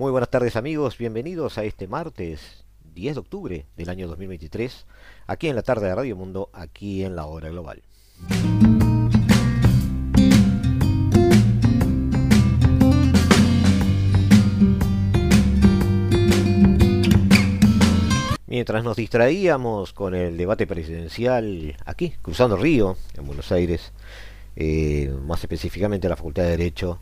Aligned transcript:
Muy 0.00 0.12
buenas 0.12 0.30
tardes 0.30 0.56
amigos, 0.56 0.96
bienvenidos 0.96 1.58
a 1.58 1.64
este 1.64 1.86
martes 1.86 2.64
10 2.94 3.16
de 3.16 3.20
octubre 3.20 3.66
del 3.76 3.90
año 3.90 4.08
2023, 4.08 4.86
aquí 5.26 5.48
en 5.48 5.56
la 5.56 5.62
tarde 5.62 5.88
de 5.88 5.94
Radio 5.94 6.16
Mundo, 6.16 6.48
aquí 6.54 7.04
en 7.04 7.14
la 7.14 7.26
hora 7.26 7.50
global. 7.50 7.82
Mientras 18.46 18.82
nos 18.82 18.96
distraíamos 18.96 19.92
con 19.92 20.14
el 20.14 20.38
debate 20.38 20.66
presidencial 20.66 21.76
aquí, 21.84 22.14
cruzando 22.22 22.56
el 22.56 22.62
río, 22.62 22.96
en 23.18 23.26
Buenos 23.26 23.52
Aires, 23.52 23.92
eh, 24.56 25.14
más 25.26 25.42
específicamente 25.42 26.06
en 26.06 26.10
la 26.12 26.16
Facultad 26.16 26.44
de 26.44 26.56
Derecho, 26.56 27.00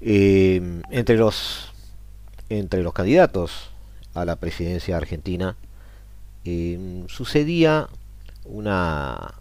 eh, 0.00 0.82
entre 0.90 1.16
los 1.16 1.72
entre 2.48 2.82
los 2.82 2.92
candidatos 2.92 3.70
a 4.14 4.24
la 4.24 4.36
presidencia 4.36 4.96
argentina 4.96 5.56
em, 6.44 7.06
sucedía 7.08 7.88
una 8.44 9.34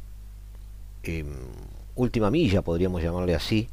em, 1.04 1.28
última 1.96 2.32
milla, 2.32 2.62
podríamos 2.62 3.02
llamarle 3.02 3.36
así, 3.36 3.70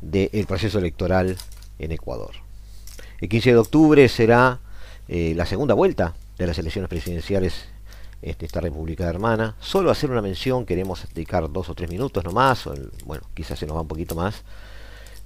del 0.00 0.46
proceso 0.46 0.78
electoral 0.78 1.36
en 1.78 1.92
Ecuador. 1.92 2.34
El 3.20 3.28
15 3.28 3.50
de 3.50 3.56
octubre 3.56 4.08
será 4.08 4.58
eh, 5.08 5.32
la 5.36 5.46
segunda 5.46 5.74
vuelta 5.74 6.14
de 6.38 6.46
las 6.46 6.58
elecciones 6.58 6.88
presidenciales 6.88 7.66
en 8.20 8.36
esta 8.40 8.60
República 8.60 9.08
Hermana. 9.08 9.56
Solo 9.60 9.90
hacer 9.90 10.10
una 10.10 10.22
mención, 10.22 10.66
queremos 10.66 11.06
dedicar 11.14 11.50
dos 11.50 11.68
o 11.68 11.74
tres 11.74 11.90
minutos 11.90 12.24
nomás, 12.24 12.66
o 12.66 12.74
bueno, 13.04 13.24
quizás 13.34 13.58
se 13.58 13.66
nos 13.66 13.76
va 13.76 13.82
un 13.82 13.88
poquito 13.88 14.14
más, 14.14 14.42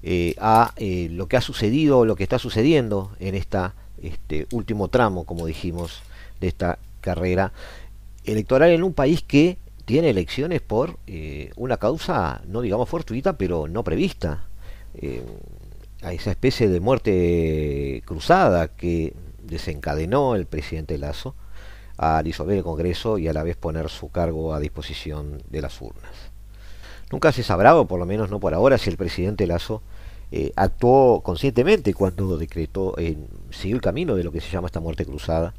eh, 0.09 0.37
a 0.39 0.73
eh, 0.77 1.09
lo 1.11 1.27
que 1.27 1.37
ha 1.37 1.41
sucedido, 1.41 2.05
lo 2.05 2.15
que 2.15 2.23
está 2.23 2.39
sucediendo 2.39 3.11
en 3.19 3.35
esta 3.35 3.75
este 4.01 4.47
último 4.53 4.87
tramo, 4.87 5.25
como 5.25 5.47
dijimos, 5.47 6.01
de 6.41 6.47
esta 6.47 6.79
carrera 7.01 7.53
electoral 8.25 8.71
en 8.71 8.85
un 8.85 8.93
país 8.93 9.25
que 9.25 9.59
tiene 9.85 10.11
elecciones 10.11 10.61
por 10.61 11.01
eh, 11.09 11.51
una 11.57 11.79
causa, 11.79 12.41
no 12.47 12.61
digamos 12.61 12.89
fortuita, 12.89 13.37
pero 13.37 13.67
no 13.67 13.83
prevista. 13.83 14.45
a 16.03 16.13
esa 16.13 16.31
especie 16.31 16.69
de 16.69 16.79
muerte 16.79 18.05
cruzada 18.07 18.69
que 18.69 19.13
desencadenó 19.43 20.37
el 20.37 20.47
presidente 20.47 20.98
Lazo 20.98 21.35
al 21.97 22.23
disolver 22.23 22.59
el 22.59 22.63
Congreso 22.63 23.19
y 23.19 23.27
a 23.27 23.33
la 23.33 23.43
vez 23.43 23.57
poner 23.57 23.89
su 23.89 24.09
cargo 24.13 24.55
a 24.55 24.61
disposición 24.61 25.43
de 25.51 25.63
las 25.63 25.81
urnas. 25.83 26.31
Nunca 27.11 27.33
se 27.33 27.43
sabrá, 27.43 27.75
o 27.77 27.89
por 27.89 27.98
lo 27.98 28.07
menos 28.07 28.31
no 28.31 28.39
por 28.39 28.55
ahora, 28.55 28.79
si 28.79 28.89
el 28.89 28.97
presidente 28.97 29.48
Lazo 29.48 29.83
eh, 30.33 30.53
actuó 30.57 31.21
conscientemente 31.21 31.95
cuando 31.95 32.37
decretó, 32.37 32.95
eh, 32.99 33.17
siguió 33.51 33.77
el 33.77 33.83
camino 33.83 34.17
de 34.17 34.25
lo 34.25 34.33
que 34.33 34.41
se 34.41 34.51
llama 34.51 34.67
esta 34.67 34.81
muerte 34.81 35.05
cruzada, 35.05 35.55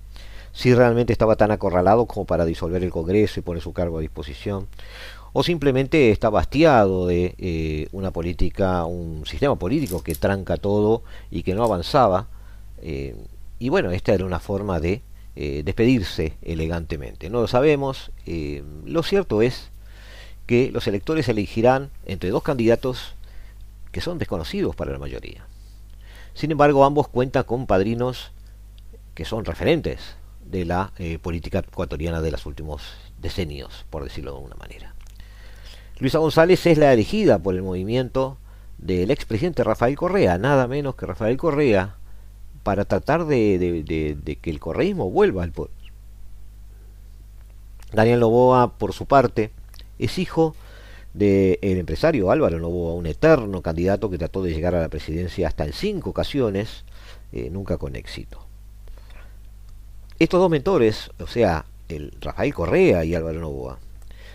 si 0.52 0.74
realmente 0.74 1.14
estaba 1.14 1.36
tan 1.38 1.52
acorralado 1.52 2.06
como 2.06 2.26
para 2.26 2.46
disolver 2.46 2.84
el 2.84 2.90
Congreso 2.90 3.40
y 3.40 3.44
poner 3.44 3.62
su 3.62 3.72
cargo 3.72 3.98
a 3.98 4.02
disposición, 4.02 4.68
o 5.32 5.44
simplemente 5.44 6.12
estaba 6.12 6.42
hastiado 6.42 7.08
de 7.08 7.36
eh, 7.38 7.88
una 7.92 8.12
política, 8.12 8.84
un 8.86 9.26
sistema 9.26 9.56
político 9.56 10.04
que 10.04 10.16
tranca 10.16 10.58
todo 10.58 11.04
y 11.32 11.44
que 11.44 11.54
no 11.54 11.64
avanzaba, 11.64 12.28
eh, 12.82 13.16
y 13.60 13.70
bueno, 13.70 13.92
esta 13.92 14.14
era 14.14 14.26
una 14.26 14.40
forma 14.40 14.80
de 14.80 15.02
despedirse 15.36 16.34
elegantemente. 16.42 17.30
No 17.30 17.42
lo 17.42 17.48
sabemos, 17.48 18.12
lo 18.86 19.04
cierto 19.04 19.44
es 19.44 19.70
que 20.48 20.72
los 20.72 20.88
electores 20.88 21.30
elegirán 21.30 21.92
entre 22.08 22.32
dos 22.32 22.42
candidatos 22.42 23.14
que 23.98 24.02
son 24.02 24.20
desconocidos 24.20 24.76
para 24.76 24.92
la 24.92 25.00
mayoría. 25.00 25.48
Sin 26.36 26.52
embargo, 26.52 26.86
ambos 26.86 27.08
cuentan 27.08 27.46
con 27.46 27.66
padrinos 27.66 28.32
que 29.16 29.26
son 29.26 29.44
referentes 29.44 30.18
de 30.46 30.66
la 30.66 30.94
eh, 31.00 31.18
política 31.18 31.66
ecuatoriana 31.68 32.22
de 32.22 32.30
los 32.30 32.46
últimos 32.46 32.84
decenios, 33.20 33.88
por 33.90 34.04
decirlo 34.04 34.30
de 34.30 34.38
alguna 34.38 34.56
manera. 34.56 34.94
Luisa 35.98 36.20
González 36.20 36.64
es 36.68 36.78
la 36.78 36.94
elegida 36.94 37.40
por 37.40 37.56
el 37.56 37.64
movimiento 37.64 38.38
del 38.78 39.10
expresidente 39.10 39.64
Rafael 39.64 39.98
Correa, 39.98 40.38
nada 40.38 40.68
menos 40.68 40.94
que 40.94 41.08
Rafael 41.08 41.36
Correa, 41.36 41.96
para 42.62 42.86
tratar 42.86 43.26
de, 43.26 44.38
que 44.40 44.50
el 44.52 44.60
correísmo 44.60 45.10
vuelva 45.10 45.42
al 45.42 45.54
poder. 45.54 45.74
Daniel 47.94 48.20
Loboa, 48.20 48.78
por 48.78 48.94
su 48.94 49.08
parte, 49.08 49.50
es 49.98 50.20
hijo 50.20 50.56
del 51.18 51.58
empresario 51.62 52.30
Álvaro 52.30 52.60
Novoa, 52.60 52.94
un 52.94 53.08
eterno 53.08 53.62
candidato 53.62 54.10
que 54.10 54.20
trató 54.20 54.44
de 54.44 54.54
llegar 54.54 54.76
a 54.76 54.82
la 54.82 54.90
presidencia 54.90 55.48
hasta 55.48 55.66
en 55.66 55.74
cinco 55.74 56.12
ocasiones, 56.12 56.86
eh, 57.32 57.50
nunca 57.50 57.78
con 57.78 57.96
éxito. 57.96 58.46
Estos 60.20 60.40
dos 60.40 60.52
mentores, 60.52 61.10
o 61.20 61.28
sea, 61.28 61.66
el 61.90 62.12
Rafael 62.22 62.54
Correa 62.54 63.04
y 63.04 63.16
Álvaro 63.16 63.40
Novoa, 63.40 63.80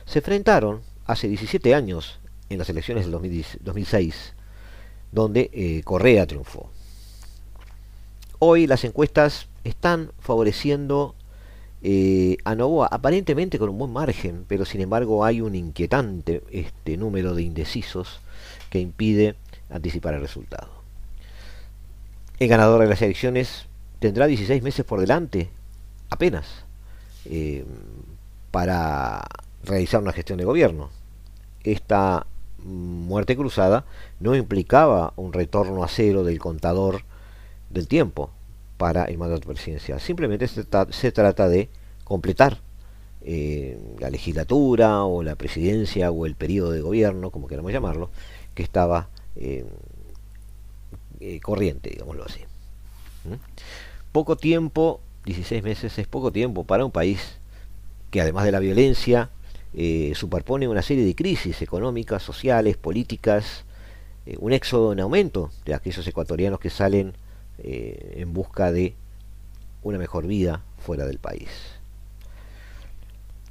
se 0.07 0.19
enfrentaron 0.19 0.81
hace 1.07 1.29
17 1.29 1.75
años 1.75 2.19
en 2.49 2.59
las 2.59 2.69
elecciones 2.69 3.05
del 3.05 3.13
2006, 3.13 4.35
donde 5.13 5.51
eh, 5.53 5.83
Correa 5.85 6.27
triunfó. 6.27 6.71
Hoy 8.41 8.67
las 8.67 8.83
encuestas 8.83 9.47
están 9.63 10.11
favoreciendo 10.19 11.15
eh, 11.85 12.37
a 12.45 12.55
Novoa 12.55 12.87
aparentemente 12.91 13.59
con 13.59 13.69
un 13.69 13.79
buen 13.79 13.93
margen, 13.93 14.45
pero 14.47 14.65
sin 14.65 14.81
embargo 14.81 15.25
hay 15.25 15.41
un 15.41 15.55
inquietante 15.55 16.43
este, 16.51 16.97
número 16.97 17.35
de 17.35 17.43
indecisos 17.43 18.21
que 18.71 18.79
impide 18.79 19.35
anticipar 19.69 20.15
el 20.15 20.21
resultado. 20.21 20.69
El 22.39 22.49
ganador 22.49 22.81
de 22.83 22.89
las 22.89 23.03
elecciones 23.03 23.67
tendrá 23.99 24.27
16 24.27 24.63
meses 24.63 24.85
por 24.85 25.01
delante, 25.01 25.49
apenas, 26.09 26.65
eh, 27.25 27.65
para 28.51 29.25
realizar 29.65 30.01
una 30.01 30.13
gestión 30.13 30.39
de 30.39 30.45
gobierno. 30.45 30.91
Esta 31.65 32.27
muerte 32.65 33.37
cruzada 33.37 33.85
no 34.21 34.37
implicaba 34.37 35.13
un 35.17 35.33
retorno 35.33 35.83
a 35.83 35.89
cero 35.89 36.23
del 36.23 36.39
contador 36.39 37.03
del 37.71 37.89
tiempo, 37.89 38.31
para 38.83 39.05
el 39.05 39.17
mandato 39.17 39.47
presidencial. 39.47 40.01
Simplemente 40.01 40.49
se, 40.49 41.13
trata 41.13 41.49
de 41.49 41.69
completar 42.03 42.59
eh, 43.21 43.79
la 44.01 44.11
legislatura 44.11 45.05
o 45.05 45.23
la 45.23 45.37
presidencia 45.37 46.11
o 46.11 46.27
el 46.27 46.35
periodo 46.35 46.73
de 46.73 46.81
gobierno, 46.81 47.31
como 47.31 47.47
queramos 47.47 47.73
llamarlo, 47.73 48.11
que 48.57 48.65
estaba 48.65 49.09
eh, 49.37 49.65
eh, 51.21 51.39
corriente, 51.39 51.91
digámoslo 51.91 52.25
así. 52.25 52.41
¿Mm? 53.23 53.35
Poco 54.11 54.35
tiempo, 54.35 55.01
16 55.27 55.63
meses 55.63 55.97
es 55.97 56.09
poco 56.09 56.33
tiempo 56.33 56.65
para 56.65 56.85
un 56.85 56.91
país 56.91 57.39
que 58.11 58.21
además 58.21 58.45
de 58.47 58.51
la 58.51 58.59
violencia 58.59 59.31
superpone 60.15 60.67
una 60.67 60.83
serie 60.83 61.05
de 61.05 61.15
crisis 61.15 61.63
económicas, 61.63 62.21
sociales, 62.25 62.77
políticas, 62.77 63.65
un 64.41 64.53
éxodo 64.53 64.93
en 64.93 64.99
aumento 64.99 65.53
de 65.65 65.73
aquellos 65.73 66.05
ecuatorianos 66.05 66.59
que 66.59 66.69
salen 66.69 67.15
eh, 67.59 68.15
en 68.17 68.33
busca 68.33 68.73
de 68.73 68.95
una 69.83 69.99
mejor 69.99 70.27
vida 70.27 70.65
fuera 70.79 71.05
del 71.07 71.19
país. 71.19 71.49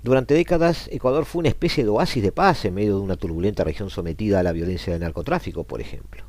Durante 0.03 0.33
décadas, 0.33 0.87
Ecuador 0.91 1.25
fue 1.25 1.41
una 1.41 1.49
especie 1.49 1.83
de 1.83 1.89
oasis 1.91 2.23
de 2.23 2.31
paz 2.31 2.65
en 2.65 2.73
medio 2.73 2.95
de 2.95 3.01
una 3.01 3.17
turbulenta 3.17 3.63
región 3.63 3.91
sometida 3.91 4.39
a 4.39 4.43
la 4.43 4.51
violencia 4.51 4.93
del 4.93 5.01
narcotráfico, 5.03 5.63
por 5.63 5.79
ejemplo. 5.79 6.23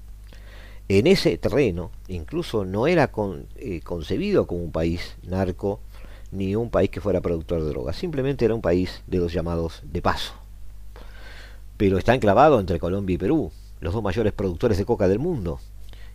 En 0.88 1.06
ese 1.06 1.38
terreno, 1.38 1.90
incluso 2.08 2.66
no 2.66 2.86
era 2.86 3.10
eh, 3.56 3.80
concebido 3.82 4.46
como 4.46 4.62
un 4.62 4.72
país 4.72 5.16
narco 5.22 5.80
ni 6.32 6.54
un 6.54 6.68
país 6.68 6.90
que 6.90 7.00
fuera 7.00 7.22
productor 7.22 7.62
de 7.62 7.70
drogas, 7.70 7.96
simplemente 7.96 8.44
era 8.44 8.54
un 8.54 8.60
país 8.60 9.02
de 9.06 9.18
los 9.18 9.32
llamados 9.32 9.82
de 9.84 10.02
paso. 10.02 10.34
Pero 11.78 11.96
está 11.96 12.14
enclavado 12.14 12.60
entre 12.60 12.78
Colombia 12.78 13.14
y 13.14 13.18
Perú, 13.18 13.52
los 13.80 13.94
dos 13.94 14.02
mayores 14.02 14.34
productores 14.34 14.76
de 14.76 14.84
coca 14.84 15.08
del 15.08 15.18
mundo, 15.18 15.60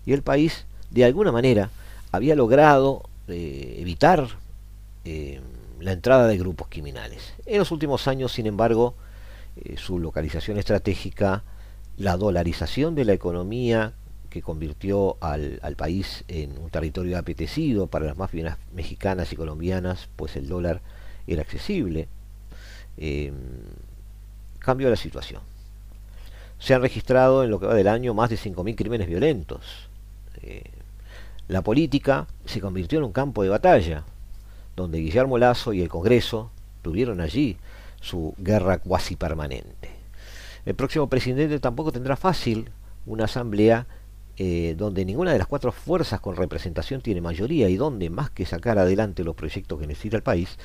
y 0.06 0.14
el 0.14 0.22
país 0.22 0.68
de 0.90 1.06
alguna 1.06 1.32
manera 1.32 1.70
había 2.12 2.36
logrado 2.36 3.04
eh, 3.28 3.78
evitar 3.80 4.28
eh, 5.06 5.42
la 5.80 5.92
entrada 5.92 6.28
de 6.28 6.38
grupos 6.38 6.68
criminales. 6.70 7.34
En 7.46 7.60
los 7.60 7.72
últimos 7.72 8.08
años, 8.08 8.32
sin 8.32 8.48
embargo, 8.48 8.96
eh, 9.58 9.76
su 9.78 10.00
localización 10.00 10.58
estratégica, 10.58 11.44
la 11.98 12.18
dolarización 12.18 12.96
de 12.96 13.06
la 13.06 13.14
economía, 13.14 13.94
que 14.30 14.42
convirtió 14.42 15.18
al, 15.22 15.60
país 15.78 16.24
en 16.28 16.58
un 16.58 16.70
territorio 16.70 17.18
apetecido 17.18 17.88
para 17.88 18.06
las 18.06 18.18
máfias 18.18 18.58
mexicanas 18.74 19.32
y 19.32 19.36
colombianas, 19.36 20.10
pues 20.16 20.36
el 20.36 20.48
dólar 20.48 20.82
era 21.28 21.42
accesible, 21.42 22.08
em, 22.98 23.34
cambió 24.60 24.90
la 24.90 24.96
situación. 24.96 25.42
Se 26.60 26.74
han 26.74 26.82
registrado 26.82 27.44
en 27.44 27.50
lo 27.52 27.60
que 27.60 27.68
va 27.68 27.74
del 27.74 27.88
año 27.88 28.14
más 28.14 28.30
de 28.30 28.38
5.000 28.38 28.76
crímenes 28.76 29.08
violentos. 29.08 29.90
La 31.48 31.62
política 31.62 32.28
se 32.46 32.60
convirtió 32.60 33.00
en 33.00 33.06
un 33.06 33.12
campo 33.12 33.44
de 33.44 33.50
batalla, 33.50 34.04
donde 34.76 35.00
Guillermo 35.00 35.38
Lazo 35.38 35.74
y 35.74 35.82
el 35.82 35.90
Congreso 35.90 36.52
tuvieron 36.82 37.22
allí 37.22 37.58
su 38.02 38.36
guerra 38.38 38.80
cuasi 38.80 39.16
permanente. 39.16 39.92
El 40.66 40.76
próximo 40.76 41.08
presidente 41.08 41.60
tampoco 41.60 41.92
tendrá 41.92 42.16
fácil 42.16 42.70
una 43.06 43.26
asamblea 43.26 43.88
eh, 44.40 44.76
donde 44.78 45.06
ninguna 45.06 45.32
de 45.32 45.40
las 45.40 45.48
cuatro 45.48 45.72
fuerzas 45.72 46.20
con 46.20 46.36
representación 46.36 47.02
tiene 47.02 47.22
mayoría 47.22 47.70
y 47.70 47.78
donde 47.78 48.10
más 48.10 48.30
que 48.30 48.46
sacar 48.46 48.78
adelante 48.78 49.24
los 49.24 49.36
proyectos 49.36 49.80
que 49.80 49.88
necesita 49.88 50.18
el 50.18 50.24
país, 50.24 50.58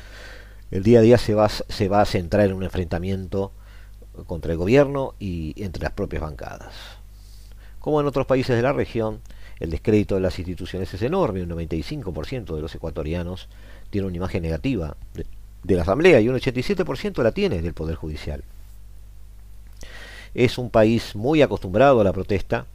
el 0.70 0.82
día 0.82 0.98
a 0.98 1.02
día 1.02 1.18
se 1.18 1.34
va, 1.34 1.48
se 1.48 1.88
va 1.88 2.00
a 2.00 2.04
centrar 2.04 2.46
en 2.46 2.52
un 2.54 2.64
enfrentamiento 2.64 3.52
contra 4.26 4.52
el 4.52 4.58
gobierno 4.58 5.14
y 5.18 5.54
entre 5.62 5.84
las 5.84 5.92
propias 5.92 6.22
bancadas. 6.22 6.74
Como 7.78 8.00
en 8.00 8.06
otros 8.06 8.26
países 8.26 8.56
de 8.56 8.62
la 8.62 8.72
región, 8.72 9.20
el 9.62 9.70
descrédito 9.70 10.16
de 10.16 10.20
las 10.20 10.36
instituciones 10.40 10.92
es 10.92 11.02
enorme, 11.02 11.40
un 11.40 11.50
95% 11.50 12.56
de 12.56 12.60
los 12.60 12.74
ecuatorianos 12.74 13.48
tiene 13.90 14.08
una 14.08 14.16
imagen 14.16 14.42
negativa 14.42 14.96
de, 15.14 15.76
la 15.76 15.82
Asamblea 15.82 16.20
y 16.20 16.28
un 16.28 16.34
87% 16.34 17.22
la 17.22 17.30
tiene 17.30 17.62
del 17.62 17.72
Poder 17.72 17.94
Judicial. 17.94 18.42
Es 20.34 20.58
un 20.58 20.68
país 20.68 21.14
muy 21.14 21.42
acostumbrado 21.42 22.00
a 22.00 22.04
la 22.04 22.12
protesta 22.12 22.66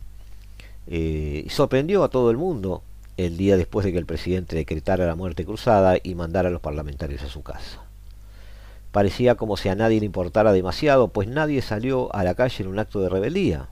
eh, 0.88 1.44
y 1.46 1.50
sorprendió 1.50 2.06
a 2.06 2.10
todo 2.10 2.32
el 2.32 2.38
mundo 2.38 2.84
el 3.18 3.36
día 3.36 3.58
después 3.58 3.86
de 3.86 3.92
que 3.92 3.98
el 3.98 4.06
presidente 4.06 4.56
decretara 4.56 5.06
la 5.06 5.16
muerte 5.16 5.44
cruzada 5.44 5.98
y 6.02 6.16
mandara 6.16 6.48
a 6.48 6.54
los 6.54 6.62
parlamentarios 6.62 7.22
a 7.22 7.28
su 7.28 7.44
casa. 7.44 7.84
Parecía 8.94 9.36
como 9.36 9.58
si 9.58 9.68
a 9.68 9.76
nadie 9.76 10.00
le 10.00 10.06
importara 10.06 10.54
demasiado, 10.54 11.10
pues 11.10 11.28
nadie 11.28 11.62
salió 11.62 12.16
a 12.16 12.24
la 12.24 12.36
calle 12.36 12.64
en 12.64 12.70
un 12.70 12.80
acto 12.80 13.02
de 13.02 13.10
rebeldía. 13.10 13.68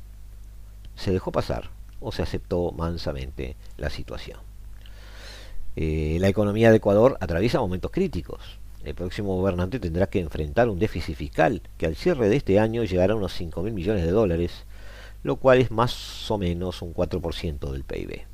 Se 0.98 1.14
dejó 1.14 1.32
pasar 1.32 1.75
o 2.00 2.12
se 2.12 2.22
aceptó 2.22 2.72
mansamente 2.72 3.56
la 3.78 3.90
situación. 3.90 4.40
Eh, 5.76 6.18
la 6.20 6.30
economía 6.30 6.70
de 6.70 6.78
Ecuador 6.78 7.18
atraviesa 7.20 7.60
momentos 7.60 7.92
críticos 7.92 8.60
el 8.86 8.94
próximo 8.94 9.36
gobernante 9.36 9.80
tendrá 9.80 10.06
que 10.06 10.20
enfrentar 10.20 10.70
un 10.70 10.78
déficit 10.78 11.16
fiscal 11.16 11.64
que 11.78 11.88
al 11.88 11.96
cierre 11.96 12.30
de 12.30 12.36
este 12.36 12.60
año 12.60 12.84
llegará 12.84 13.14
a 13.14 13.18
unos 13.18 13.34
5 13.34 13.64
mil 13.64 13.74
millones 13.74 14.06
de 14.06 14.12
dólares, 14.12 14.66
lo 15.24 15.38
cual 15.38 15.58
es 15.58 15.72
más 15.72 16.30
o 16.30 16.38
menos 16.38 16.84
un 16.84 16.94
4% 16.94 17.72
del 17.72 17.84
PIB. 17.84 18.26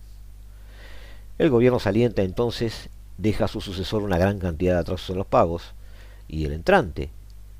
El 1.37 1.49
gobierno 1.49 1.79
saliente 1.79 2.23
entonces 2.23 2.89
deja 3.17 3.45
a 3.45 3.47
su 3.47 3.61
sucesor 3.61 4.03
una 4.03 4.17
gran 4.17 4.39
cantidad 4.39 4.73
de 4.73 4.79
atrasos 4.81 5.11
en 5.11 5.19
los 5.19 5.27
pagos 5.27 5.73
y 6.27 6.43
el 6.43 6.51
entrante 6.51 7.11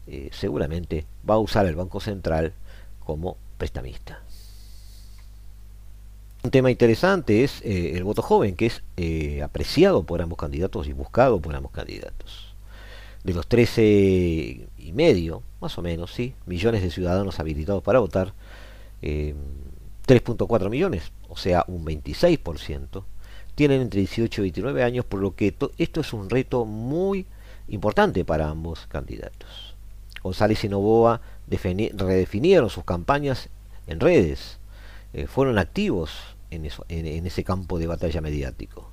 eh, 0.07 0.29
seguramente 0.33 1.05
va 1.27 1.35
a 1.35 1.39
usar 1.39 1.65
el 1.67 1.77
Banco 1.77 2.01
Central 2.01 2.51
como 2.99 3.37
prestamista. 3.57 4.21
Un 6.43 6.49
tema 6.49 6.71
interesante 6.71 7.43
es 7.43 7.61
eh, 7.61 7.93
el 7.95 8.03
voto 8.03 8.23
joven, 8.23 8.55
que 8.55 8.65
es 8.65 8.81
eh, 8.97 9.43
apreciado 9.43 10.03
por 10.03 10.21
ambos 10.23 10.39
candidatos 10.39 10.87
y 10.87 10.93
buscado 10.93 11.39
por 11.39 11.55
ambos 11.55 11.71
candidatos 11.71 12.55
de 13.23 13.33
los 13.33 13.47
13 13.47 14.67
y 14.77 14.91
medio, 14.93 15.43
más 15.59 15.77
o 15.77 15.83
menos, 15.83 16.11
sí, 16.11 16.33
millones 16.47 16.81
de 16.81 16.89
ciudadanos 16.89 17.39
habilitados 17.39 17.83
para 17.83 17.99
votar, 17.99 18.33
3.4 19.03 20.65
eh, 20.65 20.69
millones, 20.69 21.11
o 21.29 21.37
sea, 21.37 21.63
un 21.67 21.85
26%, 21.85 23.03
tienen 23.53 23.81
entre 23.81 23.99
18 23.99 24.41
y 24.41 24.45
29 24.45 24.83
años, 24.83 25.05
por 25.05 25.19
lo 25.19 25.35
que 25.35 25.55
esto 25.77 26.01
es 26.01 26.13
un 26.13 26.31
reto 26.31 26.65
muy 26.65 27.27
importante 27.67 28.25
para 28.25 28.49
ambos 28.49 28.87
candidatos. 28.87 29.75
González 30.23 30.63
y 30.63 30.69
Novoa 30.69 31.21
redefinieron 31.47 32.69
sus 32.71 32.83
campañas 32.83 33.49
en 33.85 33.99
redes, 33.99 34.57
eh, 35.13 35.27
fueron 35.27 35.57
activos 35.57 36.11
en, 36.49 36.65
ese 37.25 37.43
campo 37.43 37.79
de 37.79 37.87
batalla 37.87 38.21
mediático. 38.21 38.91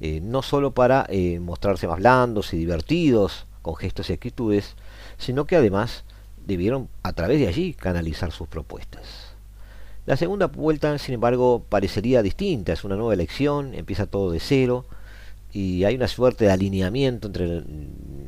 Eh, 0.00 0.20
no 0.20 0.42
solo 0.42 0.72
para 0.72 1.06
eh, 1.08 1.38
mostrarse 1.40 1.86
más 1.86 1.98
blandos 1.98 2.52
y 2.52 2.56
divertidos 2.56 3.46
con 3.62 3.76
gestos 3.76 4.10
y 4.10 4.14
actitudes, 4.14 4.74
sino 5.18 5.44
que 5.44 5.56
además 5.56 6.04
debieron 6.44 6.88
a 7.02 7.12
través 7.12 7.38
de 7.38 7.46
allí 7.46 7.74
canalizar 7.74 8.32
sus 8.32 8.48
propuestas. 8.48 9.32
La 10.04 10.16
segunda 10.16 10.48
vuelta, 10.48 10.98
sin 10.98 11.14
embargo, 11.14 11.64
parecería 11.68 12.22
distinta, 12.22 12.72
es 12.72 12.82
una 12.82 12.96
nueva 12.96 13.14
elección, 13.14 13.74
empieza 13.74 14.06
todo 14.06 14.32
de 14.32 14.40
cero 14.40 14.84
y 15.52 15.84
hay 15.84 15.94
una 15.94 16.08
suerte 16.08 16.46
de 16.46 16.50
alineamiento 16.50 17.28
entre 17.28 17.62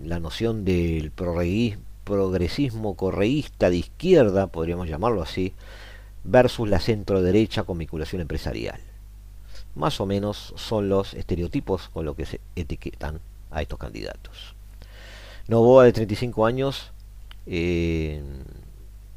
la 0.04 0.20
noción 0.20 0.64
del 0.64 1.10
progresismo 1.10 2.94
correísta 2.94 3.70
de 3.70 3.78
izquierda, 3.78 4.46
podríamos 4.46 4.88
llamarlo 4.88 5.22
así, 5.22 5.52
versus 6.24 6.68
la 6.68 6.80
centro 6.80 7.22
derecha 7.22 7.64
con 7.64 7.78
vinculación 7.78 8.22
empresarial 8.22 8.80
más 9.74 10.00
o 10.00 10.06
menos 10.06 10.54
son 10.56 10.88
los 10.88 11.14
estereotipos 11.14 11.88
con 11.88 12.04
los 12.04 12.16
que 12.16 12.26
se 12.26 12.40
etiquetan 12.56 13.20
a 13.50 13.62
estos 13.62 13.78
candidatos. 13.78 14.54
Novoa 15.48 15.84
de 15.84 15.92
35 15.92 16.46
años 16.46 16.92
eh, 17.46 18.22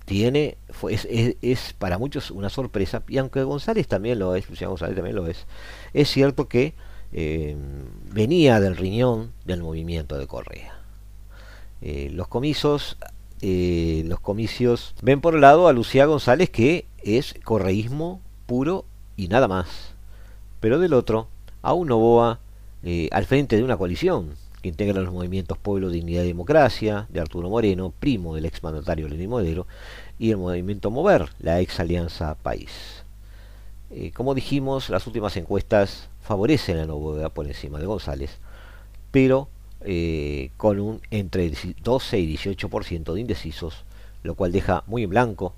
tiene 0.06 0.57
es, 0.89 1.74
para 1.77 1.98
muchos 1.98 2.31
una 2.31 2.50
sorpresa 2.50 3.04
y 3.07 3.18
aunque 3.18 3.44
González 3.44 3.88
también 3.88 4.19
lo 4.19 4.36
es 4.36 4.50
Luciano 4.50 4.71
González 4.71 4.95
también 4.95 5.15
lo 5.15 5.27
es 5.27 5.45
es 5.94 6.10
cierto 6.10 6.48
que 6.48 6.74
eh, 7.13 7.56
venía 8.12 8.60
del 8.60 8.75
riñón 8.75 9.31
del 9.45 9.63
movimiento 9.63 10.18
de 10.18 10.27
Correa 10.27 10.80
eh, 11.81 12.10
los 12.12 12.27
comicios 12.27 12.98
los 13.42 14.19
comicios 14.19 14.95
ven 15.01 15.21
por 15.21 15.36
el 15.36 15.42
lado 15.42 15.68
a 15.68 15.74
Lucía 15.74 16.06
González 16.06 16.50
que 16.50 16.86
es 17.07 17.36
correísmo 17.44 18.21
puro 18.45 18.86
y 19.15 19.27
nada 19.27 19.48
más 19.48 19.95
pero 20.59 20.80
del 20.80 20.94
otro 20.94 21.27
a 21.62 21.74
un 21.74 21.88
Novoa 21.88 22.39
eh, 22.83 23.09
al 23.12 23.25
frente 23.25 23.56
de 23.56 23.63
una 23.63 23.77
coalición 23.77 24.36
que 24.62 24.69
integra 24.69 25.01
los 25.01 25.13
movimientos 25.13 25.57
Pueblo, 25.57 25.89
Dignidad 25.89 26.24
y 26.24 26.27
Democracia 26.27 27.07
de 27.09 27.19
Arturo 27.19 27.50
Moreno, 27.50 27.94
primo 28.00 28.36
del 28.36 28.45
exmandatario 28.45 29.07
Lenín 29.07 29.30
Modelo, 29.30 29.68
y 30.18 30.31
el 30.31 30.38
movimiento 30.38 30.89
Mover, 30.89 31.30
la 31.39 31.62
ex 31.62 31.80
Alianza 31.80 32.36
País. 32.36 33.04
Eh, 33.92 34.12
como 34.12 34.33
dijimos, 34.33 34.89
las 34.89 35.06
últimas 35.06 35.38
encuestas 35.38 36.10
favorecen 36.21 36.77
a 36.77 36.86
Novoa 36.86 37.30
por 37.30 37.45
encima 37.45 37.80
de 37.80 37.86
González, 37.86 38.38
pero 39.12 39.48
eh, 39.81 40.50
con 40.58 40.79
un 40.79 41.01
entre 41.12 41.51
12 41.84 42.20
y 42.20 42.36
18% 42.36 43.13
de 43.13 43.22
indecisos, 43.22 43.84
lo 44.24 44.36
cual 44.36 44.51
deja 44.51 44.84
muy 44.88 45.03
en 45.03 45.12
blanco 45.12 45.53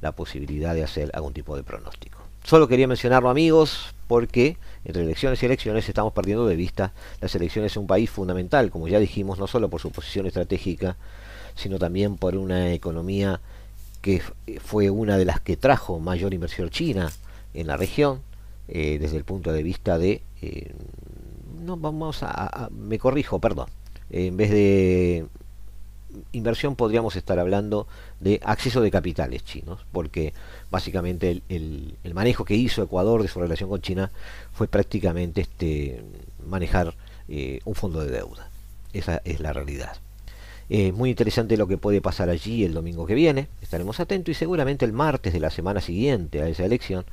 la 0.00 0.12
posibilidad 0.12 0.74
de 0.74 0.84
hacer 0.84 1.10
algún 1.14 1.32
tipo 1.32 1.56
de 1.56 1.62
pronóstico. 1.62 2.18
Solo 2.44 2.68
quería 2.68 2.88
mencionarlo 2.88 3.28
amigos 3.28 3.94
porque 4.06 4.56
entre 4.84 5.02
elecciones 5.02 5.42
y 5.42 5.46
elecciones 5.46 5.88
estamos 5.88 6.12
perdiendo 6.12 6.46
de 6.46 6.56
vista 6.56 6.92
las 7.20 7.34
elecciones 7.34 7.76
en 7.76 7.82
un 7.82 7.86
país 7.86 8.08
fundamental, 8.08 8.70
como 8.70 8.88
ya 8.88 8.98
dijimos, 8.98 9.38
no 9.38 9.46
solo 9.46 9.68
por 9.68 9.80
su 9.80 9.90
posición 9.90 10.26
estratégica, 10.26 10.96
sino 11.54 11.78
también 11.78 12.16
por 12.16 12.36
una 12.36 12.72
economía 12.72 13.40
que 14.00 14.22
fue 14.62 14.90
una 14.90 15.18
de 15.18 15.24
las 15.24 15.40
que 15.40 15.56
trajo 15.56 15.98
mayor 15.98 16.32
inversión 16.32 16.70
china 16.70 17.10
en 17.52 17.66
la 17.66 17.76
región, 17.76 18.20
eh, 18.68 18.98
desde 19.00 19.16
el 19.16 19.24
punto 19.24 19.52
de 19.52 19.62
vista 19.62 19.98
de... 19.98 20.22
Eh, 20.40 20.72
no 21.60 21.76
vamos 21.76 22.22
a, 22.22 22.70
Me 22.72 22.98
corrijo, 22.98 23.40
perdón. 23.40 23.66
en 24.10 24.36
vez 24.36 24.50
de 24.50 25.26
inversión 26.32 26.76
podríamos 26.76 27.16
estar 27.16 27.38
hablando 27.38 27.86
de 28.20 28.40
acceso 28.44 28.80
de 28.80 28.90
capitales 28.90 29.44
chinos, 29.44 29.84
porque 29.92 30.32
básicamente 30.70 31.42
el, 31.48 31.96
manejo 32.14 32.44
que 32.44 32.54
hizo 32.54 32.82
Ecuador 32.82 33.22
de 33.22 33.28
su 33.28 33.40
relación 33.40 33.68
con 33.68 33.80
China 33.80 34.10
fue 34.52 34.68
prácticamente 34.68 35.42
este, 35.42 36.02
manejar 36.46 36.94
eh, 37.28 37.60
un 37.64 37.74
fondo 37.74 38.00
de 38.00 38.10
deuda. 38.10 38.48
Esa 38.92 39.20
es 39.24 39.40
la 39.40 39.52
realidad. 39.52 39.98
Es 40.68 40.92
muy 40.92 41.10
interesante 41.10 41.56
lo 41.56 41.66
que 41.66 41.78
puede 41.78 42.02
pasar 42.02 42.28
allí 42.28 42.64
el 42.64 42.74
domingo 42.74 43.06
que 43.06 43.14
viene. 43.14 43.48
Estaremos 43.62 44.00
atentos 44.00 44.32
y 44.32 44.34
seguramente 44.34 44.84
el 44.84 44.92
martes 44.92 45.32
de 45.32 45.40
la 45.40 45.50
semana 45.50 45.80
siguiente 45.80 46.42
a 46.42 46.48
esa 46.48 46.64
elección 46.64 47.06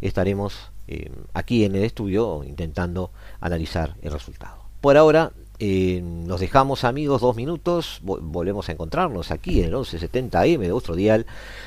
estaremos 0.00 0.70
eh, 0.88 1.10
aquí 1.34 1.64
en 1.64 1.76
el 1.76 1.84
estudio 1.84 2.42
intentando 2.44 3.10
analizar 3.40 3.96
el 4.00 4.12
resultado. 4.12 4.62
Por 4.80 4.96
ahora 4.96 5.32
eh, 5.64 6.02
nos 6.02 6.40
dejamos 6.40 6.82
amigos 6.82 7.20
dos 7.20 7.36
minutos, 7.36 8.00
volvemos 8.02 8.68
a 8.68 8.72
encontrarnos 8.72 9.30
aquí 9.30 9.60
en 9.60 9.66
el 9.66 9.74
1170M 9.74 10.58
de 10.58 10.72
otro 10.72 10.96
dial, 10.96 11.24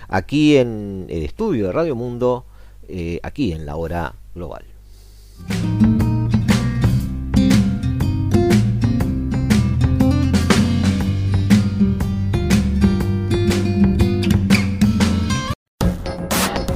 aquí 0.09 0.57
en 0.57 1.05
el 1.07 1.23
estudio 1.23 1.67
de 1.67 1.71
Radio 1.71 1.95
Mundo, 1.95 2.43
eh, 2.89 3.21
aquí 3.23 3.53
en 3.53 3.65
la 3.65 3.77
hora 3.77 4.15
global. 4.33 4.65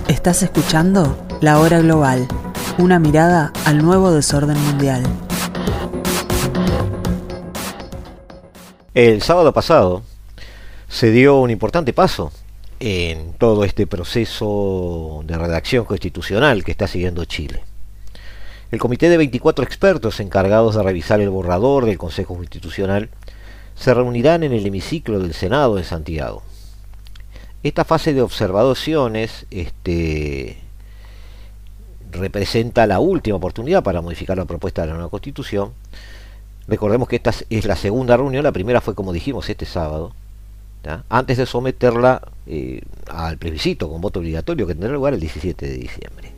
¿Estás 0.07 0.41
escuchando? 0.41 1.17
La 1.41 1.59
Hora 1.59 1.81
Global, 1.81 2.29
una 2.77 2.97
mirada 2.97 3.51
al 3.65 3.83
nuevo 3.83 4.13
desorden 4.13 4.57
mundial. 4.57 5.03
El 8.95 9.21
sábado 9.21 9.53
pasado 9.53 10.01
se 10.87 11.11
dio 11.11 11.39
un 11.39 11.51
importante 11.51 11.93
paso 11.93 12.31
en 12.79 13.33
todo 13.33 13.63
este 13.63 13.85
proceso 13.85 15.21
de 15.25 15.37
redacción 15.37 15.85
constitucional 15.85 16.63
que 16.63 16.71
está 16.71 16.87
siguiendo 16.87 17.23
Chile. 17.25 17.61
El 18.71 18.79
comité 18.79 19.09
de 19.09 19.17
24 19.17 19.63
expertos 19.63 20.19
encargados 20.19 20.73
de 20.73 20.81
revisar 20.81 21.21
el 21.21 21.29
borrador 21.29 21.85
del 21.85 21.99
Consejo 21.99 22.35
Constitucional 22.35 23.09
se 23.75 23.93
reunirán 23.93 24.43
en 24.43 24.53
el 24.53 24.65
hemiciclo 24.65 25.19
del 25.19 25.35
Senado 25.35 25.77
en 25.77 25.83
Santiago. 25.83 26.41
Esta 27.61 27.85
fase 27.85 28.15
de 28.15 28.23
observaciones 28.23 29.45
este, 29.51 30.57
representa 32.11 32.87
la 32.87 32.99
última 32.99 33.37
oportunidad 33.37 33.83
para 33.83 34.01
modificar 34.01 34.37
la 34.37 34.45
propuesta 34.45 34.81
de 34.81 34.87
la 34.87 34.93
nueva 34.95 35.09
constitución. 35.11 35.73
Recordemos 36.69 37.09
que 37.09 37.15
esta 37.15 37.33
es 37.49 37.65
la 37.65 37.75
segunda 37.75 38.15
reunión, 38.15 38.43
la 38.43 38.51
primera 38.51 38.79
fue 38.79 38.93
como 38.93 39.11
dijimos 39.11 39.49
este 39.49 39.65
sábado, 39.65 40.13
antes 41.09 41.37
de 41.37 41.47
someterla 41.47 42.21
eh, 42.45 42.81
al 43.07 43.39
plebiscito 43.39 43.89
con 43.89 44.01
voto 44.01 44.19
obligatorio 44.19 44.67
que 44.67 44.75
tendrá 44.75 44.93
lugar 44.93 45.15
el 45.15 45.19
17 45.19 45.67
de 45.67 45.73
diciembre. 45.73 46.31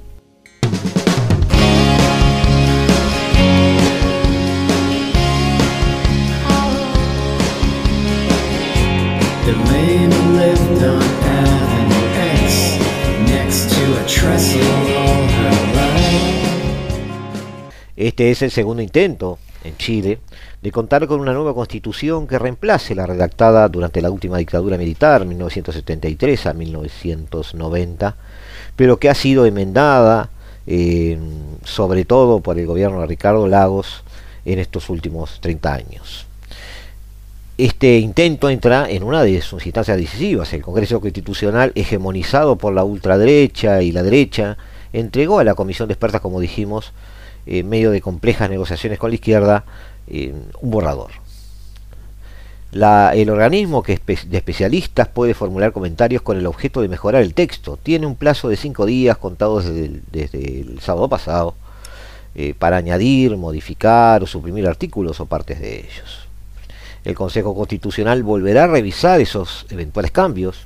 Este 18.01 18.31
es 18.31 18.41
el 18.41 18.49
segundo 18.49 18.81
intento 18.81 19.37
en 19.63 19.77
Chile 19.77 20.17
de 20.63 20.71
contar 20.71 21.05
con 21.05 21.19
una 21.19 21.33
nueva 21.33 21.53
constitución 21.53 22.25
que 22.25 22.39
reemplace 22.39 22.95
la 22.95 23.05
redactada 23.05 23.69
durante 23.69 24.01
la 24.01 24.09
última 24.09 24.39
dictadura 24.39 24.75
militar, 24.75 25.23
1973 25.23 26.47
a 26.47 26.53
1990, 26.55 28.15
pero 28.75 28.97
que 28.97 29.07
ha 29.07 29.13
sido 29.13 29.45
enmendada 29.45 30.31
eh, 30.65 31.15
sobre 31.63 32.03
todo 32.03 32.39
por 32.39 32.57
el 32.57 32.65
gobierno 32.65 33.01
de 33.01 33.05
Ricardo 33.05 33.47
Lagos 33.47 34.03
en 34.45 34.57
estos 34.57 34.89
últimos 34.89 35.39
30 35.39 35.71
años. 35.71 36.25
Este 37.59 37.99
intento 37.99 38.49
entra 38.49 38.89
en 38.89 39.03
una 39.03 39.21
de 39.21 39.39
sus 39.43 39.63
instancias 39.67 39.97
decisivas. 39.97 40.51
El 40.53 40.63
Congreso 40.63 41.01
Constitucional, 41.01 41.71
hegemonizado 41.75 42.55
por 42.55 42.73
la 42.73 42.83
ultraderecha 42.83 43.83
y 43.83 43.91
la 43.91 44.01
derecha, 44.01 44.57
entregó 44.91 45.37
a 45.37 45.43
la 45.43 45.53
Comisión 45.53 45.87
de 45.87 45.93
Expertas, 45.93 46.21
como 46.21 46.39
dijimos, 46.39 46.93
en 47.45 47.69
medio 47.69 47.91
de 47.91 48.01
complejas 48.01 48.49
negociaciones 48.49 48.99
con 48.99 49.09
la 49.11 49.15
izquierda, 49.15 49.63
eh, 50.07 50.33
un 50.61 50.71
borrador. 50.71 51.11
el 52.73 53.29
organismo 53.29 53.83
que 53.83 53.99
de 54.05 54.37
especialistas 54.37 55.07
puede 55.07 55.33
formular 55.33 55.73
comentarios 55.73 56.21
con 56.21 56.37
el 56.37 56.45
objeto 56.45 56.81
de 56.81 56.87
mejorar 56.87 57.21
el 57.21 57.33
texto. 57.33 57.77
Tiene 57.81 58.07
un 58.07 58.15
plazo 58.15 58.49
de 58.49 58.55
cinco 58.55 58.85
días 58.85 59.17
contados 59.17 59.65
desde 59.65 60.61
el, 60.61 60.79
sábado 60.79 61.09
pasado 61.09 61.55
eh, 62.35 62.53
para 62.57 62.77
añadir, 62.77 63.35
modificar 63.35 64.23
o 64.23 64.27
suprimir 64.27 64.67
artículos 64.67 65.19
o 65.19 65.25
partes 65.25 65.59
de 65.59 65.79
ellos. 65.79 66.27
El 67.03 67.15
Consejo 67.15 67.55
Constitucional 67.55 68.23
volverá 68.23 68.65
a 68.65 68.67
revisar 68.67 69.19
esos 69.19 69.65
eventuales 69.69 70.11
cambios. 70.11 70.65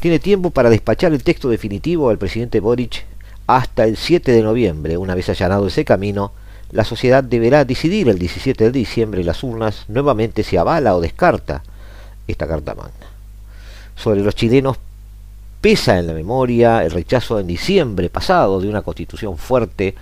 Tiene 0.00 0.18
tiempo 0.18 0.50
para 0.50 0.70
despachar 0.70 1.12
el 1.12 1.24
texto 1.24 1.48
definitivo 1.48 2.10
al 2.10 2.18
presidente 2.18 2.60
Boric 2.60 3.04
hasta 3.46 3.84
el 3.84 3.96
7 3.96 4.32
de 4.32 4.42
noviembre. 4.42 4.96
Una 4.96 5.14
vez 5.14 5.28
allanado 5.28 5.66
ese 5.66 5.84
camino, 5.84 6.32
la 6.72 6.84
sociedad 6.84 7.22
deberá 7.22 7.64
decidir 7.64 8.08
el 8.08 8.18
17 8.18 8.64
de 8.64 8.72
diciembre 8.72 9.20
en 9.20 9.26
las 9.26 9.42
urnas 9.42 9.84
nuevamente 9.88 10.42
si 10.42 10.56
avala 10.56 10.96
o 10.96 11.00
descarta 11.00 11.62
esta 12.26 12.48
Carta 12.48 12.74
Magna. 12.74 13.06
Sobre 13.94 14.20
los 14.20 14.34
chilenos 14.34 14.78
pesa 15.60 15.98
en 15.98 16.08
la 16.08 16.12
memoria 16.12 16.84
el 16.84 16.90
rechazo 16.90 17.38
en 17.40 17.46
diciembre 17.46 18.10
pasado 18.10 18.60
de 18.60 18.68
una 18.68 18.82
constitución 18.82 19.38
fuerte, 19.38 19.94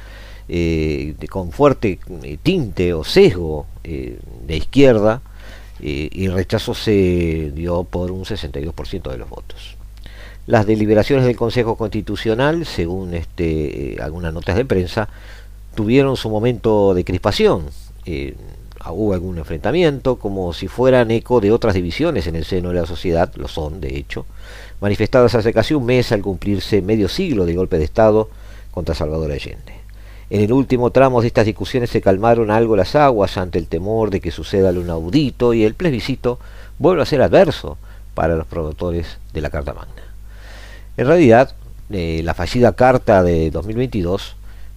eh, 0.48 1.14
con 1.30 1.52
fuerte 1.52 1.98
eh, 2.22 2.38
tinte 2.42 2.92
o 2.92 3.04
sesgo 3.04 3.66
eh, 3.84 4.18
de 4.46 4.56
izquierda, 4.56 5.22
y 5.80 6.24
el 6.24 6.32
rechazo 6.32 6.72
se 6.72 7.52
dio 7.54 7.84
por 7.84 8.10
un 8.10 8.24
62% 8.24 9.10
de 9.10 9.18
los 9.18 9.28
votos. 9.28 9.76
Las 10.46 10.66
deliberaciones 10.66 11.24
del 11.24 11.36
Consejo 11.36 11.76
Constitucional, 11.76 12.66
según 12.66 13.14
este, 13.14 13.94
eh, 13.94 13.96
algunas 14.02 14.34
notas 14.34 14.56
de 14.56 14.66
prensa, 14.66 15.08
tuvieron 15.74 16.16
su 16.16 16.28
momento 16.28 16.92
de 16.92 17.04
crispación. 17.04 17.66
Eh, 18.04 18.34
hubo 18.90 19.14
algún 19.14 19.38
enfrentamiento, 19.38 20.16
como 20.16 20.52
si 20.52 20.68
fueran 20.68 21.10
eco 21.10 21.40
de 21.40 21.50
otras 21.50 21.74
divisiones 21.74 22.26
en 22.26 22.36
el 22.36 22.44
seno 22.44 22.68
de 22.68 22.80
la 22.80 22.86
sociedad, 22.86 23.32
lo 23.36 23.48
son, 23.48 23.80
de 23.80 23.96
hecho, 23.96 24.26
manifestadas 24.80 25.34
hace 25.34 25.54
casi 25.54 25.72
un 25.72 25.86
mes 25.86 26.12
al 26.12 26.20
cumplirse 26.20 26.82
medio 26.82 27.08
siglo 27.08 27.46
de 27.46 27.54
golpe 27.54 27.78
de 27.78 27.84
Estado 27.84 28.28
contra 28.70 28.94
Salvador 28.94 29.32
Allende. 29.32 29.72
En 30.28 30.42
el 30.42 30.52
último 30.52 30.90
tramo 30.90 31.22
de 31.22 31.28
estas 31.28 31.46
discusiones 31.46 31.90
se 31.90 32.02
calmaron 32.02 32.50
algo 32.50 32.76
las 32.76 32.94
aguas 32.94 33.38
ante 33.38 33.58
el 33.58 33.66
temor 33.66 34.10
de 34.10 34.20
que 34.20 34.30
suceda 34.30 34.72
lo 34.72 34.82
inaudito 34.82 35.54
y 35.54 35.64
el 35.64 35.74
plebiscito 35.74 36.38
vuelve 36.78 37.02
a 37.02 37.06
ser 37.06 37.22
adverso 37.22 37.78
para 38.14 38.36
los 38.36 38.46
promotores 38.46 39.18
de 39.32 39.40
la 39.40 39.50
Carta 39.50 39.72
Magna. 39.72 40.13
En 40.96 41.08
realidad, 41.08 41.54
eh, 41.90 42.20
la 42.24 42.34
fallida 42.34 42.72
carta 42.72 43.24
de 43.24 43.50
2022 43.50 44.36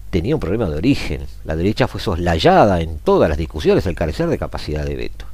tenía 0.09 0.33
un 0.33 0.41
problema 0.41 0.67
de 0.67 0.77
origen. 0.77 1.21
La 1.45 1.55
derecha 1.55 1.87
fue 1.87 2.01
soslayada 2.01 2.81
en 2.81 2.97
todas 2.97 3.29
las 3.29 3.37
discusiones 3.37 3.85
al 3.85 3.93
carecer 3.93 4.27
de 4.27 4.39
capacidad 4.39 4.83
de 4.83 4.95
veto. 4.95 5.25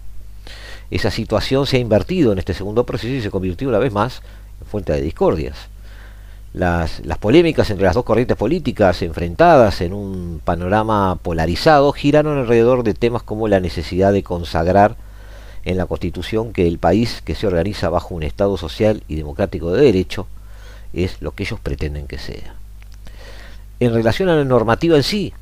Esa 0.91 1.09
situación 1.09 1.65
se 1.67 1.77
ha 1.77 1.79
invertido 1.79 2.33
en 2.33 2.39
este 2.39 2.53
segundo 2.53 2.85
proceso 2.85 3.13
y 3.13 3.21
se 3.21 3.31
convirtió 3.31 3.69
una 3.69 3.77
vez 3.77 3.93
más 3.93 4.21
en 4.59 4.67
fuente 4.67 4.91
de 4.91 5.01
discordias. 5.01 5.55
Las, 6.53 6.99
las, 7.05 7.17
polémicas 7.17 7.69
entre 7.69 7.85
las 7.85 7.95
dos 7.95 8.03
corrientes 8.03 8.37
políticas 8.37 9.01
enfrentadas 9.01 9.79
en 9.79 9.93
un 9.93 10.41
panorama 10.43 11.15
polarizado 11.15 11.93
giraron 11.93 12.37
alrededor 12.37 12.83
de 12.83 12.93
temas 12.93 13.23
como 13.23 13.47
la 13.47 13.61
necesidad 13.61 14.11
de 14.11 14.21
consagrar 14.21 14.97
en 15.63 15.77
la 15.77 15.85
Constitución 15.85 16.51
que 16.51 16.67
el 16.67 16.77
país 16.77 17.21
que 17.23 17.35
se 17.35 17.47
organiza 17.47 17.89
bajo 17.89 18.13
un 18.13 18.21
Estado 18.21 18.57
social 18.57 19.01
y 19.07 19.15
democrático 19.15 19.71
de 19.71 19.81
derecho 19.81 20.27
es 20.93 21.21
lo 21.21 21.31
que 21.31 21.43
ellos 21.43 21.59
pretenden 21.59 22.07
que 22.07 22.19
sea. 22.19 22.55
En 23.79 23.93
relación 23.93 24.29
a 24.29 24.35
la 24.35 24.45
normativa 24.45 24.95
en 24.95 25.03
sí, 25.03 25.33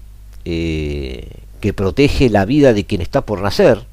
eh, 0.46 1.28
que 1.60 1.74
protege 1.74 2.30
la 2.30 2.46
vida 2.46 2.74
de 2.74 2.86
quien 2.86 3.02
está 3.02 3.22
por 3.22 3.42
nacer, 3.42 3.86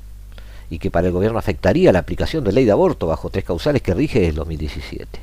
y 0.70 0.78
que 0.78 0.90
para 0.90 1.06
el 1.06 1.12
gobierno 1.12 1.38
afectaría 1.38 1.92
la 1.92 2.00
aplicación 2.00 2.44
de 2.44 2.52
ley 2.52 2.64
de 2.64 2.72
aborto 2.72 3.06
bajo 3.06 3.30
tres 3.30 3.44
causales 3.44 3.82
que 3.82 3.94
rige 3.94 4.28
el 4.28 4.34
2017. 4.34 5.20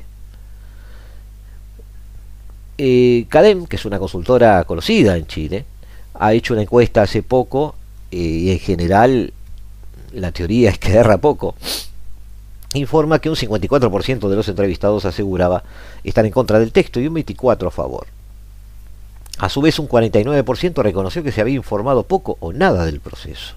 Eh, 2.78 3.26
CADEM, 3.28 3.66
que 3.66 3.76
es 3.76 3.84
una 3.84 3.98
consultora 3.98 4.62
conocida 4.64 5.16
en 5.16 5.26
Chile, 5.26 5.64
ha 6.14 6.32
hecho 6.34 6.52
una 6.52 6.62
encuesta 6.62 7.02
hace 7.02 7.22
poco 7.22 7.74
eh, 8.10 8.16
y 8.16 8.50
en 8.50 8.58
general 8.58 9.32
la 10.12 10.32
teoría 10.32 10.70
es 10.70 10.78
que 10.78 10.92
erra 10.94 11.18
poco 11.18 11.54
informa 12.74 13.18
que 13.18 13.30
un 13.30 13.36
54% 13.36 14.28
de 14.28 14.36
los 14.36 14.48
entrevistados 14.48 15.04
aseguraba 15.04 15.62
estar 16.04 16.24
en 16.26 16.32
contra 16.32 16.58
del 16.58 16.72
texto 16.72 17.00
y 17.00 17.06
un 17.06 17.14
24% 17.14 17.66
a 17.66 17.70
favor. 17.70 18.06
A 19.38 19.48
su 19.48 19.60
vez, 19.60 19.78
un 19.78 19.88
49% 19.88 20.82
reconoció 20.82 21.22
que 21.22 21.32
se 21.32 21.40
había 21.40 21.56
informado 21.56 22.04
poco 22.04 22.38
o 22.40 22.52
nada 22.52 22.86
del 22.86 23.00
proceso. 23.00 23.54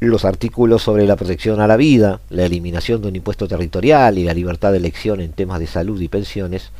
Los 0.00 0.26
artículos 0.26 0.82
sobre 0.82 1.06
la 1.06 1.16
protección 1.16 1.60
a 1.60 1.66
la 1.66 1.78
vida, 1.78 2.20
la 2.28 2.44
eliminación 2.44 3.00
de 3.00 3.08
un 3.08 3.16
impuesto 3.16 3.48
territorial 3.48 4.18
y 4.18 4.24
la 4.24 4.34
libertad 4.34 4.72
de 4.72 4.78
elección 4.78 5.20
en 5.20 5.32
temas 5.32 5.60
de 5.60 5.66
salud 5.66 5.98
y 6.00 6.08
pensiones 6.08 6.72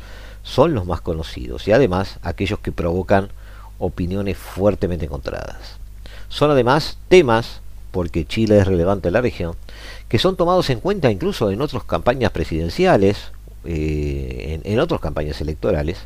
son 0.43 0.75
los 0.75 0.85
más 0.85 1.01
conocidos 1.01 1.67
y 1.67 1.71
además 1.71 2.19
aquellos 2.21 2.59
que 2.59 2.71
provocan 2.71 3.29
opiniones 3.79 4.37
fuertemente 4.37 5.05
encontradas. 5.05 5.77
Son 6.29 6.51
además 6.51 6.99
temas, 7.07 7.61
porque 7.91 8.25
Chile 8.25 8.59
es 8.59 8.67
relevante 8.67 9.07
en 9.07 9.13
la 9.13 9.21
región, 9.21 9.55
que 10.09 10.19
son 10.19 10.35
tomados 10.35 10.69
en 10.69 10.79
cuenta 10.79 11.11
incluso 11.11 11.51
en 11.51 11.61
otras 11.61 11.83
campañas 11.83 12.31
presidenciales, 12.31 13.31
eh, 13.65 14.61
en, 14.63 14.79
otras 14.79 15.01
campañas 15.01 15.41
electorales, 15.41 15.97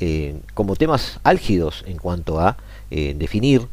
eh, 0.00 0.36
como 0.54 0.76
temas 0.76 1.18
álgidos 1.24 1.84
en 1.86 1.96
cuanto 1.96 2.40
a 2.40 2.56
eh, 2.90 3.14
definir 3.16 3.66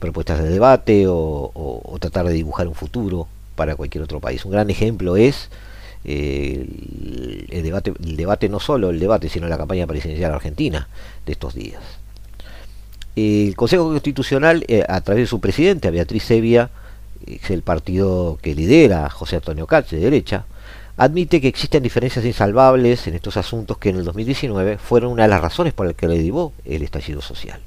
propuestas 0.00 0.42
de 0.42 0.50
debate 0.50 1.06
o, 1.08 1.96
tratar 1.98 2.26
de 2.26 2.34
dibujar 2.34 2.68
un 2.68 2.74
futuro 2.74 3.26
para 3.56 3.74
cualquier 3.74 4.04
otro 4.04 4.20
país. 4.20 4.44
Un 4.44 4.52
gran 4.52 4.68
ejemplo 4.68 5.16
es 5.16 5.48
el, 6.04 7.48
debate, 7.62 7.94
el 8.04 8.16
debate, 8.16 8.50
no 8.50 8.60
solo 8.60 8.90
el 8.90 9.00
debate, 9.00 9.30
sino 9.30 9.48
la 9.48 9.56
campaña 9.56 9.86
presidencial 9.86 10.32
argentina 10.32 10.88
de 11.24 11.32
estos 11.32 11.54
días. 11.54 11.80
El 13.16 13.56
Consejo 13.56 13.84
Constitucional, 13.84 14.66
a 14.88 15.00
través 15.00 15.22
de 15.22 15.26
su 15.26 15.40
presidente, 15.40 15.90
Beatriz 15.90 16.24
Sevilla, 16.24 16.70
es 17.26 17.50
el 17.50 17.62
partido 17.62 18.38
que 18.40 18.54
lidera 18.54 19.08
José 19.10 19.36
Antonio 19.36 19.66
Katz 19.66 19.90
de 19.90 19.98
derecha, 19.98 20.46
admite 20.96 21.40
que 21.40 21.48
existen 21.48 21.82
diferencias 21.82 22.24
insalvables 22.24 23.06
en 23.06 23.14
estos 23.14 23.36
asuntos 23.36 23.78
que 23.78 23.90
en 23.90 23.96
el 23.96 24.04
2019 24.04 24.78
fueron 24.78 25.12
una 25.12 25.22
de 25.22 25.28
las 25.28 25.40
razones 25.40 25.72
por 25.72 25.86
las 25.86 25.94
que 25.94 26.08
le 26.08 26.16
derivó 26.16 26.52
el 26.64 26.82
estallido 26.82 27.22
social. 27.22 27.60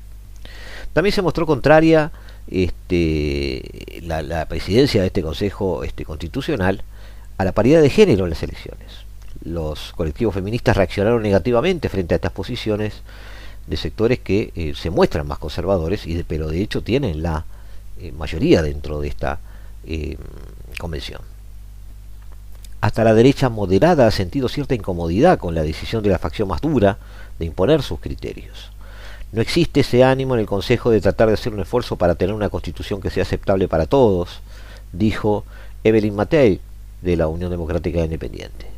También 0.93 1.13
se 1.13 1.22
mostró 1.22 1.46
contraria 1.46 2.12
este, 2.48 4.01
la, 4.03 4.46
presidencia 4.48 5.01
de 5.01 5.08
este 5.08 5.22
Consejo 5.22 5.84
este, 5.84 6.03
Constitucional 6.03 6.84
a 7.38 7.46
la 7.46 7.53
paridad 7.53 7.81
de 7.81 7.89
género 7.89 8.25
en 8.25 8.31
las 8.31 8.43
elecciones. 8.43 9.05
Los 9.43 9.93
colectivos 9.93 10.36
feministas 10.36 10.75
reaccionaron 10.75 11.24
negativamente 11.24 11.88
frente 11.88 12.13
a 12.13 12.17
estas 12.17 12.34
posiciones 12.34 13.01
de 13.67 13.77
sectores 13.77 14.20
que 14.20 14.51
eh, 14.55 14.74
se 14.75 14.89
muestran 14.89 15.27
más 15.27 15.39
conservadores, 15.39 16.05
y 16.05 16.22
pero 16.24 16.50
de 16.50 16.62
hecho 16.62 16.84
tienen 16.84 17.24
la 17.24 17.46
eh, 18.01 18.12
mayoría 18.12 18.62
dentro 18.62 19.00
de 19.00 19.08
esta 19.08 19.39
eh, 19.86 20.17
convención. 20.79 21.22
Hasta 22.81 23.03
la 23.03 23.13
derecha 23.13 23.50
moderada 23.50 24.08
ha 24.08 24.12
sentido 24.12 24.50
cierta 24.50 24.74
incomodidad 24.74 25.38
con 25.38 25.53
la 25.53 25.62
decisión 25.62 26.01
de 26.01 26.10
la 26.10 26.17
facción 26.17 26.48
más 26.48 26.62
dura 26.62 26.98
de 27.38 27.46
imponer 27.46 27.84
sus 27.84 28.00
criterios. 28.00 28.72
No 29.31 29.41
existe 29.41 29.81
ese 29.81 30.03
ánimo 30.03 30.34
en 30.34 30.39
el 30.39 30.48
Consejo 30.48 30.89
de 30.89 31.00
tratar 31.00 31.27
de 31.27 31.36
hacer 31.36 31.53
un 31.53 31.60
esfuerzo 31.60 31.96
para 31.96 32.15
tener 32.15 32.34
una 32.34 32.50
constitución 32.50 33.01
que 33.01 33.12
sea 33.12 33.22
aceptable 33.22 33.67
para 33.67 33.86
todos, 33.86 34.41
dijo 34.91 35.46
Evelyn 35.84 36.15
Matei 36.15 36.60
de 37.03 37.15
la 37.15 37.27
Unión 37.27 37.51
Democrática 37.51 38.03
Independiente. 38.03 38.71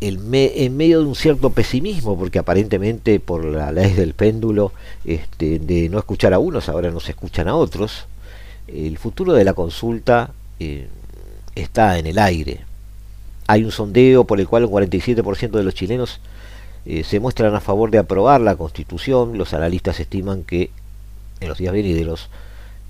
En 0.00 0.76
medio 0.76 1.00
de 1.00 1.06
un 1.06 1.16
cierto 1.16 1.50
pesimismo, 1.50 2.16
porque 2.16 2.38
aparentemente 2.38 3.18
por 3.18 3.44
la 3.44 3.72
ley 3.72 3.92
del 3.94 4.14
péndulo 4.14 4.72
este, 5.04 5.58
de 5.58 5.88
no 5.88 5.98
escuchar 5.98 6.32
a 6.34 6.38
unos, 6.38 6.68
ahora 6.68 6.90
no 6.90 7.00
se 7.00 7.12
escuchan 7.12 7.48
a 7.48 7.56
otros, 7.56 8.06
el 8.68 8.98
futuro 8.98 9.32
de 9.32 9.44
la 9.44 9.54
consulta 9.54 10.30
eh, 10.60 10.88
está 11.54 11.98
en 11.98 12.06
el 12.06 12.18
aire. 12.18 12.60
Hay 13.46 13.64
un 13.64 13.72
sondeo 13.72 14.24
por 14.24 14.40
el 14.40 14.46
cual 14.46 14.66
un 14.66 14.72
47% 14.72 15.50
de 15.50 15.62
los 15.64 15.74
chilenos 15.74 16.20
eh, 16.84 17.02
se 17.02 17.18
muestran 17.18 17.54
a 17.54 17.60
favor 17.60 17.90
de 17.90 17.98
aprobar 17.98 18.40
la 18.40 18.56
constitución. 18.56 19.38
Los 19.38 19.54
analistas 19.54 19.98
estiman 20.00 20.44
que 20.44 20.70
en 21.40 21.48
los 21.48 21.58
días 21.58 21.72
venideros 21.72 22.28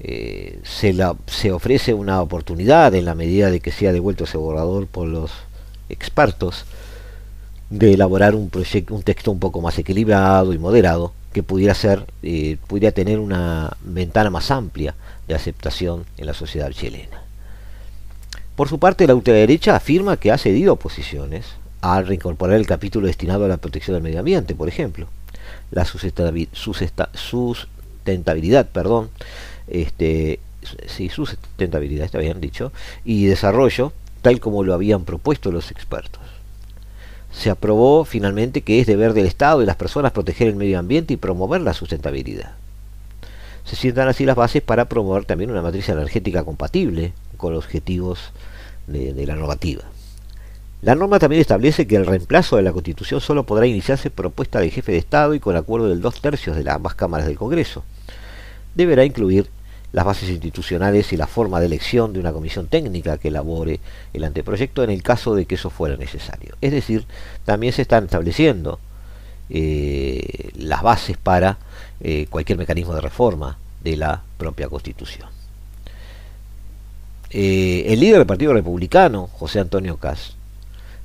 eh, 0.01 0.59
se, 0.65 0.93
la, 0.93 1.17
se 1.27 1.53
ofrece 1.53 1.95
una 1.95 2.21
oportunidad 2.21 2.95
en 2.95 3.05
la 3.05 3.15
medida 3.15 3.51
de 3.51 3.61
que 3.61 3.73
sea 3.73 3.93
devuelto 3.93 4.25
ese 4.25 4.37
borrador 4.37 4.87
por 4.89 5.07
los 5.07 5.31
expertos 5.89 6.67
de 7.71 7.95
elaborar 7.95 8.35
un 8.35 8.51
proyecto, 8.51 8.95
un 8.95 9.03
texto 9.03 9.31
un 9.31 9.39
poco 9.39 9.61
más 9.61 9.79
equilibrado 9.79 10.53
y 10.53 10.59
moderado 10.59 11.13
que 11.33 11.43
pudiera 11.43 11.75
ser, 11.75 12.07
eh, 12.23 12.57
pudiera 12.67 12.93
tener 12.93 13.19
una 13.19 13.77
ventana 13.83 14.31
más 14.31 14.51
amplia 14.51 14.95
de 15.27 15.35
aceptación 15.35 16.05
en 16.17 16.27
la 16.27 16.35
sociedad 16.35 16.71
chilena. 16.73 17.23
Por 18.57 18.69
su 18.69 18.79
parte, 18.79 19.07
la 19.07 19.15
ultraderecha 19.15 19.77
afirma 19.77 20.17
que 20.17 20.33
ha 20.33 20.39
cedido 20.39 20.77
posiciones 20.77 21.45
al 21.81 22.07
reincorporar 22.07 22.57
el 22.57 22.67
capítulo 22.67 23.07
destinado 23.07 23.45
a 23.45 23.49
la 23.49 23.59
protección 23.59 23.95
del 23.95 24.03
medio 24.03 24.19
ambiente, 24.19 24.55
por 24.55 24.69
ejemplo. 24.69 25.07
La 25.71 25.85
sustentabilidad, 25.85 28.67
perdón, 28.67 29.11
este, 29.69 30.41
sí, 30.87 31.09
sustentabilidad, 31.09 32.07
está 32.07 32.19
bien 32.19 32.41
dicho, 32.41 32.73
y 33.05 33.27
desarrollo, 33.27 33.93
tal 34.23 34.41
como 34.41 34.65
lo 34.65 34.75
habían 34.75 35.05
propuesto 35.05 35.53
los 35.53 35.71
expertos. 35.71 36.38
Se 37.39 37.51
aprobó 37.51 38.05
finalmente 38.05 38.63
que 38.63 38.81
es 38.81 38.87
deber 38.89 39.13
del 39.13 39.27
Estado 39.27 39.63
y 39.63 39.67
las 39.67 39.77
personas 39.77 40.11
proteger 40.11 40.49
el 40.49 40.57
medio 40.57 40.77
ambiente 40.77 41.15
y 41.15 41.19
promover 41.19 41.61
la 41.61 41.73
sustentabilidad. 41.73 42.55
Se 43.65 43.77
sientan 43.77 44.09
así 44.09 44.25
las 44.25 44.35
bases 44.35 44.61
para 44.61 44.87
promover 44.89 45.25
también 45.25 45.53
una 45.53 45.63
matriz 45.63 45.89
energética 45.89 46.43
compatible 46.43 47.13
con 47.37 47.53
los 47.53 47.65
objetivos 47.65 48.33
de, 48.89 49.25
la 49.25 49.37
normativa. 49.37 49.85
La 50.83 50.97
norma 50.97 51.21
también 51.21 51.41
establece 51.41 51.87
que 51.87 51.95
el 51.95 52.07
reemplazo 52.07 52.57
de 52.57 52.63
la 52.63 52.73
Constitución 52.73 53.21
solo 53.21 53.45
podrá 53.47 53.67
iniciarse 53.67 54.11
propuesta 54.11 54.59
del 54.59 54.73
jefe 54.73 54.91
de 54.91 54.99
Estado 54.99 55.33
y 55.35 55.39
con 55.39 55.55
acuerdo 55.55 55.89
del 55.89 56.01
dos 56.01 56.21
tercios 56.21 56.57
de 56.57 56.65
las 56.65 56.75
ambas 56.75 56.97
cámaras 56.97 57.29
del 57.29 57.39
Congreso. 57.39 57.85
Deberá 58.75 59.05
incluir 59.05 59.49
las 59.93 60.05
bases 60.05 60.29
institucionales 60.29 61.13
y 61.13 61.17
la 61.17 61.27
forma 61.27 61.61
de 61.61 61.67
elección 61.67 62.13
de 62.13 62.21
una 62.21 62.33
comisión 62.33 62.67
técnica 62.67 63.19
que 63.19 63.29
elabore 63.29 63.81
el 64.13 64.25
anteproyecto 64.25 64.85
en 64.85 64.91
el 64.91 65.03
caso 65.03 65.35
de 65.35 65.47
que 65.47 65.55
eso 65.55 65.71
fuera 65.71 65.97
necesario. 65.97 66.57
Es 66.61 66.73
decir, 66.73 67.05
también 67.45 67.73
se 67.73 67.83
están 67.83 68.05
estableciendo 68.05 68.79
eh, 69.51 70.51
las 70.57 70.83
bases 70.83 71.17
para 71.17 71.59
eh, 72.01 72.27
cualquier 72.29 72.59
mecanismo 72.59 72.95
de 72.95 73.01
reforma 73.01 73.57
de 73.83 73.97
la 73.97 74.23
propia 74.37 74.69
Constitución. 74.69 75.29
Eh, 77.31 77.85
el 77.87 78.01
líder 78.01 78.19
del 78.19 78.27
Partido 78.27 78.53
Republicano, 78.53 79.29
José 79.33 79.61
Antonio 79.61 79.97
Cas, 79.97 80.35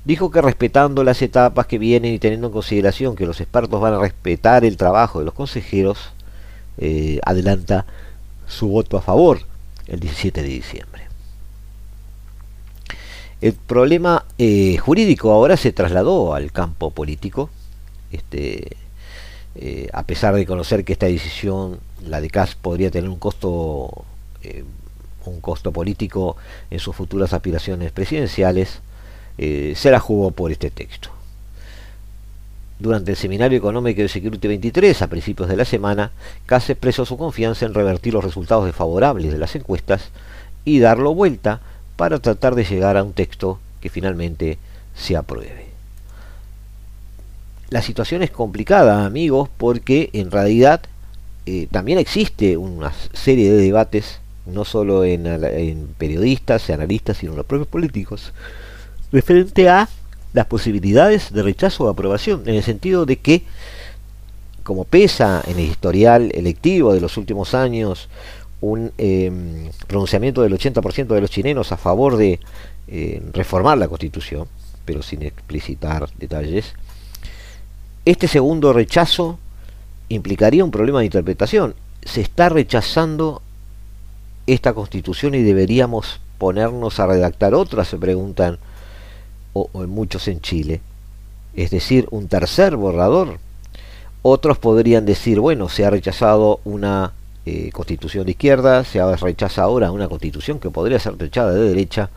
dijo 0.04 0.30
que 0.30 0.42
respetando 0.42 1.04
las 1.04 1.22
etapas 1.22 1.66
que 1.66 1.78
vienen 1.78 2.12
y 2.12 2.18
teniendo 2.18 2.48
en 2.48 2.52
consideración 2.52 3.16
que 3.16 3.24
los 3.24 3.40
expertos 3.40 3.80
van 3.80 3.94
a 3.94 3.98
respetar 3.98 4.66
el 4.66 4.76
trabajo 4.76 5.20
de 5.20 5.24
los 5.24 5.34
consejeros, 5.34 6.10
adelanta 7.24 7.86
su 8.46 8.68
voto 8.68 8.96
a 8.96 9.02
favor 9.02 9.40
el 9.86 10.00
17 10.00 10.42
de 10.42 10.48
diciembre. 10.48 11.02
El 13.40 13.52
problema 13.52 14.24
eh, 14.38 14.78
jurídico 14.78 15.32
ahora 15.32 15.56
se 15.56 15.72
trasladó 15.72 16.34
al 16.34 16.52
campo 16.52 16.90
político, 16.90 17.50
este, 18.10 18.76
a 19.92 20.02
pesar 20.04 20.34
de 20.34 20.46
conocer 20.46 20.84
que 20.84 20.94
esta 20.94 21.06
decisión, 21.06 21.78
la 22.06 22.20
de 22.20 22.30
Cas, 22.30 22.54
podría 22.54 22.90
tener 22.90 23.10
un 23.10 23.18
costo 23.18 24.04
un 25.26 25.40
costo 25.40 25.72
político 25.72 26.36
en 26.70 26.78
sus 26.78 26.94
futuras 26.94 27.32
aspiraciones 27.32 27.92
presidenciales, 27.92 28.80
eh, 29.38 29.74
se 29.76 29.90
la 29.90 30.00
jugó 30.00 30.30
por 30.30 30.52
este 30.52 30.70
texto. 30.70 31.10
Durante 32.78 33.12
el 33.12 33.16
seminario 33.16 33.56
económico 33.56 34.02
de 34.02 34.08
Security 34.08 34.48
23, 34.48 35.02
a 35.02 35.06
principios 35.06 35.48
de 35.48 35.56
la 35.56 35.64
semana, 35.64 36.10
Kass 36.46 36.70
expresó 36.70 37.06
su 37.06 37.16
confianza 37.16 37.66
en 37.66 37.74
revertir 37.74 38.14
los 38.14 38.24
resultados 38.24 38.66
desfavorables 38.66 39.32
de 39.32 39.38
las 39.38 39.54
encuestas 39.54 40.10
y 40.64 40.80
darlo 40.80 41.14
vuelta 41.14 41.60
para 41.96 42.18
tratar 42.18 42.54
de 42.54 42.64
llegar 42.64 42.96
a 42.96 43.04
un 43.04 43.12
texto 43.12 43.60
que 43.80 43.90
finalmente 43.90 44.58
se 44.94 45.16
apruebe. 45.16 45.66
La 47.70 47.82
situación 47.82 48.22
es 48.22 48.30
complicada, 48.30 49.04
amigos, 49.04 49.48
porque 49.56 50.10
en 50.12 50.30
realidad 50.30 50.82
eh, 51.46 51.68
también 51.70 51.98
existe 51.98 52.56
una 52.56 52.92
serie 53.12 53.52
de 53.52 53.62
debates 53.62 54.20
no 54.46 54.64
solo 54.64 55.04
en, 55.04 55.88
periodistas 55.98 56.68
y 56.68 56.72
analistas, 56.72 57.18
sino 57.18 57.32
en 57.32 57.38
los 57.38 57.46
propios 57.46 57.68
políticos, 57.68 58.32
referente 59.10 59.68
a 59.68 59.88
las 60.34 60.46
posibilidades 60.46 61.32
de 61.32 61.42
rechazo 61.42 61.84
o 61.84 61.88
aprobación, 61.88 62.42
en 62.46 62.56
el 62.56 62.62
sentido 62.62 63.06
de 63.06 63.16
que, 63.16 63.44
como 64.64 64.84
pesa 64.84 65.42
en 65.46 65.58
el 65.58 65.66
historial 65.66 66.30
electivo 66.34 66.92
de 66.92 67.00
los 67.00 67.16
últimos 67.16 67.54
años 67.54 68.08
un 68.60 68.92
em, 68.98 69.70
pronunciamiento 69.86 70.42
del 70.42 70.52
80% 70.52 71.06
de 71.06 71.20
los 71.20 71.30
chilenos 71.30 71.70
a 71.70 71.76
favor 71.76 72.16
de 72.16 72.40
eh, 72.88 73.22
reformar 73.32 73.78
la 73.78 73.88
constitución, 73.88 74.48
pero 74.84 75.02
sin 75.02 75.22
explicitar 75.22 76.08
detalles, 76.18 76.74
este 78.04 78.26
segundo 78.26 78.72
rechazo 78.72 79.38
implicaría 80.08 80.64
un 80.64 80.70
problema 80.70 80.98
de 80.98 81.06
interpretación. 81.06 81.74
Se 82.02 82.20
está 82.20 82.48
rechazando 82.48 83.40
esta 84.46 84.72
constitución 84.72 85.34
y 85.34 85.42
deberíamos 85.42 86.20
ponernos 86.38 86.98
a 86.98 87.06
redactar 87.06 87.54
otra, 87.54 87.84
se 87.84 87.98
preguntan 87.98 88.58
o, 89.54 89.68
muchos 89.86 90.28
en 90.28 90.40
Chile. 90.40 90.82
Es 91.54 91.70
decir, 91.70 92.06
un 92.10 92.28
tercer 92.28 92.76
borrador. 92.76 93.38
Otros 94.20 94.58
podrían 94.58 95.06
decir, 95.06 95.40
bueno, 95.40 95.70
se 95.70 95.86
ha 95.86 95.90
rechazado 95.90 96.60
una 96.64 97.12
eh, 97.46 97.70
constitución 97.72 98.26
de 98.26 98.32
izquierda, 98.32 98.84
se 98.84 99.00
ha 99.00 99.16
rechazado 99.16 99.68
ahora 99.68 99.90
una 99.90 100.08
constitución 100.08 100.58
que 100.58 100.68
podría 100.68 100.98
ser 100.98 101.16
rechazada 101.16 101.54
de 101.54 101.68
derecha. 101.68 102.10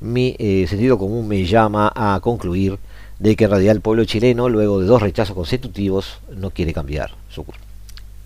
Mi 0.00 0.36
eh, 0.38 0.66
sentido 0.68 0.98
común 0.98 1.26
me 1.26 1.46
llama 1.46 1.90
a 1.94 2.20
concluir 2.20 2.78
de 3.18 3.34
que 3.34 3.44
en 3.44 3.50
realidad 3.50 3.76
el 3.76 3.80
pueblo 3.80 4.04
chileno, 4.04 4.50
luego 4.50 4.80
de 4.80 4.86
dos 4.86 5.00
rechazos 5.00 5.34
consecutivos, 5.34 6.18
no 6.34 6.50
quiere 6.50 6.74
cambiar 6.74 7.14
su 7.30 7.44
curso 7.44 7.66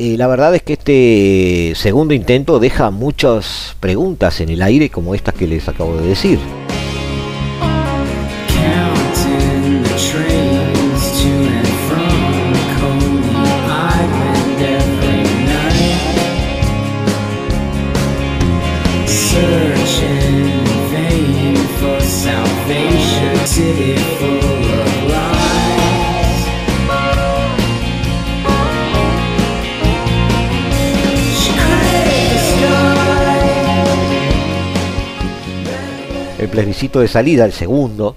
la 0.01 0.27
verdad 0.27 0.55
es 0.55 0.63
que 0.63 0.73
este 0.73 1.73
segundo 1.77 2.15
intento 2.15 2.59
deja 2.59 2.91
muchas 2.91 3.77
preguntas 3.81 4.41
en 4.41 4.49
el 4.49 4.63
aire 4.63 4.89
como 4.89 5.15
estas 5.15 5.35
que 5.35 5.47
les 5.47 5.69
acabo 5.69 5.97
de 5.97 6.09
decir. 6.09 6.39
El 36.41 36.49
plebiscito 36.49 37.01
de 37.01 37.09
salida, 37.09 37.45
el 37.45 37.53
segundo, 37.53 38.17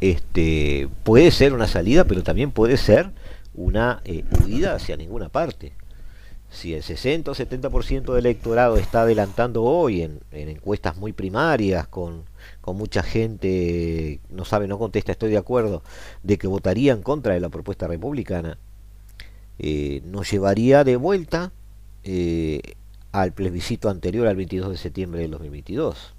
este, 0.00 0.88
puede 1.02 1.32
ser 1.32 1.52
una 1.52 1.66
salida, 1.66 2.04
pero 2.04 2.22
también 2.22 2.52
puede 2.52 2.76
ser 2.76 3.10
una 3.54 4.02
eh, 4.04 4.22
huida 4.44 4.76
hacia 4.76 4.96
ninguna 4.96 5.30
parte. 5.30 5.72
Si 6.56 6.72
el 6.72 6.82
60 6.82 7.30
o 7.30 7.34
70% 7.34 8.14
del 8.14 8.24
electorado 8.24 8.78
está 8.78 9.02
adelantando 9.02 9.62
hoy 9.62 10.00
en, 10.00 10.20
encuestas 10.32 10.96
muy 10.96 11.12
primarias, 11.12 11.86
con, 11.86 12.24
mucha 12.64 13.02
gente, 13.02 14.20
no 14.30 14.46
sabe, 14.46 14.66
no 14.66 14.78
contesta, 14.78 15.12
estoy 15.12 15.30
de 15.30 15.36
acuerdo, 15.36 15.82
de 16.22 16.38
que 16.38 16.46
votaría 16.46 16.94
en 16.94 17.02
contra 17.02 17.34
de 17.34 17.40
la 17.40 17.50
propuesta 17.50 17.86
republicana, 17.86 18.56
eh, 19.58 20.00
nos 20.06 20.30
llevaría 20.30 20.82
de 20.82 20.96
vuelta 20.96 21.52
eh, 22.04 22.62
al 23.12 23.32
plebiscito 23.32 23.90
anterior 23.90 24.26
al 24.26 24.36
22 24.36 24.70
de 24.70 24.76
septiembre 24.78 25.20
del 25.20 25.32
2022. 25.32 26.14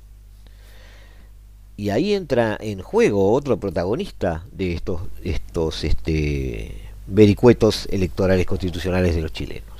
Y 1.77 1.89
ahí 1.89 2.13
entra 2.13 2.55
en 2.61 2.83
juego 2.83 3.31
otro 3.31 3.59
protagonista 3.59 4.45
de 4.51 4.73
estos, 4.73 5.01
estos 5.23 5.83
este, 5.83 6.87
vericuetos 7.07 7.87
electorales 7.89 8.45
constitucionales 8.45 9.15
de 9.15 9.21
los 9.21 9.31
chilenos, 9.31 9.76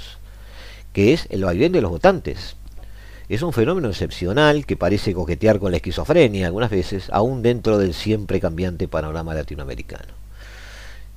que 0.98 1.14
es 1.14 1.28
el 1.30 1.46
vaivén 1.46 1.74
de 1.74 1.82
los 1.82 1.92
votantes. 1.92 2.56
Es 3.30 3.44
un 3.44 3.54
fenómeno 3.54 3.88
excepcional 3.88 4.66
que 4.66 4.76
parece 4.76 5.14
coquetear 5.14 5.60
con 5.60 5.70
la 5.70 5.78
esquizofrenia 5.78 6.48
algunas 6.48 6.72
veces, 6.72 7.12
aún 7.12 7.44
dentro 7.44 7.78
del 7.78 7.94
siempre 7.94 8.40
cambiante 8.40 8.88
panorama 8.88 9.36
latinoamericano. 9.36 10.12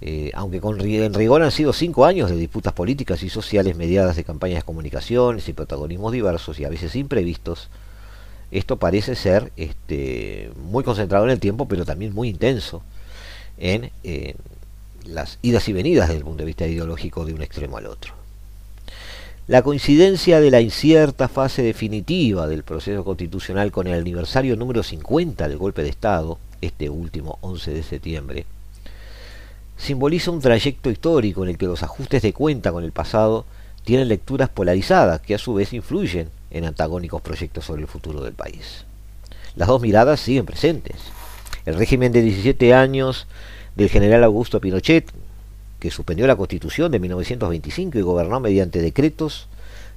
Eh, 0.02 0.32
aunque 0.34 0.60
con, 0.60 0.78
en 0.78 1.14
rigor 1.14 1.42
han 1.42 1.50
sido 1.50 1.72
cinco 1.72 2.04
años 2.04 2.28
de 2.28 2.36
disputas 2.36 2.74
políticas 2.74 3.22
y 3.22 3.30
sociales 3.30 3.74
mediadas 3.74 4.16
de 4.16 4.24
campañas 4.24 4.58
de 4.58 4.64
comunicaciones 4.64 5.48
y 5.48 5.54
protagonismos 5.54 6.12
diversos 6.12 6.60
y 6.60 6.66
a 6.66 6.68
veces 6.68 6.94
imprevistos, 6.94 7.70
esto 8.50 8.76
parece 8.76 9.14
ser 9.14 9.50
este, 9.56 10.52
muy 10.62 10.84
concentrado 10.84 11.24
en 11.24 11.30
el 11.30 11.40
tiempo, 11.40 11.66
pero 11.66 11.86
también 11.86 12.12
muy 12.12 12.28
intenso 12.28 12.82
en 13.56 13.90
las 15.06 15.38
idas 15.40 15.66
y 15.70 15.72
venidas 15.72 16.08
desde 16.08 16.18
el 16.18 16.24
punto 16.24 16.42
de 16.42 16.48
vista 16.48 16.66
ideológico 16.66 17.24
de 17.24 17.32
un 17.32 17.40
extremo 17.40 17.78
al 17.78 17.86
otro. 17.86 18.19
La 19.50 19.62
coincidencia 19.62 20.40
de 20.40 20.52
la 20.52 20.60
incierta 20.60 21.26
fase 21.26 21.62
definitiva 21.62 22.46
del 22.46 22.62
proceso 22.62 23.02
constitucional 23.02 23.72
con 23.72 23.88
el 23.88 23.98
aniversario 23.98 24.54
número 24.54 24.84
50 24.84 25.48
del 25.48 25.58
golpe 25.58 25.82
de 25.82 25.88
Estado, 25.88 26.38
este 26.60 26.88
último 26.88 27.36
11 27.40 27.72
de 27.72 27.82
septiembre, 27.82 28.46
simboliza 29.76 30.30
un 30.30 30.40
trayecto 30.40 30.88
histórico 30.88 31.42
en 31.42 31.48
el 31.50 31.58
que 31.58 31.66
los 31.66 31.82
ajustes 31.82 32.22
de 32.22 32.32
cuenta 32.32 32.70
con 32.70 32.84
el 32.84 32.92
pasado 32.92 33.44
tienen 33.82 34.06
lecturas 34.06 34.50
polarizadas 34.50 35.20
que 35.20 35.34
a 35.34 35.38
su 35.38 35.54
vez 35.54 35.72
influyen 35.72 36.28
en 36.52 36.64
antagónicos 36.64 37.20
proyectos 37.20 37.64
sobre 37.64 37.82
el 37.82 37.88
futuro 37.88 38.22
del 38.22 38.34
país. 38.34 38.84
Las 39.56 39.66
dos 39.66 39.82
miradas 39.82 40.20
siguen 40.20 40.46
presentes. 40.46 40.94
El 41.66 41.74
régimen 41.74 42.12
de 42.12 42.22
17 42.22 42.72
años 42.72 43.26
del 43.74 43.88
general 43.88 44.22
Augusto 44.22 44.60
Pinochet, 44.60 45.10
que 45.80 45.90
suspendió 45.90 46.26
la 46.26 46.36
constitución 46.36 46.92
de 46.92 47.00
1925 47.00 47.98
y 47.98 48.02
gobernó 48.02 48.38
mediante 48.38 48.80
decretos 48.80 49.48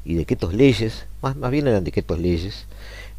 y 0.05 0.15
decretos 0.15 0.53
leyes, 0.53 1.05
más, 1.21 1.35
más 1.35 1.51
bien 1.51 1.67
eran 1.67 1.83
decretos 1.83 2.19
leyes, 2.19 2.65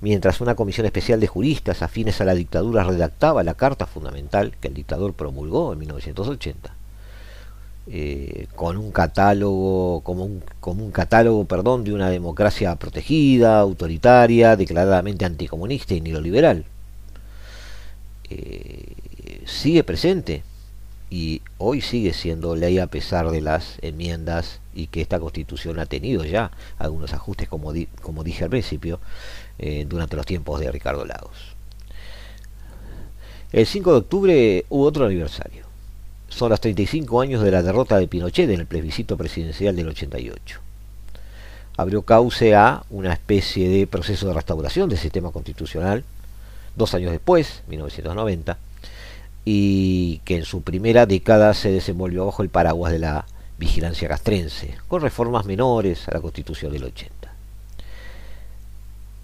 mientras 0.00 0.40
una 0.40 0.54
comisión 0.54 0.86
especial 0.86 1.20
de 1.20 1.26
juristas 1.28 1.82
afines 1.82 2.20
a 2.20 2.24
la 2.24 2.34
dictadura 2.34 2.84
redactaba 2.84 3.44
la 3.44 3.54
carta 3.54 3.86
fundamental 3.86 4.56
que 4.60 4.68
el 4.68 4.74
dictador 4.74 5.12
promulgó 5.12 5.72
en 5.72 5.78
1980. 5.80 6.74
Eh, 7.86 8.46
con 8.56 8.78
un 8.78 8.90
catálogo, 8.92 10.00
como 10.00 10.24
un, 10.24 10.42
como 10.60 10.84
un 10.84 10.90
catálogo, 10.90 11.44
perdón, 11.44 11.84
de 11.84 11.92
una 11.92 12.08
democracia 12.08 12.74
protegida, 12.76 13.60
autoritaria, 13.60 14.56
declaradamente 14.56 15.26
anticomunista 15.26 15.92
y 15.92 16.00
neoliberal. 16.00 16.64
Eh, 18.30 18.94
sigue 19.44 19.84
presente 19.84 20.42
y 21.10 21.42
hoy 21.58 21.80
sigue 21.80 22.12
siendo 22.12 22.56
ley 22.56 22.78
a 22.78 22.86
pesar 22.86 23.30
de 23.30 23.40
las 23.40 23.78
enmiendas 23.82 24.60
y 24.74 24.88
que 24.88 25.00
esta 25.00 25.20
constitución 25.20 25.78
ha 25.78 25.86
tenido 25.86 26.24
ya 26.24 26.50
algunos 26.78 27.12
ajustes, 27.12 27.48
como, 27.48 27.72
como 28.02 28.24
dije 28.24 28.44
al 28.44 28.50
principio, 28.50 29.00
eh, 29.58 29.86
durante 29.88 30.16
los 30.16 30.26
tiempos 30.26 30.60
de 30.60 30.72
Ricardo 30.72 31.04
Lagos. 31.04 31.54
El 33.52 33.66
5 33.66 33.92
de 33.92 33.98
octubre 33.98 34.64
hubo 34.68 34.84
otro 34.84 35.06
aniversario 35.06 35.64
son 36.34 36.50
los 36.50 36.60
35 36.60 37.20
años 37.20 37.42
de 37.44 37.52
la 37.52 37.62
derrota 37.62 37.96
de 37.96 38.08
Pinochet 38.08 38.50
en 38.50 38.58
el 38.58 38.66
plebiscito 38.66 39.16
presidencial 39.16 39.76
del 39.76 39.88
88. 39.88 40.58
Abrió 41.76 42.02
cauce 42.02 42.56
a 42.56 42.82
una 42.90 43.12
especie 43.12 43.68
de 43.68 43.86
proceso 43.86 44.26
de 44.26 44.34
restauración 44.34 44.88
del 44.88 44.98
sistema 44.98 45.30
constitucional, 45.30 46.02
dos 46.74 46.92
años 46.94 47.12
después, 47.12 47.62
1990, 47.68 48.58
y 49.44 50.18
que 50.24 50.36
en 50.36 50.44
su 50.44 50.62
primera 50.62 51.06
década 51.06 51.54
se 51.54 51.70
desenvolvió 51.70 52.26
bajo 52.26 52.42
el 52.42 52.48
paraguas 52.48 52.92
de 52.92 52.98
la 52.98 53.26
vigilancia 53.58 54.08
castrense, 54.08 54.74
con 54.88 55.02
reformas 55.02 55.44
menores 55.44 56.08
a 56.08 56.14
la 56.14 56.20
constitución 56.20 56.72
del 56.72 56.84
80. 56.84 57.32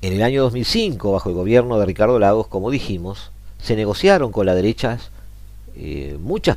En 0.02 0.12
el 0.14 0.22
año 0.22 0.42
2005, 0.42 1.12
bajo 1.12 1.28
el 1.28 1.34
gobierno 1.34 1.78
de 1.78 1.86
Ricardo 1.86 2.18
Lagos, 2.18 2.46
como 2.46 2.70
dijimos, 2.70 3.30
se 3.62 3.76
negociaron 3.76 4.32
con 4.32 4.46
la 4.46 4.54
derecha 4.54 4.98
eh, 5.76 6.16
muchas 6.20 6.56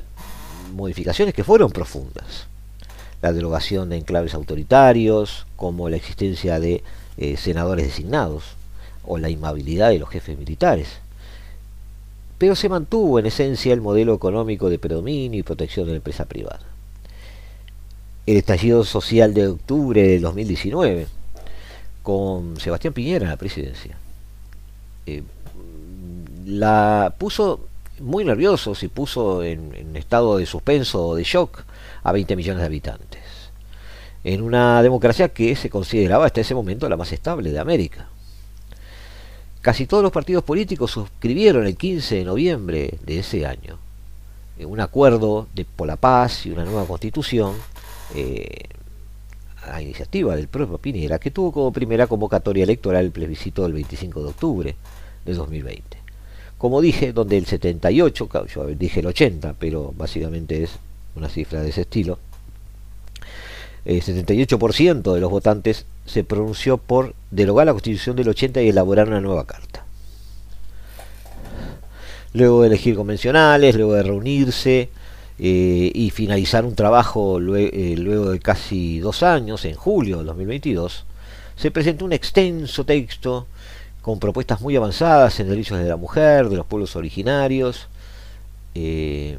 modificaciones 0.73 1.33
que 1.33 1.43
fueron 1.43 1.71
profundas. 1.71 2.47
La 3.21 3.33
derogación 3.33 3.89
de 3.89 3.97
enclaves 3.97 4.33
autoritarios, 4.33 5.45
como 5.55 5.89
la 5.89 5.97
existencia 5.97 6.59
de 6.59 6.83
eh, 7.17 7.37
senadores 7.37 7.85
designados, 7.85 8.55
o 9.05 9.17
la 9.17 9.29
inhabilidad 9.29 9.89
de 9.89 9.99
los 9.99 10.09
jefes 10.09 10.37
militares. 10.37 10.87
Pero 12.43 12.57
se 12.57 12.67
mantuvo 12.67 13.19
en 13.19 13.25
esencia 13.25 13.71
el 13.71 13.79
modelo 13.79 14.13
económico 14.13 14.69
de 14.69 14.77
predominio 14.77 15.39
y 15.39 15.43
protección 15.43 15.85
de 15.85 15.93
la 15.93 15.95
empresa 15.95 16.25
privada. 16.25 16.59
El 18.25 18.35
estallido 18.35 18.83
social 18.83 19.33
de 19.33 19.47
octubre 19.47 20.05
de 20.05 20.19
2019, 20.19 21.07
con 22.01 22.59
Sebastián 22.59 22.93
Piñera 22.93 23.23
en 23.23 23.29
la 23.29 23.37
presidencia, 23.37 23.97
eh, 25.05 25.23
la 26.45 27.15
puso 27.17 27.61
muy 28.01 28.25
nervioso 28.25 28.73
y 28.81 28.89
puso 28.89 29.41
en, 29.41 29.95
estado 29.95 30.35
de 30.37 30.45
suspenso 30.45 31.07
o 31.07 31.15
de 31.15 31.23
shock 31.23 31.63
a 32.03 32.11
20 32.11 32.35
millones 32.35 32.59
de 32.59 32.65
habitantes. 32.65 33.23
En 34.25 34.41
una 34.41 34.83
democracia 34.83 35.29
que 35.29 35.55
se 35.55 35.69
consideraba 35.69 36.25
hasta 36.25 36.41
ese 36.41 36.55
momento 36.55 36.89
la 36.89 36.97
más 36.97 37.13
estable 37.13 37.53
de 37.53 37.59
América. 37.59 38.09
Casi 39.63 39.87
todos 39.87 40.03
los 40.03 40.11
partidos 40.11 40.43
políticos 40.43 40.91
suscribieron 40.91 41.65
el 41.65 41.75
15 41.75 42.17
de 42.17 42.23
noviembre 42.23 42.99
de 43.03 43.17
ese 43.17 43.47
año. 43.47 43.79
Un 44.59 44.79
acuerdo 44.79 45.47
por 45.75 45.87
la 45.87 45.95
paz 45.95 46.45
y 46.45 46.51
una 46.51 46.65
nueva 46.65 46.85
constitución 46.85 47.55
eh, 48.13 48.65
a 49.65 49.81
iniciativa 49.81 50.35
del 50.35 50.47
propio 50.47 50.77
Pinera, 50.77 51.17
que 51.17 51.31
tuvo 51.31 51.51
como 51.51 51.73
primera 51.73 52.05
convocatoria 52.05 52.63
electoral 52.63 53.05
el 53.05 53.11
plebiscito 53.11 53.63
del 53.63 53.73
25 53.73 54.21
de 54.21 54.27
octubre 54.27 54.75
de 55.25 55.33
2020 55.33 56.03
como 56.63 56.79
dije, 56.79 57.11
donde 57.11 57.37
el 57.37 57.45
78, 57.45 58.29
yo 58.47 58.67
dije 58.67 59.01
el 59.01 59.07
80, 59.07 59.55
pero 59.59 59.93
básicamente 59.97 60.63
es 60.63 60.71
una 61.13 61.27
cifra 61.27 61.61
de 61.61 61.71
ese 61.71 61.81
estilo, 61.81 62.19
el 63.83 64.01
78% 64.01 65.13
de 65.13 65.19
los 65.19 65.29
votantes 65.29 65.85
se 66.05 66.23
pronunció 66.23 66.77
por 66.77 67.15
derogar 67.31 67.65
la 67.65 67.73
constitución 67.73 68.15
del 68.15 68.29
80 68.29 68.61
y 68.61 68.69
elaborar 68.69 69.07
una 69.07 69.21
nueva 69.21 69.45
carta. 69.45 69.85
Luego 72.33 72.61
de 72.61 72.67
elegir 72.67 72.95
convencionales, 72.95 73.75
luego 73.75 73.93
de 73.93 74.03
reunirse 74.03 74.89
eh, 75.39 75.91
y 75.93 76.09
finalizar 76.09 76.65
un 76.65 76.75
trabajo 76.75 77.39
eh, 77.39 77.95
luego 77.97 78.31
de 78.31 78.39
casi 78.39 78.99
dos 78.99 79.23
años, 79.23 79.65
en 79.65 79.75
julio 79.75 80.19
de 80.19 80.23
2022, 80.25 81.05
se 81.55 81.71
presentó 81.71 82.05
un 82.05 82.13
extenso 82.13 82.85
texto 82.85 83.47
con 84.01 84.19
propuestas 84.19 84.61
muy 84.61 84.75
avanzadas 84.75 85.39
en 85.39 85.49
derechos 85.49 85.79
de 85.79 85.87
la 85.87 85.95
mujer, 85.95 86.49
de 86.49 86.57
los 86.57 86.65
pueblos 86.65 86.95
originarios, 86.95 87.87
eh, 88.75 89.37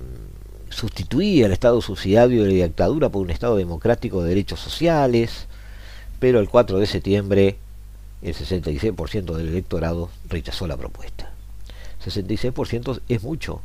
sustituía 0.71 1.47
el 1.47 1.53
Estado 1.53 1.81
subsidiario 1.81 2.45
de 2.45 2.53
la 2.53 2.65
dictadura 2.65 3.09
por 3.09 3.23
un 3.23 3.31
Estado 3.31 3.57
democrático 3.57 4.23
de 4.23 4.31
derechos 4.31 4.61
sociales, 4.61 5.47
pero 6.25 6.41
el 6.41 6.49
4 6.49 6.79
de 6.79 6.87
septiembre 6.87 7.57
el 8.23 8.35
66% 8.35 9.35
del 9.35 9.49
electorado 9.49 10.09
rechazó 10.31 10.67
la 10.67 10.79
propuesta. 10.79 11.31
66% 12.03 13.03
es 13.11 13.23
mucho, 13.23 13.61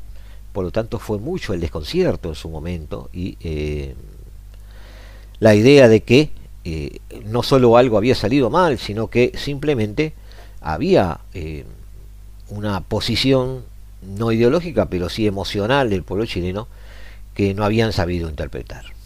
por 0.51 0.65
lo 0.65 0.71
tanto 0.71 0.99
fue 0.99 1.19
mucho 1.19 1.53
el 1.53 1.61
desconcierto 1.61 2.27
en 2.27 2.35
su 2.35 2.49
momento 2.49 3.09
y 3.13 3.37
eh, 3.39 3.95
la 5.39 5.55
idea 5.55 5.87
de 5.87 6.01
que 6.01 6.31
eh, 6.65 6.99
no 7.23 7.43
solo 7.43 7.77
algo 7.77 7.97
había 7.97 8.13
salido 8.13 8.49
mal, 8.49 8.77
sino 8.77 9.07
que 9.07 9.31
simplemente 9.37 10.11
había 10.59 11.21
eh, 11.33 11.63
una 12.49 12.81
posición 12.81 13.63
no 14.01 14.33
ideológica, 14.33 14.87
pero 14.89 15.07
sí 15.07 15.25
emocional 15.27 15.89
del 15.89 16.03
pueblo 16.03 16.25
chileno 16.25 16.67
que 17.35 17.53
no 17.53 17.63
habían 17.63 17.93
sabido 17.93 18.27
interpretar. 18.27 18.98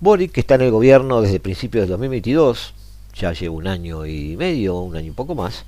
Boric, 0.00 0.32
que 0.32 0.40
está 0.40 0.54
en 0.54 0.62
el 0.62 0.70
gobierno 0.70 1.20
desde 1.20 1.40
principios 1.40 1.86
de 1.86 1.90
2022, 1.90 2.74
ya 3.14 3.32
lleva 3.32 3.54
un 3.54 3.66
año 3.66 4.06
y 4.06 4.36
medio, 4.36 4.78
un 4.78 4.96
año 4.96 5.08
y 5.08 5.14
poco 5.14 5.34
más, 5.34 5.64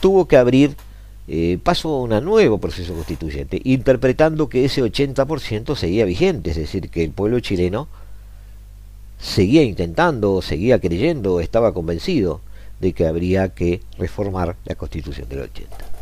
tuvo 0.00 0.26
que 0.26 0.36
abrir 0.36 0.76
eh, 1.26 1.58
pasó 1.62 1.88
a 1.88 2.02
un 2.02 2.24
nuevo 2.24 2.58
proceso 2.58 2.92
constituyente, 2.92 3.60
interpretando 3.64 4.48
que 4.48 4.66
ese 4.66 4.82
80% 4.82 5.74
seguía 5.74 6.04
vigente, 6.04 6.50
es 6.50 6.56
decir, 6.56 6.90
que 6.90 7.02
el 7.02 7.12
pueblo 7.12 7.40
chileno 7.40 7.88
seguía 9.18 9.62
intentando, 9.62 10.42
seguía 10.42 10.78
creyendo, 10.78 11.40
estaba 11.40 11.72
convencido 11.72 12.42
de 12.80 12.92
que 12.92 13.06
habría 13.06 13.48
que 13.54 13.80
reformar 13.98 14.56
la 14.66 14.74
constitución 14.74 15.28
del 15.30 15.40
80. 15.42 15.93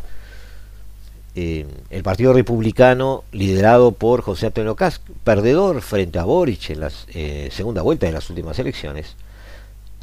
Eh, 1.35 1.65
el 1.89 2.03
Partido 2.03 2.31
Republicano, 2.31 3.23
liderado 3.31 3.91
por 3.91 4.21
José 4.21 4.47
Antonio 4.47 4.75
Caz, 4.75 5.01
perdedor 5.23 5.81
frente 5.81 6.19
a 6.19 6.25
Boric 6.25 6.69
en 6.69 6.81
la 6.81 6.91
eh, 7.11 7.49
segunda 7.51 7.81
vuelta 7.81 8.05
de 8.05 8.11
las 8.11 8.29
últimas 8.29 8.59
elecciones, 8.59 9.15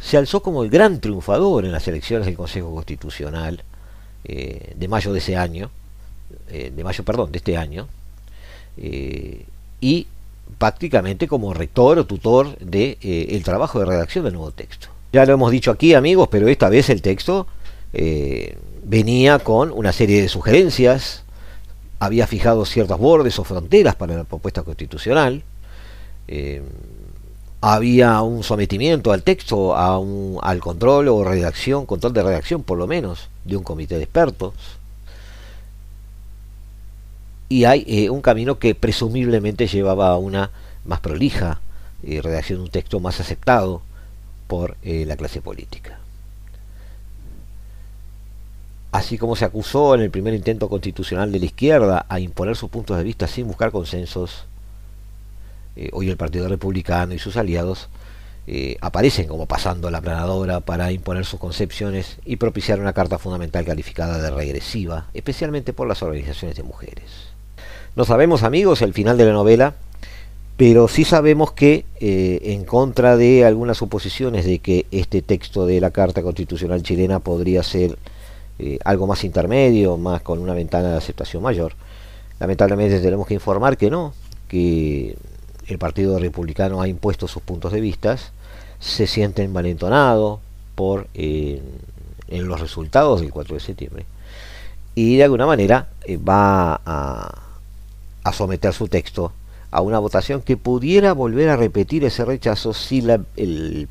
se 0.00 0.16
alzó 0.16 0.42
como 0.42 0.64
el 0.64 0.70
gran 0.70 1.00
triunfador 1.00 1.64
en 1.64 1.70
las 1.70 1.86
elecciones 1.86 2.26
del 2.26 2.36
Consejo 2.36 2.74
Constitucional 2.74 3.62
eh, 4.24 4.74
de 4.74 4.88
mayo 4.88 5.12
de 5.12 5.20
ese 5.20 5.36
año, 5.36 5.70
de 6.48 6.82
mayo, 6.82 7.04
perdón, 7.04 7.30
de 7.30 7.38
este 7.38 7.56
año, 7.56 7.86
y 9.80 10.06
prácticamente 10.58 11.28
como 11.28 11.54
rector 11.54 11.98
o 12.00 12.06
tutor 12.06 12.58
del 12.58 12.98
de, 13.00 13.26
el 13.30 13.44
trabajo 13.44 13.78
de 13.78 13.86
redacción 13.86 14.24
del 14.24 14.34
nuevo 14.34 14.50
texto. 14.50 14.88
Ya 15.12 15.24
lo 15.26 15.34
hemos 15.34 15.52
dicho 15.52 15.70
aquí, 15.70 15.94
amigos, 15.94 16.28
pero 16.28 16.48
esta 16.48 16.68
vez 16.68 16.90
el 16.90 17.02
texto 17.02 17.46
venía 18.82 19.38
con 19.38 19.72
una 19.72 19.92
serie 19.92 20.22
de 20.22 20.28
sugerencias, 20.28 21.22
había 21.98 22.26
fijado 22.26 22.64
ciertos 22.64 22.98
bordes 22.98 23.38
o 23.38 23.44
fronteras 23.44 23.94
para 23.94 24.16
la 24.16 24.24
propuesta 24.24 24.62
constitucional, 24.62 25.42
eh, 26.28 26.62
había 27.60 28.22
un 28.22 28.42
sometimiento 28.42 29.12
al 29.12 29.22
texto, 29.22 29.76
a 29.76 29.98
un, 29.98 30.38
al 30.42 30.60
control 30.60 31.08
o 31.08 31.24
redacción, 31.24 31.84
control 31.84 32.14
de 32.14 32.22
redacción 32.22 32.62
por 32.62 32.78
lo 32.78 32.86
menos, 32.86 33.28
de 33.44 33.56
un 33.56 33.62
comité 33.62 33.96
de 33.96 34.04
expertos, 34.04 34.54
y 37.48 37.64
hay 37.64 37.84
eh, 37.86 38.10
un 38.10 38.22
camino 38.22 38.58
que 38.58 38.74
presumiblemente 38.74 39.66
llevaba 39.66 40.08
a 40.08 40.16
una 40.16 40.50
más 40.84 41.00
prolija 41.00 41.60
redacción 42.02 42.60
de 42.60 42.64
un 42.64 42.70
texto 42.70 42.98
más 42.98 43.20
aceptado 43.20 43.82
por 44.50 44.76
eh, 44.82 45.04
la 45.06 45.16
clase 45.16 45.40
política. 45.40 45.99
Así 48.92 49.18
como 49.18 49.36
se 49.36 49.44
acusó 49.44 49.94
en 49.94 50.00
el 50.00 50.10
primer 50.10 50.34
intento 50.34 50.68
constitucional 50.68 51.30
de 51.30 51.38
la 51.38 51.44
izquierda 51.46 52.06
a 52.08 52.18
imponer 52.18 52.56
sus 52.56 52.70
puntos 52.70 52.96
de 52.96 53.04
vista 53.04 53.26
sin 53.26 53.46
buscar 53.46 53.70
consensos, 53.70 54.44
eh, 55.76 55.90
hoy 55.92 56.10
el 56.10 56.16
Partido 56.16 56.48
Republicano 56.48 57.14
y 57.14 57.18
sus 57.18 57.36
aliados 57.36 57.88
eh, 58.46 58.76
aparecen 58.80 59.28
como 59.28 59.46
pasando 59.46 59.90
la 59.90 60.00
planadora 60.00 60.60
para 60.60 60.90
imponer 60.90 61.24
sus 61.24 61.38
concepciones 61.38 62.18
y 62.24 62.36
propiciar 62.36 62.80
una 62.80 62.92
carta 62.92 63.18
fundamental 63.18 63.64
calificada 63.64 64.18
de 64.18 64.30
regresiva, 64.30 65.06
especialmente 65.14 65.72
por 65.72 65.86
las 65.86 66.02
organizaciones 66.02 66.56
de 66.56 66.64
mujeres. 66.64 67.04
No 67.94 68.04
sabemos, 68.04 68.42
amigos, 68.42 68.82
el 68.82 68.92
final 68.92 69.16
de 69.16 69.26
la 69.26 69.32
novela 69.32 69.74
pero 70.60 70.88
sí 70.88 71.06
sabemos 71.06 71.52
que 71.52 71.86
eh, 72.00 72.38
en 72.52 72.64
contra 72.66 73.16
de 73.16 73.46
algunas 73.46 73.78
suposiciones 73.78 74.44
de 74.44 74.58
que 74.58 74.84
este 74.90 75.22
texto 75.22 75.64
de 75.64 75.80
la 75.80 75.90
Carta 75.90 76.20
Constitucional 76.20 76.82
chilena 76.82 77.18
podría 77.18 77.62
ser 77.62 77.96
eh, 78.62 78.78
algo 78.84 79.06
más 79.06 79.24
intermedio, 79.24 79.96
más 79.96 80.20
con 80.20 80.38
una 80.38 80.52
ventana 80.52 80.90
de 80.90 80.98
aceptación 80.98 81.42
mayor, 81.42 81.72
lamentablemente 82.38 83.00
tenemos 83.00 83.26
que 83.26 83.32
informar 83.32 83.78
que 83.78 83.90
no, 83.90 84.12
que 84.48 85.16
el 85.66 85.78
Partido 85.78 86.18
Republicano 86.18 86.82
ha 86.82 86.88
impuesto 86.88 87.26
sus 87.26 87.42
puntos 87.42 87.72
de 87.72 87.80
vista, 87.80 88.18
se 88.78 89.06
siente 89.06 89.42
envalentonado 89.42 90.40
por 90.74 91.08
eh, 91.14 91.62
en 92.28 92.48
los 92.48 92.60
resultados 92.60 93.22
del 93.22 93.30
4 93.30 93.54
de 93.54 93.60
septiembre 93.60 94.04
y 94.94 95.16
de 95.16 95.24
alguna 95.24 95.46
manera 95.46 95.88
va 96.28 96.80
a, 96.84 97.38
a 98.24 98.32
someter 98.34 98.74
su 98.74 98.88
texto 98.88 99.32
a 99.70 99.80
una 99.80 99.98
votación 99.98 100.42
que 100.42 100.58
pudiera 100.58 101.14
volver 101.14 101.48
a 101.48 101.56
repetir 101.56 102.04
ese 102.04 102.26
rechazo 102.26 102.74
si 102.74 103.00
la 103.00 103.22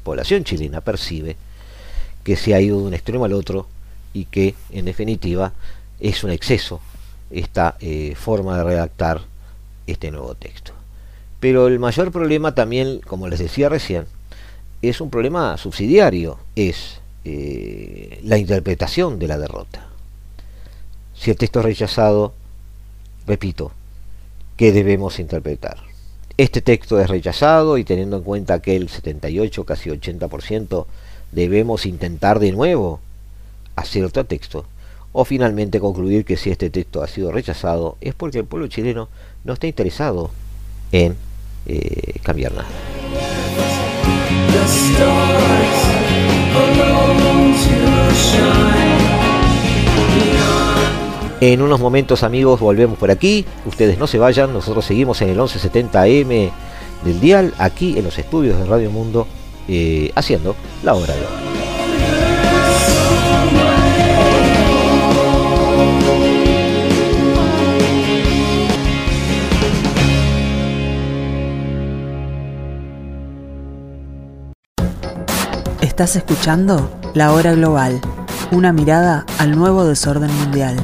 población 0.04 0.44
chilena 0.44 0.82
percibe 0.82 1.38
que 2.24 2.36
se 2.36 2.54
ha 2.54 2.62
ido 2.62 2.78
de 2.78 2.84
un 2.84 2.94
extremo 2.94 3.26
al 3.26 3.34
otro 3.34 3.66
y 4.14 4.26
que 4.26 4.56
en 4.72 4.86
definitiva 4.86 5.54
es 6.00 6.24
un 6.24 6.32
exceso 6.32 6.82
esta 7.32 7.78
eh, 7.80 8.16
forma 8.16 8.58
de 8.58 8.64
redactar 8.64 9.22
este 9.88 10.12
nuevo 10.12 10.36
texto. 10.36 10.74
Pero 11.40 11.68
el 11.68 11.80
mayor 11.80 12.12
problema 12.12 12.54
también, 12.54 13.00
como 13.00 13.28
les 13.28 13.40
decía 13.40 13.70
recién, 13.70 14.06
es 14.82 15.02
un 15.02 15.10
problema 15.10 15.58
subsidiario, 15.58 16.38
es 16.56 17.02
eh, 17.26 18.20
la 18.24 18.38
interpretación 18.38 19.20
de 19.20 19.28
la 19.28 19.38
derrota. 19.38 19.88
Si 21.16 21.32
el 21.32 21.38
texto 21.38 21.60
es 21.60 21.66
rechazado, 21.66 22.34
repito, 23.28 23.72
que 24.58 24.72
debemos 24.72 25.20
interpretar. 25.20 25.78
Este 26.38 26.62
texto 26.62 27.00
es 27.00 27.10
rechazado 27.10 27.78
y 27.78 27.84
teniendo 27.84 28.18
en 28.18 28.24
cuenta 28.24 28.62
que 28.62 28.76
el 28.76 28.88
78, 28.88 29.66
casi 29.66 29.90
80%, 29.90 30.86
debemos 31.32 31.86
intentar 31.86 32.40
de 32.40 32.54
nuevo 32.54 33.02
hacer 33.80 34.04
otro 34.06 34.26
texto. 34.26 34.66
O 35.12 35.26
finalmente 35.26 35.80
concluir 35.80 36.24
que 36.24 36.38
si 36.38 36.52
este 36.52 36.70
texto 36.70 37.02
ha 37.02 37.08
sido 37.08 37.32
rechazado 37.32 37.98
es 38.00 38.14
porque 38.14 38.40
el 38.40 38.46
pueblo 38.46 38.68
chileno 38.68 39.10
no 39.44 39.54
está 39.54 39.68
interesado 39.68 40.30
en 40.92 41.16
eh, 41.66 42.20
cambiar 42.22 42.54
nada. 42.54 42.68
En 51.42 51.62
unos 51.62 51.80
momentos 51.80 52.24
amigos 52.24 52.60
volvemos 52.60 52.98
por 52.98 53.12
aquí, 53.12 53.46
ustedes 53.66 53.98
no 53.98 54.08
se 54.08 54.20
vayan, 54.20 54.52
nosotros 54.52 54.84
seguimos 54.84 55.22
en 55.22 55.30
el 55.30 55.38
1170M 55.38 56.52
del 57.06 57.20
dial, 57.22 57.54
aquí 57.58 57.98
en 57.98 58.04
los 58.04 58.20
estudios 58.20 58.58
de 58.58 58.66
Radio 58.66 58.92
Mundo, 58.92 59.26
eh, 59.70 60.12
haciendo 60.16 60.56
la 60.84 60.96
hora 60.96 61.14
de 61.14 61.22
hoy. 61.22 61.49
Estás 76.00 76.16
escuchando 76.16 76.90
La 77.14 77.34
Hora 77.34 77.52
Global, 77.52 78.00
una 78.54 78.72
mirada 78.72 79.26
al 79.38 79.52
nuevo 79.52 79.84
desorden 79.84 80.34
mundial. 80.34 80.78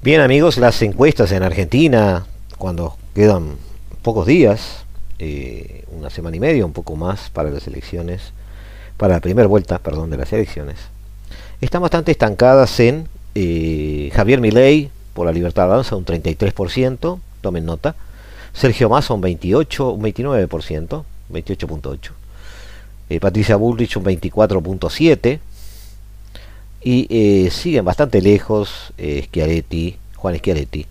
Bien 0.00 0.22
amigos, 0.22 0.56
las 0.56 0.80
encuestas 0.80 1.30
en 1.32 1.42
Argentina, 1.42 2.24
cuando 2.56 2.96
quedan 3.14 3.58
pocos 4.00 4.24
días, 4.24 4.86
eh, 5.18 5.84
una 5.90 6.08
semana 6.08 6.34
y 6.34 6.40
media, 6.40 6.64
un 6.64 6.72
poco 6.72 6.96
más 6.96 7.28
para 7.28 7.50
las 7.50 7.66
elecciones, 7.66 8.32
para 8.96 9.12
la 9.12 9.20
primera 9.20 9.48
vuelta, 9.48 9.80
perdón, 9.80 10.08
de 10.08 10.16
las 10.16 10.32
elecciones, 10.32 10.78
están 11.60 11.82
bastante 11.82 12.10
estancadas 12.10 12.80
en 12.80 13.06
eh, 13.34 14.10
Javier 14.14 14.40
Milei 14.40 14.90
por 15.12 15.26
la 15.26 15.32
libertad 15.32 15.64
avanza 15.64 15.94
un 15.94 16.06
33%, 16.06 17.20
tomen 17.42 17.66
nota, 17.66 17.96
Sergio 18.54 18.88
Massa 18.88 19.12
un 19.12 19.20
28, 19.20 19.90
un 19.90 20.02
29%, 20.02 21.04
28.8, 21.30 22.10
eh, 23.10 23.20
Patricia 23.20 23.56
Bullrich 23.56 23.96
un 23.96 24.04
24.7, 24.04 25.40
y 26.82 27.06
eh, 27.10 27.50
siguen 27.50 27.84
bastante 27.84 28.22
lejos 28.22 28.92
eh, 28.98 29.24
Schiaretti, 29.26 29.96
Juan 30.16 30.36
Schiaretti 30.36 30.86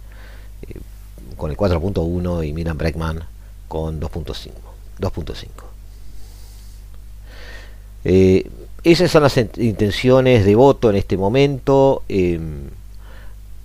con 1.38 1.52
el 1.52 1.58
4.1 1.58 2.48
y 2.48 2.52
Miran 2.52 2.78
Breckman 2.78 3.24
con 3.68 4.02
2.5 4.02 4.52
2.5 5.00 5.68
eh, 8.10 8.50
esas 8.84 9.12
son 9.12 9.24
las 9.24 9.36
intenciones 9.58 10.46
de 10.46 10.56
voto 10.56 10.90
en 10.90 10.96
este 10.96 11.18
momento. 11.18 12.04
Em, 12.08 12.70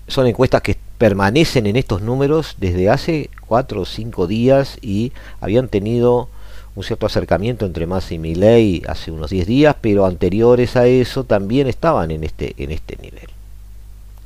son 0.09 0.27
encuestas 0.27 0.63
que 0.63 0.77
permanecen 0.99 1.67
en 1.67 1.77
estos 1.77 2.03
números 2.03 2.57
desde 2.59 2.91
hace 2.91 3.31
4 3.47 3.83
o 3.83 3.85
5 3.85 4.27
días 4.27 4.79
y 4.83 5.13
habían 5.41 5.69
tenido 5.69 6.29
un 6.75 6.83
cierto 6.83 7.07
acercamiento 7.07 7.67
entre 7.67 7.87
Massa 7.87 8.15
y 8.15 8.19
Milley 8.19 8.83
hace 8.87 9.11
unos 9.11 9.31
10 9.31 9.47
días, 9.47 9.77
pero 9.81 10.07
anteriores 10.07 10.77
a 10.77 10.87
eso 10.87 11.25
también 11.25 11.67
estaban 11.67 12.11
en 12.11 12.25
este, 12.25 12.55
en 12.57 12.71
este 12.71 12.97
nivel. 12.97 13.29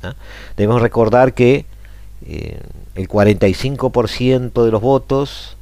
¿ah? 0.03 0.15
Debemos 0.55 0.81
recordar 0.81 1.33
que 1.33 1.65
eh, 2.25 2.61
el 2.95 3.09
45% 3.09 4.63
de 4.63 4.71
los 4.71 4.81
votos 4.81 5.57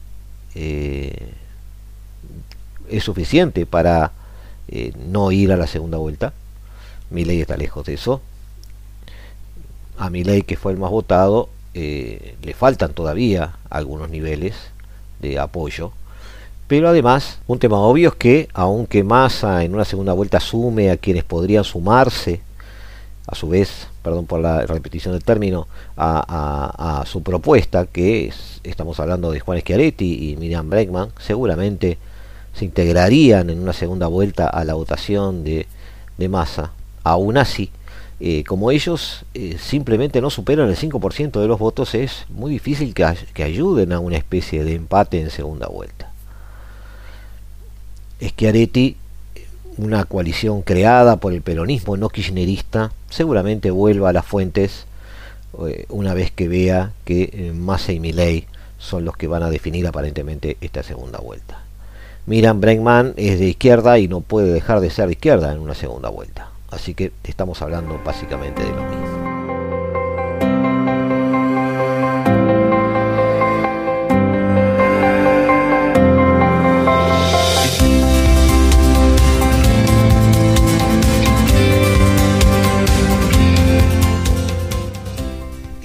eh, 0.54 1.32
es 2.90 3.04
suficiente 3.04 3.66
para 3.66 4.12
eh, 4.68 4.94
no 5.08 5.32
ir 5.32 5.52
a 5.52 5.58
la 5.58 5.68
segunda 5.68 5.98
vuelta. 5.98 6.34
Milley 7.10 7.42
está 7.42 7.58
lejos 7.58 7.86
de 7.86 7.96
eso. 7.96 8.22
A 9.98 10.10
Milley, 10.12 10.44
que 10.44 10.56
fue 10.56 10.72
el 10.72 10.78
más 10.78 10.92
votado, 10.92 11.50
le 11.74 12.54
faltan 12.58 12.94
todavía 12.94 13.58
algunos 13.70 14.10
niveles 14.10 14.56
de 15.20 15.40
apoyo 15.40 15.92
Pero 16.68 16.90
además, 16.90 17.40
un 17.46 17.60
tema 17.60 17.78
obvio 17.78 18.10
es 18.10 18.16
que, 18.16 18.50
aunque 18.54 19.04
Massa 19.04 19.64
en 19.64 19.76
una 19.76 19.86
segunda 19.86 20.14
vuelta 20.14 20.40
sume 20.40 20.90
a 20.90 20.98
quienes 20.98 21.24
podrían 21.24 21.64
sumarse, 21.64 22.42
a 23.28 23.36
su 23.36 23.50
vez, 23.50 23.88
perdón 24.02 24.26
por 24.26 24.40
la 24.40 24.66
repetición 24.66 25.14
del 25.14 25.24
término, 25.24 25.68
a, 25.98 27.04
su 27.06 27.22
propuesta, 27.22 27.86
que 27.86 28.28
es, 28.28 28.62
estamos 28.64 29.00
hablando 29.00 29.32
de 29.32 29.40
Juan 29.40 29.60
Schiaretti 29.60 30.32
y 30.32 30.38
Miriam 30.38 30.70
Bregman, 30.70 31.10
seguramente 31.20 31.98
se 32.54 32.66
integrarían 32.66 33.50
en 33.50 33.60
una 33.60 33.74
segunda 33.74 34.08
vuelta 34.08 34.48
a 34.48 34.64
la 34.64 34.74
votación 34.74 35.44
de, 35.44 35.68
Massa. 36.30 36.72
Aún 37.04 37.38
así, 37.38 37.70
eh, 38.20 38.44
como 38.46 38.72
ellos 38.72 39.26
eh, 39.36 39.58
simplemente 39.60 40.22
no 40.22 40.32
superan 40.32 40.70
el 40.70 40.78
5% 40.78 41.40
de 41.40 41.48
los 41.48 41.60
votos, 41.60 41.94
es 41.94 42.26
muy 42.30 42.52
difícil 42.52 42.96
que, 42.96 43.06
que 43.34 43.44
ayuden 43.44 43.94
a 43.94 44.00
una 44.00 44.18
especie 44.18 44.64
de 44.64 44.74
empate 44.74 45.20
en 45.20 45.30
segunda 45.30 45.68
vuelta. 45.68 46.15
Schiaretti, 48.30 48.98
una 49.78 50.06
coalición 50.06 50.62
creada 50.62 51.18
por 51.18 51.34
el 51.34 51.42
peronismo 51.42 51.98
no 51.98 52.10
kirchnerista, 52.10 52.92
seguramente 53.10 53.72
vuelva 53.72 54.10
a 54.10 54.14
las 54.14 54.26
fuentes 54.26 54.86
eh, 55.68 55.86
una 55.90 56.14
vez 56.14 56.32
que 56.32 56.48
vea 56.48 56.92
que 57.04 57.30
eh, 57.32 57.52
Massa 57.54 57.92
y 57.92 58.00
Milei 58.00 58.48
son 58.78 59.06
los 59.06 59.18
que 59.18 59.28
van 59.28 59.44
a 59.44 59.50
definir 59.50 59.88
aparentemente 59.88 60.58
esta 60.62 60.84
segunda 60.84 61.20
vuelta. 61.20 61.64
Miran 62.26 62.60
Bregman 62.60 63.14
es 63.18 63.40
de 63.40 63.50
izquierda 63.50 64.00
y 64.00 64.08
no 64.08 64.22
puede 64.22 64.52
dejar 64.52 64.80
de 64.80 64.90
ser 64.90 65.08
de 65.08 65.14
izquierda 65.14 65.54
en 65.54 65.60
una 65.60 65.76
segunda 65.76 66.10
vuelta. 66.10 66.50
Así 66.72 66.94
que 66.94 67.12
estamos 67.24 67.62
hablando 67.62 68.00
básicamente 68.04 68.64
de 68.64 68.70
lo 68.70 68.84
mismo. 68.84 69.15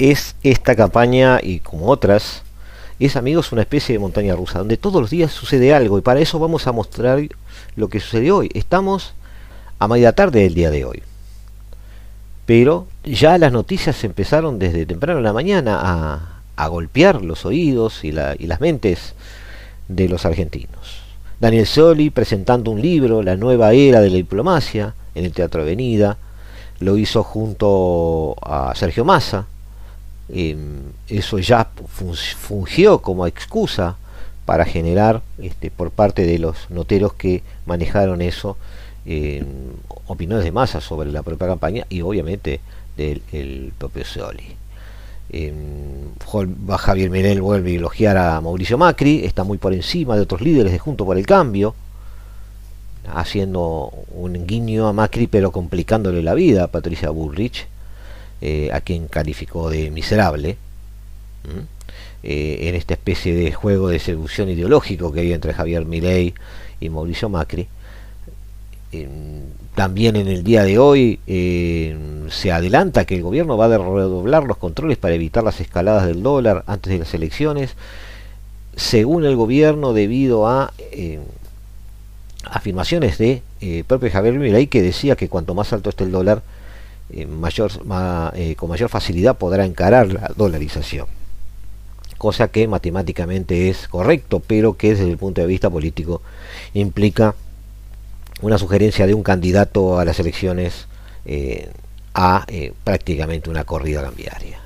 Es 0.00 0.34
esta 0.42 0.74
campaña 0.74 1.40
y 1.42 1.60
como 1.60 1.88
otras, 1.88 2.42
es 2.98 3.16
amigos 3.16 3.52
una 3.52 3.62
especie 3.62 3.92
de 3.92 3.98
montaña 3.98 4.34
rusa, 4.34 4.58
donde 4.58 4.78
todos 4.78 5.00
los 5.00 5.10
días 5.10 5.30
sucede 5.30 5.74
algo 5.74 5.98
y 5.98 6.02
para 6.02 6.20
eso 6.20 6.38
vamos 6.38 6.66
a 6.66 6.72
mostrar 6.72 7.20
lo 7.76 7.88
que 7.88 8.00
sucedió 8.00 8.38
hoy. 8.38 8.50
Estamos 8.54 9.12
a 9.78 9.88
media 9.88 10.12
tarde 10.12 10.40
del 10.40 10.54
día 10.54 10.70
de 10.70 10.86
hoy. 10.86 11.02
Pero 12.46 12.86
ya 13.04 13.36
las 13.38 13.52
noticias 13.52 14.02
empezaron 14.02 14.58
desde 14.58 14.86
temprano 14.86 15.18
en 15.18 15.24
la 15.24 15.34
mañana 15.34 15.78
a, 15.82 16.40
a 16.56 16.68
golpear 16.68 17.22
los 17.22 17.44
oídos 17.44 18.02
y, 18.02 18.08
y 18.08 18.46
las 18.46 18.60
mentes 18.60 19.14
de 19.88 20.08
los 20.08 20.24
argentinos. 20.24 21.02
Daniel 21.40 21.66
Soli 21.66 22.10
presentando 22.10 22.70
un 22.70 22.80
libro, 22.80 23.22
La 23.22 23.36
nueva 23.36 23.72
era 23.72 24.00
de 24.00 24.10
la 24.10 24.16
diplomacia, 24.16 24.94
en 25.14 25.24
el 25.26 25.32
Teatro 25.32 25.62
Avenida, 25.62 26.16
lo 26.80 26.96
hizo 26.96 27.22
junto 27.22 28.36
a 28.42 28.74
Sergio 28.74 29.04
Massa, 29.04 29.46
Em, 30.32 30.92
eso 31.08 31.38
ya 31.38 31.68
fungió 32.38 33.00
como 33.00 33.26
excusa 33.26 33.96
para 34.44 34.64
generar 34.64 35.22
este, 35.38 35.70
por 35.70 35.90
parte 35.90 36.24
de 36.24 36.38
los 36.38 36.70
noteros 36.70 37.14
que 37.14 37.42
manejaron 37.66 38.22
eso 38.22 38.56
em, 39.06 39.44
opiniones 40.06 40.44
de 40.44 40.52
masa 40.52 40.80
sobre 40.80 41.10
la 41.10 41.22
propia 41.22 41.48
campaña 41.48 41.86
y 41.88 42.02
obviamente 42.02 42.60
del 42.96 43.72
propio 43.78 44.04
Scioli. 44.04 44.56
Eh, 45.32 45.54
Javier 46.78 47.10
Menel 47.10 47.40
vuelve 47.40 47.70
a 47.70 47.74
elogiar 47.74 48.16
a 48.16 48.40
Mauricio 48.40 48.76
Macri, 48.76 49.24
está 49.24 49.44
muy 49.44 49.58
por 49.58 49.72
encima 49.72 50.16
de 50.16 50.22
otros 50.22 50.40
líderes 50.40 50.72
de 50.72 50.78
Junto 50.78 51.04
por 51.04 51.16
el 51.16 51.26
Cambio, 51.26 51.74
haciendo 53.12 53.92
un 54.14 54.46
guiño 54.46 54.88
a 54.88 54.92
Macri 54.92 55.26
pero 55.26 55.52
complicándole 55.52 56.22
la 56.22 56.34
vida 56.34 56.64
a 56.64 56.68
Patricia 56.68 57.10
Bullrich. 57.10 57.68
Eh, 58.42 58.70
a 58.72 58.80
quien 58.80 59.06
calificó 59.06 59.68
de 59.68 59.90
miserable, 59.90 60.56
eh, 62.22 62.58
en 62.62 62.74
esta 62.74 62.94
especie 62.94 63.34
de 63.34 63.52
juego 63.52 63.88
de 63.88 63.98
seducción 63.98 64.48
ideológico 64.48 65.12
que 65.12 65.20
hay 65.20 65.34
entre 65.34 65.52
Javier 65.52 65.84
Milei 65.84 66.32
y 66.80 66.88
Mauricio 66.88 67.28
Macri. 67.28 67.68
también 69.74 70.16
en 70.16 70.26
el 70.28 70.42
día 70.42 70.64
de 70.64 70.78
hoy 70.78 71.20
eh, 71.26 71.94
se 72.30 72.50
adelanta 72.50 73.04
que 73.04 73.16
el 73.16 73.22
gobierno 73.22 73.58
va 73.58 73.66
a 73.66 73.76
redoblar 73.76 74.44
los 74.44 74.56
controles 74.56 74.96
para 74.96 75.14
evitar 75.14 75.44
las 75.44 75.60
escaladas 75.60 76.06
del 76.06 76.22
dólar 76.22 76.64
antes 76.66 76.94
de 76.94 76.98
las 76.98 77.12
elecciones, 77.12 77.76
según 78.74 79.26
el 79.26 79.36
gobierno 79.36 79.92
debido 79.92 80.48
a 80.48 80.72
afirmaciones 82.44 83.18
de 83.18 83.42
propio 83.86 84.10
Javier 84.10 84.38
Milei 84.38 84.66
que 84.66 84.80
decía 84.80 85.14
que 85.14 85.28
cuanto 85.28 85.54
más 85.54 85.74
alto 85.74 85.90
esté 85.90 86.04
el 86.04 86.12
dólar, 86.12 86.38
eh, 86.38 86.59
mayor, 87.28 87.72
eh, 88.34 88.54
con 88.56 88.68
mayor 88.68 88.88
facilidad 88.88 89.36
podrá 89.36 89.64
encarar 89.64 90.12
la 90.12 90.30
dolarización. 90.36 91.06
Cosa 92.18 92.48
que 92.48 92.68
matemáticamente 92.68 93.70
es 93.70 93.88
correcto, 93.88 94.40
pero 94.40 94.76
que 94.76 94.90
desde 94.90 95.10
el 95.10 95.16
punto 95.16 95.40
de 95.40 95.46
vista 95.46 95.70
político 95.70 96.20
implica 96.74 97.34
una 98.42 98.58
sugerencia 98.58 99.06
de 99.06 99.14
un 99.14 99.22
candidato 99.22 99.98
a 99.98 100.04
las 100.04 100.18
elecciones 100.20 100.86
eh, 101.24 101.70
a 102.14 102.44
prácticamente 102.84 103.50
una 103.50 103.64
corrida 103.64 104.02
cambiaria. 104.02 104.60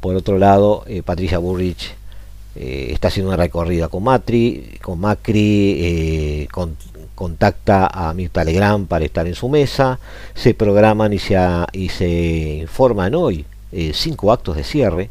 Por 0.00 0.16
otro 0.16 0.38
lado, 0.38 0.84
Patricia 1.04 1.38
Burrich 1.38 1.94
está 2.54 3.08
haciendo 3.08 3.28
una 3.28 3.36
recorrida 3.36 3.88
con 3.88 4.02
Macri, 4.02 4.78
con 4.82 4.98
Macri, 4.98 6.48
con 6.50 6.76
contacta 7.20 7.86
a 7.86 8.14
Mirta 8.14 8.42
Legrand 8.44 8.88
para 8.88 9.04
estar 9.04 9.26
en 9.26 9.34
su 9.34 9.50
mesa, 9.50 9.98
se 10.34 10.54
programan 10.54 11.12
y 11.12 11.18
se, 11.18 11.36
y 11.74 11.90
se 11.90 12.08
informan 12.62 13.14
hoy 13.14 13.44
eh, 13.72 13.92
cinco 13.92 14.32
actos 14.32 14.56
de 14.56 14.64
cierre 14.64 15.10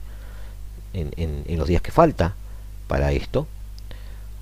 en, 0.93 1.55
los 1.55 1.67
días 1.67 1.83
que 1.83 1.91
falta 1.91 2.33
para 2.87 3.11
esto, 3.11 3.45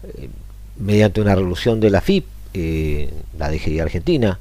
eh, 0.05 0.29
mediante 0.77 1.19
una 1.19 1.35
resolución 1.35 1.81
de 1.81 1.89
la 1.89 1.99
FIP, 1.99 2.25
eh, 2.53 3.13
la 3.37 3.51
DGI 3.51 3.81
Argentina, 3.81 4.39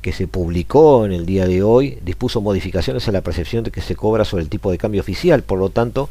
que 0.00 0.12
se 0.12 0.28
publicó 0.28 1.06
en 1.06 1.10
el 1.10 1.26
día 1.26 1.44
de 1.44 1.64
hoy, 1.64 1.98
dispuso 2.04 2.40
modificaciones 2.40 3.08
en 3.08 3.14
la 3.14 3.22
percepción 3.22 3.64
de 3.64 3.72
que 3.72 3.80
se 3.80 3.96
cobra 3.96 4.24
sobre 4.24 4.44
el 4.44 4.48
tipo 4.48 4.70
de 4.70 4.78
cambio 4.78 5.00
oficial, 5.00 5.42
por 5.42 5.58
lo 5.58 5.70
tanto, 5.70 6.08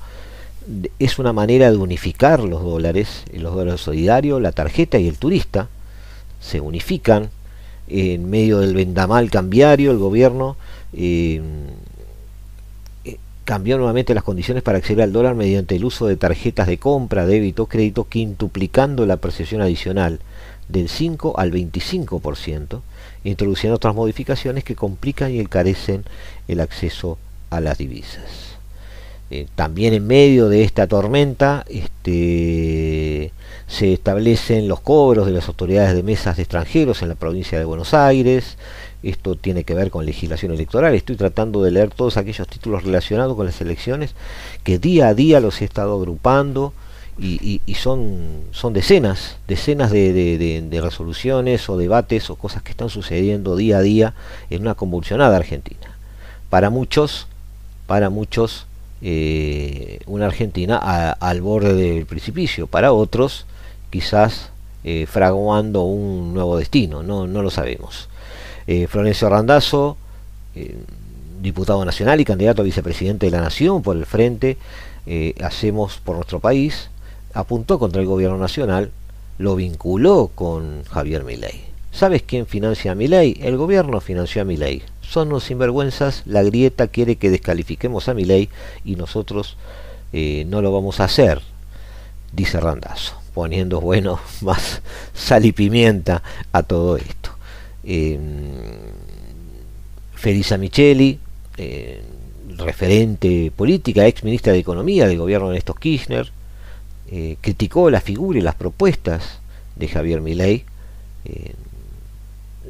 es 1.00 1.20
una 1.20 1.32
manera 1.32 1.72
de 1.72 1.78
unificar 1.78 2.42
los 2.42 2.62
dólares, 2.64 3.24
los 3.32 3.56
dólares 3.56 3.80
solidarios, 3.80 4.42
la 4.42 4.52
tarjeta 4.52 5.00
y 5.00 5.08
el 5.08 5.18
turista, 5.18 5.70
se 6.40 6.62
unifican 6.62 7.30
en 7.88 8.30
medio 8.30 8.60
del 8.60 8.76
vendamal 8.76 9.30
cambiario, 9.32 9.92
el 9.92 9.98
gobierno 9.98 10.58
eh, 10.94 11.42
eh, 13.06 13.18
cambió 13.46 13.78
nuevamente 13.78 14.14
las 14.14 14.24
condiciones 14.24 14.64
para 14.64 14.78
acceder 14.78 15.04
al 15.04 15.14
dólar 15.14 15.36
mediante 15.36 15.76
el 15.76 15.86
uso 15.86 16.08
de 16.08 16.18
tarjetas 16.18 16.68
de 16.68 16.78
compra, 16.78 17.26
débito, 17.26 17.68
crédito, 17.68 18.06
quintuplicando 18.06 19.06
la 19.06 19.18
percepción 19.18 19.62
adicional 19.62 20.20
del 20.68 20.90
5 20.90 21.40
al 21.40 21.52
25%, 21.52 22.82
introduciendo 23.24 23.76
otras 23.76 23.96
modificaciones 23.96 24.64
que 24.64 24.76
complican 24.76 25.32
y 25.32 25.40
encarecen 25.40 26.04
el 26.48 26.60
acceso 26.60 27.18
a 27.50 27.62
las 27.62 27.78
divisas. 27.78 28.58
Eh, 29.30 29.48
también 29.56 29.94
en 29.94 30.08
medio 30.08 30.50
de 30.50 30.64
esta 30.64 30.88
tormenta, 30.88 31.66
este, 31.68 33.32
se 33.68 33.92
establecen 33.92 34.68
los 34.68 34.80
cobros 34.80 35.26
de 35.26 35.34
las 35.34 35.48
autoridades 35.50 35.94
de 35.94 36.02
mesas 36.02 36.38
de 36.38 36.44
extranjeros 36.44 37.02
en 37.02 37.10
la 37.10 37.16
provincia 37.16 37.60
de 37.60 37.66
Buenos 37.66 37.94
Aires. 37.94 38.58
Esto 39.04 39.36
tiene 39.36 39.66
que 39.66 39.74
ver 39.74 39.92
con 39.92 40.06
legislación 40.06 40.54
electoral. 40.54 40.96
Estoy 40.96 41.18
tratando 41.18 41.62
de 41.62 41.72
leer 41.72 41.90
todos 41.92 42.18
aquellos 42.18 42.48
títulos 42.48 42.84
relacionados 42.84 43.36
con 43.36 43.46
las 43.46 43.60
elecciones 43.60 44.16
que 44.64 44.80
día 44.80 45.10
a 45.10 45.14
día 45.14 45.42
los 45.42 45.62
he 45.62 45.66
estado 45.66 45.96
agrupando 45.96 46.74
y, 47.20 47.60
son, 47.76 48.44
son 48.52 48.74
decenas, 48.74 49.38
decenas 49.48 49.92
de, 49.92 50.80
resoluciones 50.82 51.68
o 51.70 51.78
debates 51.78 52.30
o 52.30 52.36
cosas 52.36 52.62
que 52.62 52.72
están 52.72 52.90
sucediendo 52.90 53.56
día 53.56 53.80
a 53.80 53.82
día 53.82 54.14
en 54.50 54.62
una 54.62 54.76
convulsionada 54.76 55.36
Argentina. 55.36 55.98
Para 56.50 56.70
muchos, 56.70 57.28
para 57.86 58.10
muchos, 58.10 58.66
eh, 59.02 60.00
una 60.06 60.28
Argentina 60.28 60.78
al 60.78 61.42
borde 61.42 61.74
del 61.74 62.06
precipicio. 62.06 62.68
Para 62.68 62.94
otros, 62.94 63.46
quizás 63.90 64.52
eh, 64.90 65.06
fraguando 65.06 65.84
un 65.84 66.34
nuevo 66.34 66.58
destino, 66.58 67.04
no, 67.04 67.28
lo 67.28 67.50
sabemos. 67.50 68.08
Eh, 68.68 68.88
Florencio 68.88 69.28
Randazzo, 69.28 69.98
eh, 70.56 70.78
diputado 71.42 71.84
nacional 71.84 72.22
y 72.22 72.26
candidato 72.26 72.62
a 72.62 72.66
vicepresidente 72.66 73.26
de 73.26 73.34
la 73.34 73.42
Nación 73.42 73.82
por 73.82 73.98
el 73.98 74.06
Frente, 74.06 74.58
Hacemos 75.42 76.02
por 76.04 76.18
nuestro 76.18 76.42
país, 76.42 76.90
apuntó 77.34 77.80
contra 77.80 78.02
el 78.02 78.08
gobierno 78.08 78.38
nacional, 78.38 78.92
lo 79.38 79.56
vinculó 79.56 80.32
con 80.36 80.84
Javier 80.84 81.24
Milei. 81.24 81.64
¿Sabes 81.94 82.24
quién 82.24 82.46
financia 82.46 82.92
a 82.92 82.96
Milei? 82.96 83.38
El 83.42 83.56
gobierno 83.56 84.02
financió 84.02 84.42
a 84.42 84.46
Milei. 84.46 84.84
Son 85.02 85.30
los 85.30 85.46
sinvergüenzas, 85.46 86.24
la 86.26 86.44
grieta 86.44 86.88
quiere 86.88 87.16
que 87.16 87.30
descalifiquemos 87.30 88.10
a 88.10 88.14
Milei 88.14 88.50
y 88.84 88.98
nosotros 88.98 89.56
no 90.12 90.62
lo 90.62 90.74
vamos 90.74 91.00
a 91.00 91.06
hacer, 91.06 91.42
dice 92.34 92.60
Randazzo. 92.60 93.27
Poniendo, 93.38 93.80
bueno, 93.80 94.20
más 94.42 94.82
sal 95.14 95.46
y 95.46 95.52
pimienta 95.52 96.24
a 96.52 96.64
todo 96.64 96.98
esto. 96.98 97.30
Eh, 97.84 98.18
Felisa 100.16 100.58
Micheli, 100.58 101.20
eh, 101.58 102.02
referente 102.58 103.52
política, 103.56 104.08
ex 104.08 104.24
ministra 104.24 104.54
de 104.54 104.60
Economía 104.60 105.08
del 105.08 105.20
gobierno 105.20 105.50
de 105.50 105.54
Néstor 105.54 105.80
Kirchner, 105.80 106.32
eh, 107.12 107.38
criticó 107.40 107.92
la 107.92 108.02
figura 108.02 108.40
y 108.40 108.42
las 108.42 108.56
propuestas 108.56 109.38
de 109.76 109.88
Javier 109.88 110.22
Milei. 110.22 110.66
Eh, 111.26 111.54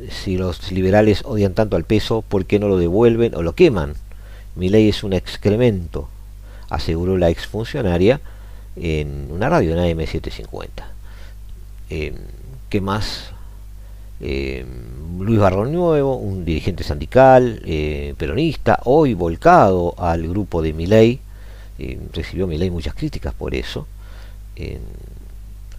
si 0.10 0.38
los 0.38 0.70
liberales 0.74 1.22
odian 1.24 1.54
tanto 1.54 1.78
al 1.78 1.86
peso, 1.86 2.24
¿por 2.28 2.46
qué 2.46 2.60
no 2.60 2.68
lo 2.68 2.78
devuelven 2.78 3.36
o 3.36 3.42
lo 3.42 3.56
queman? 3.56 3.94
Milei 4.58 4.90
es 4.90 5.06
un 5.06 5.14
excremento, 5.14 6.10
aseguró 6.70 7.18
la 7.18 7.30
exfuncionaria 7.30 8.20
en 8.80 9.28
una 9.32 9.50
radio 9.50 9.74
en 9.74 9.98
AM750. 9.98 10.70
Eh, 11.90 12.14
¿Qué 12.70 12.82
más? 12.82 13.32
Eh, 14.20 14.66
Luis 15.20 15.40
Barrón 15.40 15.72
Nuevo, 15.74 16.16
un 16.18 16.44
dirigente 16.46 16.84
sindical, 16.84 17.62
eh, 17.66 18.16
peronista, 18.18 18.80
hoy 18.86 19.14
volcado 19.14 19.96
al 19.98 20.28
grupo 20.28 20.62
de 20.62 20.74
Milei, 20.74 21.20
eh, 21.80 22.00
recibió 22.14 22.48
Milei 22.48 22.70
muchas 22.72 22.94
críticas 22.94 23.34
por 23.34 23.54
eso. 23.56 23.88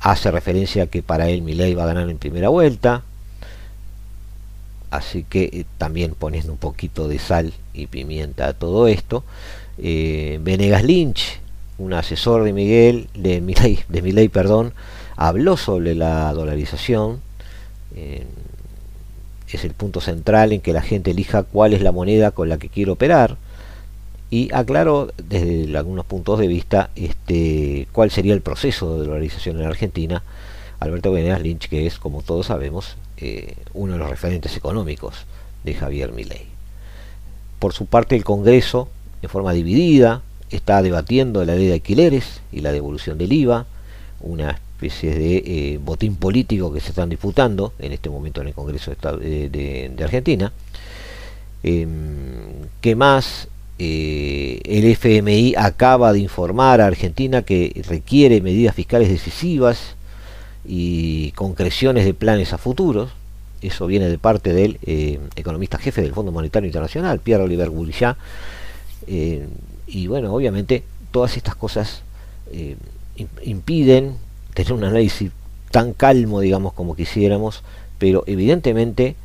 hace 0.01 0.31
referencia 0.31 0.87
que 0.87 1.03
para 1.03 1.29
él 1.29 1.43
Milei 1.43 1.75
va 1.75 1.83
a 1.83 1.87
ganar 1.87 2.09
en 2.09 2.19
primera 2.19 2.49
vuelta, 2.49 3.03
así 4.91 5.25
que 5.25 5.67
también 5.79 6.15
poniendo 6.15 6.53
un 6.53 6.59
poquito 6.59 7.09
de 7.09 7.19
sal 7.19 7.53
y 7.75 7.87
pimienta 7.89 8.49
a 8.49 8.53
todo 8.55 8.87
esto. 8.87 9.25
Venegas 9.77 10.85
Lynch, 10.85 11.41
un 11.79 11.93
asesor 11.93 12.45
de 12.45 12.53
Miguel, 12.53 13.09
de 13.15 13.41
Milei, 13.41 13.85
de 13.89 14.31
perdón, 14.31 14.73
habló 15.17 15.57
sobre 15.57 15.95
la 15.95 16.33
dolarización 16.33 17.21
es 19.57 19.65
el 19.65 19.73
punto 19.73 20.01
central 20.01 20.53
en 20.53 20.61
que 20.61 20.73
la 20.73 20.83
gente 20.83 21.13
elija 21.13 21.43
cuál 21.43 21.73
es 21.73 21.83
la 21.83 21.93
moneda 21.93 22.31
con 22.33 22.49
la 22.49 22.59
que 22.59 22.69
quiere 22.69 22.91
operar 22.91 23.37
y 24.31 24.53
aclaro 24.53 25.11
desde 25.17 25.77
algunos 25.77 26.05
puntos 26.05 26.39
de 26.39 26.49
vista 26.49 26.91
este, 26.97 27.89
cuál 27.93 28.11
sería 28.11 28.35
el 28.35 28.43
proceso 28.43 28.99
de 28.99 29.07
dolarización 29.07 29.59
en 29.61 29.67
Argentina. 29.67 30.23
Alberto 30.81 31.11
Venegas 31.11 31.41
Lynch, 31.41 31.69
que 31.69 31.87
es, 31.87 31.99
como 31.99 32.23
todos 32.23 32.47
sabemos, 32.47 32.97
eh, 33.17 33.57
uno 33.73 33.95
de 33.95 33.99
los 33.99 34.11
referentes 34.11 34.57
económicos 34.57 35.25
de 35.65 35.75
Javier 35.75 36.13
Milei. 36.13 36.47
Por 37.59 37.73
su 37.73 37.87
parte, 37.87 38.15
el 38.15 38.23
Congreso, 38.23 38.89
en 39.23 39.31
forma 39.31 39.53
dividida, 39.53 40.23
está 40.51 40.83
debatiendo 40.83 41.45
la 41.45 41.55
ley 41.55 41.67
de 41.67 41.75
alquileres 41.75 42.41
y 42.53 42.61
la 42.61 42.73
devolución 42.73 43.19
del 43.19 43.33
IVA, 43.33 43.67
una 44.21 44.59
especies 44.79 45.17
de 45.19 45.37
eh, 45.45 45.79
botín 45.83 46.15
político 46.15 46.73
que 46.73 46.81
se 46.81 46.91
están 46.91 47.09
disputando 47.09 47.73
en 47.81 47.93
este 47.93 48.09
momento 48.11 48.41
en 48.41 48.49
el 48.49 48.55
Congreso 48.55 48.93
de, 48.93 49.97
Argentina. 50.01 50.53
Em, 51.65 51.89
¿Qué 52.81 52.95
más? 52.95 53.49
Eh, 53.81 54.61
el 54.65 54.85
FMI 54.85 55.55
acaba 55.57 56.13
de 56.13 56.21
informar 56.21 56.81
a 56.81 56.87
Argentina 56.87 57.43
que 57.43 57.83
requiere 57.89 58.41
medidas 58.41 58.75
fiscales 58.75 59.09
decisivas 59.09 59.97
y 60.65 61.33
concreciones 61.33 62.05
de 62.05 62.15
planes 62.15 62.53
a 62.53 62.59
futuros. 62.59 63.11
Eso 63.61 63.87
viene 63.89 64.09
de 64.09 64.19
parte 64.19 64.53
del 64.53 64.79
eh, 64.83 65.19
economista 65.35 65.79
jefe 65.79 66.03
del 66.03 66.13
Fondo 66.13 66.31
Monetario 66.31 66.69
Internacional, 66.69 67.19
Pierre 67.19 67.43
Oliver 67.43 67.71
Bourdieu. 67.71 68.15
Y 69.89 70.07
bueno, 70.07 70.35
obviamente 70.35 70.85
todas 71.11 71.37
estas 71.37 71.55
cosas 71.55 72.03
impiden 73.43 74.17
tener 74.55 74.73
un 74.73 74.85
análisis 74.85 75.31
tan 75.71 75.93
calmo, 75.93 76.41
digamos, 76.41 76.73
como 76.73 76.97
quisiéramos, 76.97 77.63
pero 77.99 78.25
evidentemente 78.27 79.17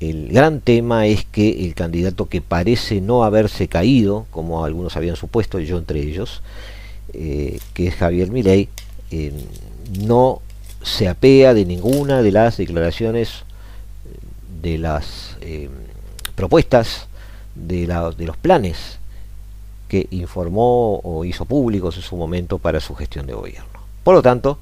el 0.00 0.28
gran 0.28 0.60
tema 0.60 1.06
es 1.06 1.24
que 1.24 1.64
el 1.64 1.74
candidato 1.74 2.28
que 2.28 2.40
parece 2.40 3.00
no 3.00 3.24
haberse 3.24 3.68
caído, 3.68 4.26
como 4.30 4.64
algunos 4.64 4.96
habían 4.96 5.16
supuesto, 5.16 5.58
yo 5.58 5.78
entre 5.78 6.00
ellos, 6.00 6.42
eh, 7.14 7.58
que 7.72 7.88
es 7.88 7.94
Javier 7.94 8.30
Milei, 8.30 8.68
eh, 9.10 9.32
no 10.00 10.42
se 10.82 11.08
apea 11.08 11.54
de 11.54 11.64
ninguna 11.64 12.22
de 12.22 12.32
las 12.32 12.58
declaraciones, 12.58 13.44
de 14.62 14.78
las 14.78 15.36
eh, 15.40 15.70
propuestas, 16.34 17.06
de, 17.54 17.86
de 17.86 18.26
los 18.26 18.36
planes 18.36 18.98
que 19.88 20.06
informó 20.10 21.00
o 21.02 21.24
hizo 21.24 21.44
públicos 21.44 21.96
en 21.96 22.02
su 22.02 22.16
momento 22.16 22.58
para 22.58 22.80
su 22.80 22.94
gestión 22.94 23.26
de 23.26 23.34
gobierno. 23.34 23.80
Por 24.02 24.14
lo 24.14 24.22
tanto, 24.22 24.58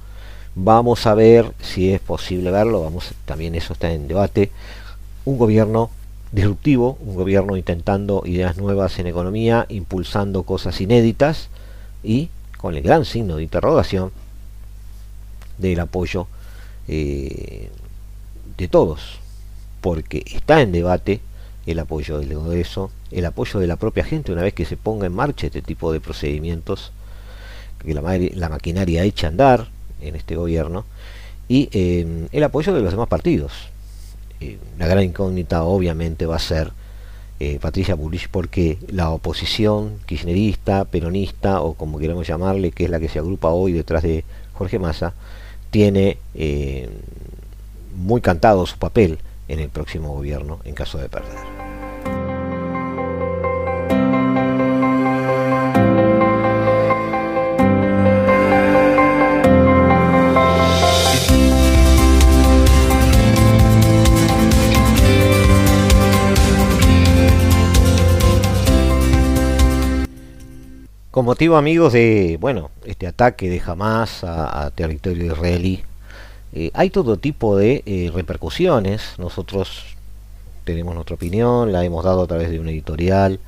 Vamos 0.57 1.05
a 1.09 1.14
ver 1.14 1.53
si 1.61 1.93
es 1.93 2.01
posible 2.01 2.53
verlo, 2.53 2.83
vamos, 2.83 3.12
también 3.25 3.57
eso 3.57 3.72
está 3.72 3.93
en 3.93 4.07
debate. 4.07 4.53
Un 5.25 5.37
gobierno 5.37 5.91
disruptivo, 6.31 6.97
un 7.01 7.16
gobierno 7.16 7.57
intentando 7.57 8.22
ideas 8.25 8.57
nuevas 8.57 9.01
en 9.01 9.09
economía, 9.09 9.66
impulsando 9.68 10.45
cosas 10.45 10.81
inéditas 10.81 11.49
y 12.05 12.29
con 12.57 12.77
el 12.77 12.83
gran 12.83 13.05
signo 13.05 13.37
de 13.37 13.43
interrogación 13.43 14.12
del 15.59 15.81
apoyo 15.81 16.29
eh, 16.87 17.68
de 18.57 18.68
todos, 18.68 19.18
porque 19.81 20.22
está 20.25 20.61
en 20.61 20.70
debate 20.70 21.20
el 21.66 21.78
apoyo 21.78 22.18
del 22.18 22.34
Congreso, 22.34 22.90
el 23.10 23.24
apoyo 23.24 23.60
de 23.60 23.66
la 23.66 23.76
propia 23.76 24.04
gente 24.04 24.32
una 24.32 24.42
vez 24.42 24.54
que 24.54 24.64
se 24.64 24.76
ponga 24.76 25.06
en 25.06 25.14
marcha 25.14 25.46
este 25.46 25.62
tipo 25.62 25.92
de 25.92 26.00
procedimientos, 26.00 26.92
que 27.78 27.94
la, 27.94 28.48
maquinaria 28.48 29.04
echa 29.04 29.26
a 29.26 29.30
andar, 29.30 29.68
en 30.00 30.16
este 30.16 30.36
gobierno 30.36 30.84
y 31.48 31.68
em, 31.72 32.28
el 32.32 32.44
apoyo 32.44 32.72
de 32.72 32.80
los 32.80 32.92
demás 32.92 33.08
partidos. 33.08 33.52
Eh, 34.40 34.58
la 34.78 34.86
gran 34.86 35.04
incógnita 35.04 35.64
obviamente 35.64 36.26
va 36.26 36.36
a 36.36 36.40
ser 36.40 36.72
eh, 37.40 37.58
Patricia 37.60 37.94
Bullrich 37.94 38.28
porque 38.28 38.78
la 38.88 39.10
oposición 39.10 39.98
kirchnerista, 40.06 40.84
peronista 40.84 41.60
o 41.62 41.74
como 41.74 41.98
queramos 41.98 42.26
llamarle, 42.26 42.70
que 42.70 42.84
es 42.84 42.90
la 42.90 43.00
que 43.00 43.08
se 43.08 43.18
agrupa 43.18 43.48
hoy 43.48 43.72
detrás 43.72 44.02
de 44.02 44.24
Jorge 44.52 44.78
Massa, 44.78 45.14
tiene 45.70 46.18
eh, 46.34 46.88
muy 47.96 48.20
cantado 48.20 48.66
su 48.66 48.78
papel 48.78 49.18
en 49.49 49.61
el 49.61 49.68
próximo 49.68 50.12
gobierno 50.12 50.61
en 50.64 50.74
caso 50.74 50.99
de 50.99 51.09
perder. 51.09 51.64
Con 71.14 71.26
motivo, 71.26 71.57
amigos, 71.57 71.92
de 71.92 72.38
bueno 72.40 72.72
este 72.84 73.07
ataque 73.07 73.49
de 73.49 73.62
Hamas 73.64 74.24
a, 74.24 74.68
territorio 74.74 75.26
israelí, 75.26 75.84
eh, 76.57 76.70
hay 76.72 76.88
todo 76.90 77.16
tipo 77.16 77.57
de 77.57 77.82
eh, 77.84 78.12
repercusiones. 78.14 79.14
Nosotros 79.18 79.96
tenemos 80.62 80.94
nuestra 80.94 81.16
opinión, 81.16 81.72
la 81.72 81.84
hemos 81.84 82.05
dado 82.05 82.22
a 82.22 82.26
través 82.28 82.48
de 82.50 82.61
un 82.61 82.68
editorial. 82.68 83.40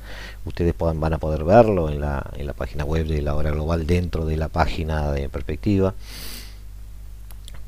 Ustedes 0.43 0.73
van 0.77 1.13
a 1.13 1.17
poder 1.17 1.45
verlo 1.45 1.89
en 1.89 2.01
la, 2.01 2.29
página 2.57 2.83
web 2.83 3.07
de 3.07 3.21
la 3.21 3.35
hora 3.35 3.51
global 3.51 3.87
dentro 3.87 4.25
de 4.25 4.35
la 4.35 4.49
página 4.49 5.13
de 5.13 5.29
perspectiva. 5.29 5.93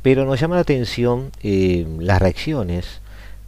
Pero 0.01 0.25
nos 0.25 0.41
llama 0.41 0.55
la 0.55 0.61
atención 0.61 1.31
eh, 1.41 1.87
las 1.99 2.21
reacciones 2.21 2.99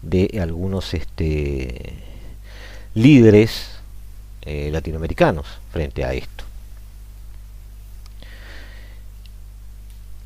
de 0.02 0.40
algunos 0.42 0.94
este, 0.94 1.94
líderes 2.94 3.68
latinoamericanos 4.44 5.46
frente 5.72 6.04
a 6.04 6.14
esto. 6.14 6.51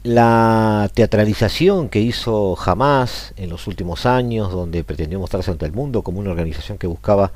La 0.06 0.88
teatralización 0.94 1.90
que 1.90 2.00
hizo 2.00 2.56
Hamas 2.64 3.34
en 3.38 3.50
los 3.50 3.66
últimos 3.66 4.06
años, 4.06 4.52
donde 4.52 4.84
pretendió 4.84 5.20
mostrarse 5.20 5.50
ante 5.50 5.66
el 5.66 5.72
mundo 5.72 6.04
como 6.04 6.20
una 6.20 6.30
organización 6.30 6.78
que 6.78 6.86
buscaba 6.86 7.32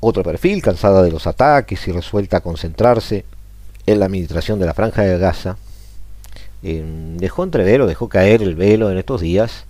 otro 0.00 0.22
perfil, 0.22 0.62
cansada 0.62 1.02
de 1.02 1.10
los 1.10 1.26
ataques 1.26 1.86
y 1.86 1.92
resuelta 1.92 2.38
a 2.38 2.40
concentrarse 2.40 3.26
en 3.84 4.00
la 4.00 4.06
administración 4.06 4.58
de 4.58 4.64
la 4.64 4.72
franja 4.72 5.02
de 5.02 5.18
Gaza, 5.18 5.58
eh, 6.62 6.82
dejó 7.18 7.44
entrever 7.44 7.82
o 7.82 7.86
dejó 7.86 8.08
caer 8.08 8.42
el 8.42 8.54
velo 8.54 8.90
en 8.90 8.96
estos 8.96 9.20
días 9.20 9.66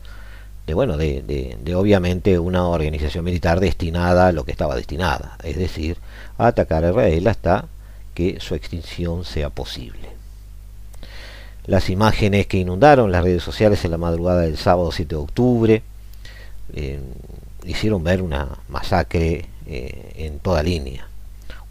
de 0.69 0.75
bueno 0.75 0.97
de, 0.97 1.23
de, 1.61 1.75
obviamente 1.75 2.39
una 2.39 2.69
organización 2.69 3.25
militar 3.25 3.59
destinada 3.59 4.29
a 4.29 4.33
lo 4.33 4.45
que 4.45 4.53
estaba 4.53 4.77
destinada, 4.77 5.37
es 5.43 5.57
decir, 5.57 5.97
a 6.39 6.47
atacar 6.47 6.85
a 6.85 6.91
Israel 6.91 7.27
hasta 7.27 7.67
que 8.15 8.39
su 8.39 8.55
extinción 8.55 9.25
sea 9.25 9.51
posible. 9.51 10.20
Las 11.67 11.91
imágenes 11.91 12.47
que 12.47 12.57
inundaron 12.57 13.13
las 13.13 13.23
redes 13.23 13.43
sociales 13.43 13.85
en 13.85 13.91
la 13.91 13.99
madrugada 13.99 14.41
del 14.43 14.57
sábado 14.57 14.91
7 14.93 15.15
de 15.15 15.21
octubre 15.21 15.83
eh, 16.73 17.01
hicieron 17.65 18.03
ver 18.03 18.23
una 18.23 18.49
masacre 18.69 19.47
eh, 19.67 20.13
en 20.17 20.39
toda 20.39 20.63
línea, 20.63 21.07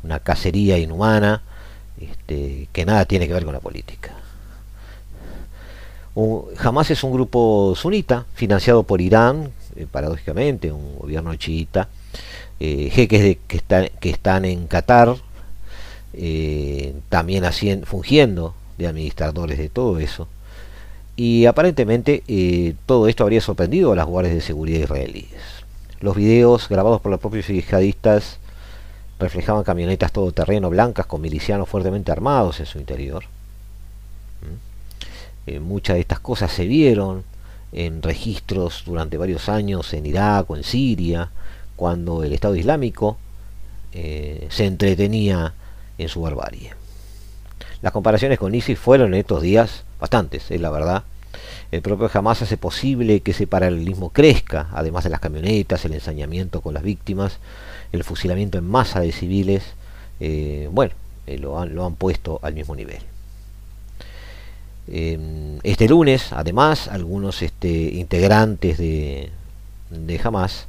una 0.03 0.19
cacería 0.19 0.77
inhumana 0.77 1.41
este, 1.99 2.69
que 2.71 2.85
nada 2.85 3.05
tiene 3.05 3.27
que 3.27 3.33
ver 3.33 3.45
con 3.45 3.53
la 3.53 3.59
política. 3.59 4.13
jamás 6.57 6.91
es 6.91 7.03
un 7.03 7.11
grupo 7.11 7.73
sunita, 7.75 8.25
financiado 8.35 8.83
por 8.83 9.01
Irán, 9.01 9.51
eh, 9.75 9.87
paradójicamente, 9.89 10.71
un 10.71 10.99
gobierno 10.99 11.33
chiita, 11.35 11.89
jeques 12.59 13.37
que, 13.47 13.89
que 13.99 14.09
están 14.09 14.45
en 14.45 14.67
Qatar, 14.67 15.15
también 17.09 17.43
fungiendo 17.85 18.53
de 18.79 18.87
administradores 18.87 19.59
de 19.59 19.69
todo 19.69 19.99
eso. 19.99 20.27
Y 21.15 21.45
aparentemente 21.45 22.23
todo 22.85 23.07
esto 23.07 23.23
habría 23.23 23.41
sorprendido 23.41 23.91
a 23.91 23.95
las 23.95 24.07
guardias 24.07 24.35
de 24.35 24.41
seguridad 24.41 24.79
israelíes. 24.79 25.41
Los 25.99 26.15
videos 26.15 26.69
grabados 26.69 27.01
por 27.01 27.11
los 27.11 27.19
propios 27.19 27.47
yihadistas 27.47 28.39
reflejaban 29.19 29.65
camionetas 29.65 30.13
todoterreno 30.13 30.69
blancas 30.69 31.05
con 31.05 31.19
milicianos 31.19 31.67
fuertemente 31.67 32.11
armados 32.11 32.61
en 32.61 32.65
su 32.65 32.79
interior. 32.79 33.25
¿Mm? 34.41 35.59
muchas 35.61 35.95
de 35.95 36.01
estas 36.01 36.19
cosas 36.19 36.51
se 36.51 36.67
vieron 36.67 37.23
en 37.71 38.03
registros 38.03 38.83
durante 38.85 39.17
varios 39.17 39.49
años 39.49 39.93
en 39.93 40.05
Irak 40.05 40.49
o 40.49 40.55
en 40.55 40.63
Siria, 40.63 41.31
cuando 41.75 42.23
el 42.23 42.33
Estado 42.33 42.55
Islámico 42.55 43.17
eh, 43.93 44.47
se 44.51 44.65
entretenía 44.65 45.53
en 45.97 46.07
su 46.07 46.21
barbarie. 46.21 46.78
Las 47.81 47.93
comparaciones 47.93 48.39
con 48.39 48.53
ISIS 48.53 48.77
fueron 48.77 49.13
en 49.13 49.21
estos 49.21 49.41
días 49.41 49.83
bastantes, 49.99 50.51
es 50.51 50.59
la 50.59 50.69
verdad. 50.69 51.03
El 51.71 51.81
propio 51.81 52.09
Hamas 52.11 52.41
hace 52.41 52.57
posible 52.57 53.21
que 53.21 53.31
ese 53.31 53.47
paralelismo 53.47 54.09
crezca, 54.09 54.67
además 54.73 55.03
de 55.03 55.11
las 55.11 55.19
camionetas, 55.19 55.85
el 55.85 55.93
ensañamiento 55.93 56.61
con 56.61 56.73
las 56.73 56.83
víctimas, 56.83 57.37
el 57.91 58.03
fusilamiento 58.03 58.57
en 58.57 58.67
masa 58.67 58.99
de 58.99 59.11
civiles, 59.11 59.63
eh, 60.19 60.67
bueno, 60.71 60.93
eh, 61.27 61.37
lo, 61.37 61.59
han, 61.59 61.75
lo 61.75 61.85
han 61.85 61.95
puesto 61.95 62.39
al 62.41 62.53
mismo 62.53 62.75
nivel. 62.75 62.99
Em, 64.87 65.59
este 65.61 65.87
lunes, 65.87 66.33
además, 66.33 66.87
algunos 66.87 67.43
este, 67.43 67.69
integrantes 67.69 68.79
de, 68.79 69.29
de 69.91 70.21
Hamas 70.23 70.67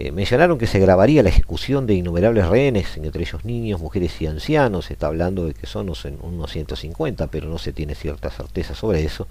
eh, 0.00 0.12
mencionaron 0.12 0.56
que 0.56 0.66
se 0.66 0.78
grabaría 0.78 1.22
la 1.22 1.28
ejecución 1.28 1.86
de 1.86 1.92
innumerables 1.92 2.48
rehenes, 2.48 2.96
entre 2.96 3.22
ellos 3.22 3.44
niños, 3.44 3.80
mujeres 3.80 4.18
y 4.22 4.26
ancianos. 4.26 4.86
Se 4.86 4.94
está 4.94 5.08
hablando 5.08 5.44
de 5.44 5.52
que 5.52 5.66
son 5.66 5.92
unos 6.22 6.50
150, 6.50 7.26
pero 7.26 7.48
no 7.50 7.58
se 7.58 7.74
tiene 7.74 7.94
cierta 7.94 8.30
certeza 8.30 8.74
sobre 8.74 9.04
eso. 9.04 9.28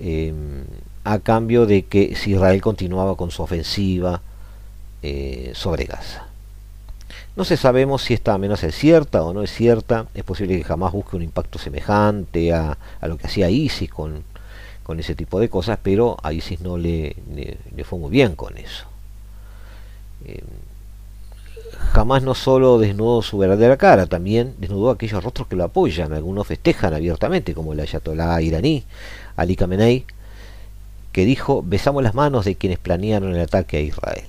Em, 0.00 0.64
a 1.04 1.20
cambio 1.20 1.66
de 1.66 1.84
que 1.84 2.16
si 2.16 2.32
Israel 2.32 2.60
continuaba 2.60 3.16
con 3.16 3.30
su 3.30 3.44
ofensiva 3.44 4.22
eh, 5.02 5.52
sobre 5.54 5.84
Gaza. 5.84 6.26
No 7.36 7.44
se 7.44 7.56
sabemos 7.56 8.02
si 8.02 8.14
esta 8.14 8.34
amenaza 8.34 8.66
es 8.66 8.74
cierta 8.74 9.22
o 9.22 9.32
no 9.32 9.44
es 9.44 9.52
cierta. 9.52 10.06
Es 10.14 10.24
posible 10.24 10.58
que 10.58 10.64
jamás 10.64 10.92
busque 10.92 11.14
un 11.14 11.22
impacto 11.22 11.60
semejante 11.60 12.52
a, 12.52 12.76
lo 13.02 13.16
que 13.16 13.28
hacía 13.28 13.50
ISIS 13.50 13.88
con, 13.88 14.24
ese 14.98 15.14
tipo 15.14 15.38
de 15.38 15.48
cosas, 15.48 15.78
pero 15.80 16.16
a 16.24 16.32
ISIS 16.32 16.60
no 16.60 16.76
le, 16.76 17.14
le, 17.32 17.84
fue 17.84 18.00
muy 18.00 18.10
bien 18.10 18.34
con 18.34 18.58
eso. 18.58 18.89
Eh, 20.24 20.42
jamás 21.92 22.22
no 22.22 22.34
solo 22.34 22.78
desnudó 22.78 23.22
su 23.22 23.38
verdadera 23.38 23.76
cara, 23.76 24.06
también 24.06 24.54
desnudó 24.58 24.90
aquellos 24.90 25.22
rostros 25.22 25.48
que 25.48 25.56
lo 25.56 25.64
apoyan. 25.64 26.12
Algunos 26.12 26.46
festejan 26.46 26.94
abiertamente, 26.94 27.54
como 27.54 27.72
el 27.72 27.80
ayatolá 27.80 28.40
iraní, 28.42 28.84
Ali 29.36 29.56
Khamenei, 29.56 30.04
que 31.12 31.24
dijo, 31.24 31.62
besamos 31.66 32.02
las 32.02 32.14
manos 32.14 32.44
de 32.44 32.54
quienes 32.54 32.78
planearon 32.78 33.34
el 33.34 33.40
ataque 33.40 33.78
a 33.78 33.80
Israel. 33.80 34.24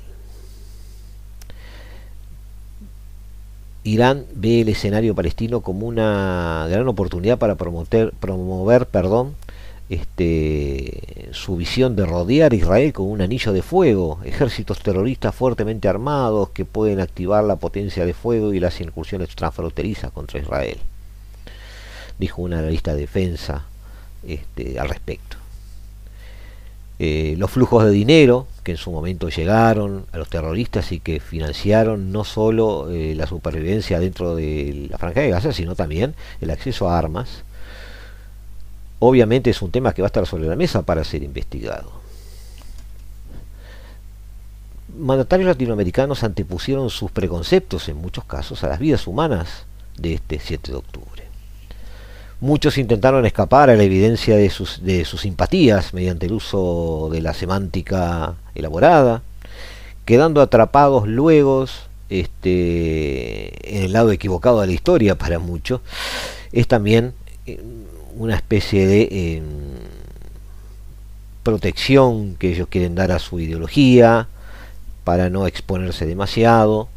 Irán 3.83 4.25
ve 4.35 4.61
el 4.61 4.69
escenario 4.69 5.15
palestino 5.15 5.61
como 5.61 5.87
una 5.87 6.67
gran 6.69 6.87
oportunidad 6.87 7.39
para 7.39 7.55
promover, 7.55 8.13
promover 8.19 8.85
perdón, 8.85 9.35
este, 9.91 11.27
su 11.33 11.57
visión 11.57 11.97
de 11.97 12.05
rodear 12.05 12.53
Israel 12.53 12.93
con 12.93 13.07
un 13.07 13.21
anillo 13.21 13.51
de 13.51 13.61
fuego, 13.61 14.19
ejércitos 14.23 14.79
terroristas 14.79 15.35
fuertemente 15.35 15.89
armados 15.89 16.51
que 16.51 16.63
pueden 16.63 17.01
activar 17.01 17.43
la 17.43 17.57
potencia 17.57 18.05
de 18.05 18.13
fuego 18.13 18.53
y 18.53 18.61
las 18.61 18.79
incursiones 18.79 19.35
transfronterizas 19.35 20.11
contra 20.11 20.39
Israel, 20.39 20.77
dijo 22.17 22.41
una 22.41 22.59
analista 22.59 22.93
de 22.93 23.01
defensa 23.01 23.65
este, 24.25 24.79
al 24.79 24.87
respecto. 24.87 25.35
Eh, 26.97 27.35
los 27.37 27.51
flujos 27.51 27.83
de 27.83 27.91
dinero 27.91 28.47
que 28.63 28.71
en 28.71 28.77
su 28.77 28.91
momento 28.91 29.27
llegaron 29.27 30.05
a 30.13 30.17
los 30.19 30.29
terroristas 30.29 30.93
y 30.93 31.01
que 31.01 31.19
financiaron 31.19 32.13
no 32.13 32.23
solo 32.23 32.89
eh, 32.91 33.13
la 33.15 33.27
supervivencia 33.27 33.99
dentro 33.99 34.35
de 34.35 34.87
la 34.89 34.97
franja 34.97 35.19
de 35.19 35.31
Gaza, 35.31 35.51
sino 35.51 35.75
también 35.75 36.15
el 36.39 36.49
acceso 36.49 36.89
a 36.89 36.97
armas. 36.97 37.43
Obviamente 39.03 39.49
es 39.49 39.63
un 39.63 39.71
tema 39.71 39.93
que 39.93 40.03
va 40.03 40.05
a 40.05 40.13
estar 40.13 40.27
sobre 40.27 40.45
la 40.45 40.55
mesa 40.55 40.83
para 40.83 41.03
ser 41.03 41.23
investigado. 41.23 41.91
Mandatarios 44.95 45.47
latinoamericanos 45.47 46.23
antepusieron 46.23 46.91
sus 46.91 47.09
preconceptos 47.09 47.89
en 47.89 47.97
muchos 47.97 48.25
casos 48.25 48.63
a 48.63 48.67
las 48.67 48.77
vidas 48.77 49.07
humanas 49.07 49.65
de 49.97 50.13
este 50.13 50.37
7 50.39 50.71
de 50.71 50.77
octubre. 50.77 51.23
Muchos 52.41 52.77
intentaron 52.77 53.25
escapar 53.25 53.71
a 53.71 53.75
la 53.75 53.81
evidencia 53.81 54.35
de 54.35 54.51
sus, 54.51 54.83
de 54.83 55.03
sus 55.03 55.21
simpatías 55.21 55.95
mediante 55.95 56.27
el 56.27 56.33
uso 56.33 57.09
de 57.11 57.21
la 57.21 57.33
semántica 57.33 58.35
elaborada, 58.53 59.23
quedando 60.05 60.41
atrapados 60.41 61.07
luego 61.07 61.65
este, 62.09 63.77
en 63.77 63.83
el 63.83 63.93
lado 63.93 64.11
equivocado 64.11 64.61
de 64.61 64.67
la 64.67 64.73
historia 64.73 65.17
para 65.17 65.39
muchos. 65.39 65.81
Es 66.51 66.67
también 66.67 67.15
eh, 67.47 67.59
una 68.15 68.35
especie 68.35 68.87
de 68.87 69.37
em, 69.37 69.43
protección 71.43 72.35
que 72.35 72.51
ellos 72.51 72.67
quieren 72.69 72.95
dar 72.95 73.11
a 73.11 73.19
su 73.19 73.39
ideología 73.39 74.27
para 75.03 75.29
no 75.29 75.47
exponerse 75.47 76.05
demasiado. 76.05 76.89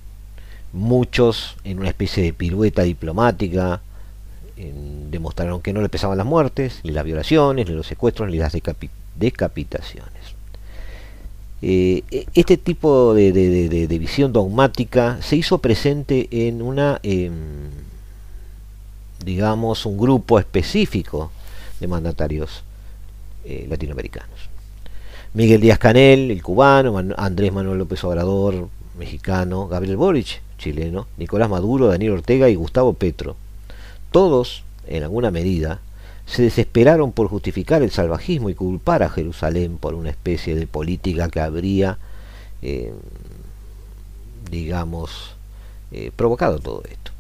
Muchos 0.72 1.56
en 1.64 1.78
una 1.78 1.88
especie 1.88 2.22
de 2.22 2.32
pirueta 2.32 2.82
diplomática 2.82 3.80
demostraron 5.10 5.62
que 5.62 5.72
no 5.72 5.80
le 5.80 5.88
pesaban 5.88 6.18
las 6.18 6.26
muertes, 6.26 6.80
ni 6.84 6.90
las 6.90 7.04
violaciones, 7.04 7.68
ni 7.68 7.74
los 7.74 7.86
secuestros, 7.86 8.30
ni 8.30 8.38
las 8.38 8.52
decapitaciones. 9.16 10.12
Eh, 11.62 12.02
e, 12.10 12.26
este 12.34 12.56
tipo 12.56 13.14
de, 13.14 13.98
visión 13.98 14.32
dogmática 14.32 15.18
se 15.22 15.36
hizo 15.36 15.58
presente 15.58 16.28
en 16.30 16.60
una, 16.60 17.00
em, 17.02 17.32
digamos, 19.24 19.86
un 19.86 19.96
grupo 19.96 20.38
específico 20.38 21.30
de 21.80 21.88
mandatarios 21.88 22.62
eh, 23.44 23.66
latinoamericanos. 23.68 24.48
Miguel 25.32 25.60
Díaz 25.60 25.78
Canel, 25.78 26.30
el 26.30 26.42
cubano, 26.42 26.96
Andrés 27.16 27.52
Manuel 27.52 27.78
López 27.78 28.02
Obrador, 28.04 28.68
mexicano, 28.96 29.66
Gabriel 29.66 29.96
Boric, 29.96 30.40
chileno, 30.58 31.08
Nicolás 31.16 31.48
Maduro, 31.48 31.88
Daniel 31.88 32.12
Ortega 32.12 32.48
y 32.48 32.54
Gustavo 32.54 32.94
Petro, 32.94 33.36
todos, 34.12 34.62
en 34.86 35.02
alguna 35.02 35.32
medida, 35.32 35.80
se 36.26 36.42
desesperaron 36.42 37.12
por 37.12 37.28
justificar 37.28 37.82
el 37.82 37.90
salvajismo 37.90 38.48
y 38.48 38.54
culpar 38.54 39.02
a 39.02 39.10
Jerusalén 39.10 39.76
por 39.76 39.94
una 39.94 40.10
especie 40.10 40.54
de 40.54 40.66
política 40.66 41.28
que 41.28 41.40
habría, 41.40 41.98
eh, 42.62 42.94
digamos, 44.50 45.34
eh, 45.90 46.12
provocado 46.14 46.60
todo 46.60 46.82
esto. 46.88 47.10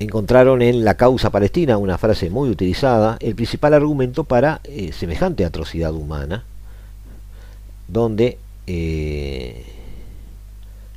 Encontraron 0.00 0.62
en 0.62 0.84
la 0.84 0.96
causa 0.96 1.30
palestina 1.30 1.76
una 1.78 1.98
frase 1.98 2.30
muy 2.30 2.50
utilizada, 2.50 3.16
el 3.20 3.36
principal 3.36 3.74
argumento 3.74 4.24
para 4.24 4.60
eh, 4.64 4.92
semejante 4.92 5.44
atrocidad 5.44 5.94
humana, 5.94 6.44
donde 7.86 8.38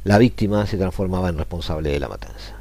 la 0.04 0.18
víctima 0.18 0.68
se 0.68 0.78
transformaba 0.78 1.30
en 1.30 1.38
responsable 1.38 1.89
de 1.89 1.99
la 1.99 2.08
matanza. 2.08 2.56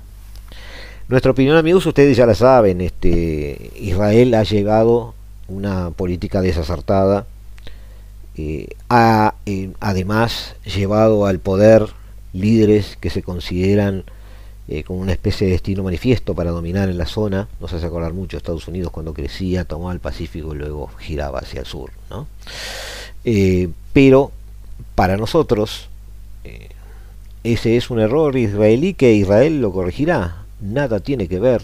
Nuestra 1.09 1.33
opinión, 1.33 1.57
amigos, 1.57 1.85
ustedes 1.85 2.17
ya 2.17 2.25
la 2.25 2.35
saben, 2.35 2.81
este, 2.81 3.71
Israel 3.79 4.35
ha 4.35 4.45
llegado 4.45 5.15
una 5.49 5.91
política 5.91 6.41
desacertada, 6.41 7.27
eh, 8.37 8.69
ha 8.89 9.35
eh, 9.45 9.73
además 9.81 10.55
llevado 10.65 11.27
al 11.27 11.39
poder 11.39 11.89
líderes 12.33 12.97
que 12.99 13.11
se 13.11 13.23
consideran 13.23 14.05
eh, 14.79 14.85
como 14.85 15.01
una 15.01 15.13
especie 15.13 15.47
de 15.47 15.53
destino 15.53 15.83
manifiesto 15.83 16.35
para 16.35 16.51
dominar 16.51 16.89
en 16.89 16.99
la 16.99 17.07
zona, 17.07 17.49
nos 17.61 17.73
hace 17.73 17.87
acordar 17.87 18.13
mucho 18.13 18.37
Estados 18.37 18.69
Unidos 18.69 18.91
cuando 18.91 19.15
crecía, 19.15 19.65
tomaba 19.65 19.93
el 19.93 20.01
Pacífico 20.01 20.55
y 20.55 20.59
luego 20.59 20.89
giraba 20.99 21.41
hacia 21.41 21.61
el 21.61 21.67
sur. 21.67 21.91
¿no? 22.11 22.27
pero 23.93 24.33
para 24.97 25.17
nosotros 25.17 25.89
ese 27.45 27.77
es 27.77 27.91
un 27.91 27.99
error 27.99 28.37
israelí 28.37 28.95
que 28.95 29.15
Israel 29.15 29.61
lo 29.61 29.73
corregirá, 29.73 30.45
nada 30.61 31.01
tiene 31.01 31.27
que 31.27 31.41
ver 31.41 31.63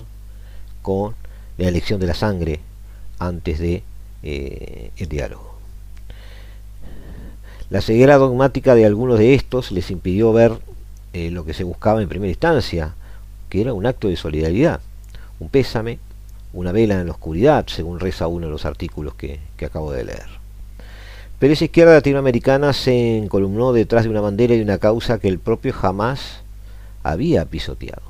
con 0.82 1.14
la 1.56 1.68
elección 1.68 2.00
de 2.00 2.06
la 2.08 2.14
sangre 2.14 2.58
antes 3.20 3.60
de 3.60 3.84
eh, 4.24 4.90
el 4.96 5.08
diálogo. 5.08 5.56
La 7.70 7.80
ceguera 7.80 8.16
dogmática 8.16 8.74
de 8.74 8.86
algunos 8.86 9.20
de 9.20 9.34
estos 9.34 9.70
les 9.70 9.90
impidió 9.92 10.32
ver 10.32 10.58
eh, 11.12 11.30
lo 11.30 11.44
que 11.44 11.54
se 11.54 11.62
buscaba 11.62 12.02
en 12.02 12.08
primera 12.08 12.30
instancia, 12.30 12.94
que 13.48 13.60
era 13.60 13.72
un 13.72 13.86
acto 13.86 14.08
de 14.08 14.16
solidaridad, 14.16 14.80
un 15.40 15.48
pésame 15.48 15.98
una 16.52 16.72
vela 16.72 17.00
en 17.00 17.06
la 17.06 17.12
oscuridad, 17.12 17.66
según 17.66 18.00
reza 18.00 18.26
uno 18.26 18.46
de 18.46 18.52
los 18.52 18.64
artículos 18.64 19.14
que, 19.14 19.38
que 19.56 19.66
acabo 19.66 19.92
de 19.92 20.04
leer. 20.04 20.26
Pero 21.38 21.52
esa 21.52 21.66
izquierda 21.66 21.94
latinoamericana 21.94 22.72
se 22.72 23.18
encolumnó 23.18 23.72
detrás 23.72 24.04
de 24.04 24.10
una 24.10 24.20
bandera 24.20 24.54
y 24.54 24.60
una 24.60 24.78
causa 24.78 25.18
que 25.18 25.28
el 25.28 25.38
propio 25.38 25.72
jamás 25.72 26.40
había 27.02 27.44
pisoteado. 27.44 28.02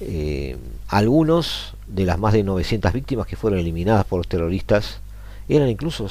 Eh, 0.00 0.56
algunos 0.88 1.74
de 1.86 2.06
las 2.06 2.18
más 2.18 2.32
de 2.32 2.42
900 2.42 2.92
víctimas 2.92 3.26
que 3.26 3.36
fueron 3.36 3.58
eliminadas 3.58 4.06
por 4.06 4.18
los 4.18 4.28
terroristas 4.28 5.00
eran 5.48 5.68
incluso 5.68 6.08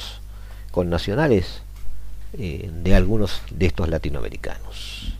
con 0.70 0.90
nacionales 0.90 1.62
eh, 2.38 2.70
de 2.82 2.94
algunos 2.94 3.42
de 3.50 3.66
estos 3.66 3.88
latinoamericanos. 3.88 5.13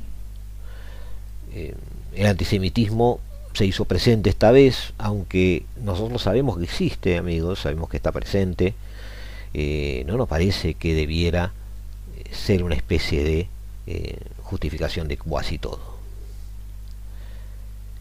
Eh, 1.54 1.74
el 2.14 2.26
antisemitismo 2.26 3.20
se 3.54 3.66
hizo 3.66 3.84
presente 3.84 4.30
esta 4.30 4.50
vez, 4.50 4.92
aunque 4.98 5.64
nosotros 5.82 6.22
sabemos 6.22 6.58
que 6.58 6.64
existe, 6.64 7.16
amigos, 7.16 7.60
sabemos 7.60 7.88
que 7.88 7.96
está 7.96 8.12
presente, 8.12 8.74
no 10.06 10.16
nos 10.16 10.28
parece 10.28 10.74
que 10.74 10.94
debiera 10.94 11.52
ser 12.32 12.64
una 12.64 12.74
especie 12.74 13.22
de 13.22 13.48
justificación 14.42 15.06
de 15.06 15.16
cuasi 15.16 15.58
todo. 15.58 15.94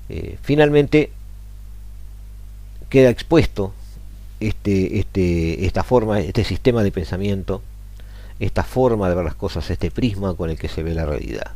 Eh, 0.09 0.37
finalmente 0.41 1.11
queda 2.89 3.09
expuesto 3.09 3.73
este, 4.39 4.99
este, 4.99 5.65
esta 5.65 5.83
forma, 5.83 6.19
este 6.19 6.43
sistema 6.43 6.83
de 6.83 6.91
pensamiento, 6.91 7.61
esta 8.39 8.63
forma 8.63 9.09
de 9.09 9.15
ver 9.15 9.25
las 9.25 9.35
cosas, 9.35 9.69
este 9.71 9.89
prisma 9.89 10.35
con 10.35 10.49
el 10.49 10.57
que 10.57 10.67
se 10.67 10.83
ve 10.83 10.93
la 10.93 11.05
realidad. 11.05 11.53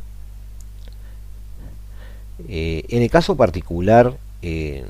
Eh, 2.46 2.84
en 2.90 3.02
el 3.02 3.10
caso 3.10 3.36
particular 3.36 4.16
eh, 4.42 4.84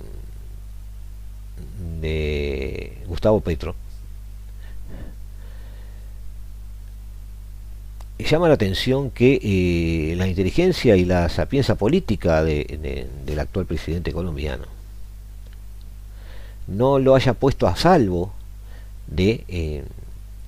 de 2.01 2.99
Gustavo 3.07 3.41
Petro, 3.41 3.75
llama 8.19 8.49
la 8.49 8.55
atención 8.55 9.11
que 9.11 9.41
eh, 9.43 10.17
la 10.17 10.27
inteligencia 10.27 10.97
y 10.97 11.05
la 11.07 11.29
sapiencia 11.31 11.77
política 11.77 12.43
del 12.45 13.39
actual 13.39 13.65
presidente 13.65 14.13
colombiano 14.13 14.65
no 16.67 16.99
lo 16.99 17.15
haya 17.15 17.33
puesto 17.33 17.67
a 17.67 17.77
salvo 17.77 18.35
de 19.07 19.85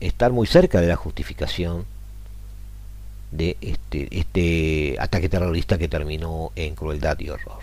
estar 0.00 0.32
muy 0.32 0.46
cerca 0.46 0.82
de 0.82 0.88
la 0.88 0.96
justificación 0.96 1.86
de 3.32 3.56
este, 3.60 4.08
este 4.10 4.96
ataque 4.98 5.28
terrorista 5.28 5.78
que 5.78 5.88
terminó 5.88 6.52
en 6.56 6.74
crueldad 6.74 7.18
y 7.20 7.30
horror. 7.30 7.60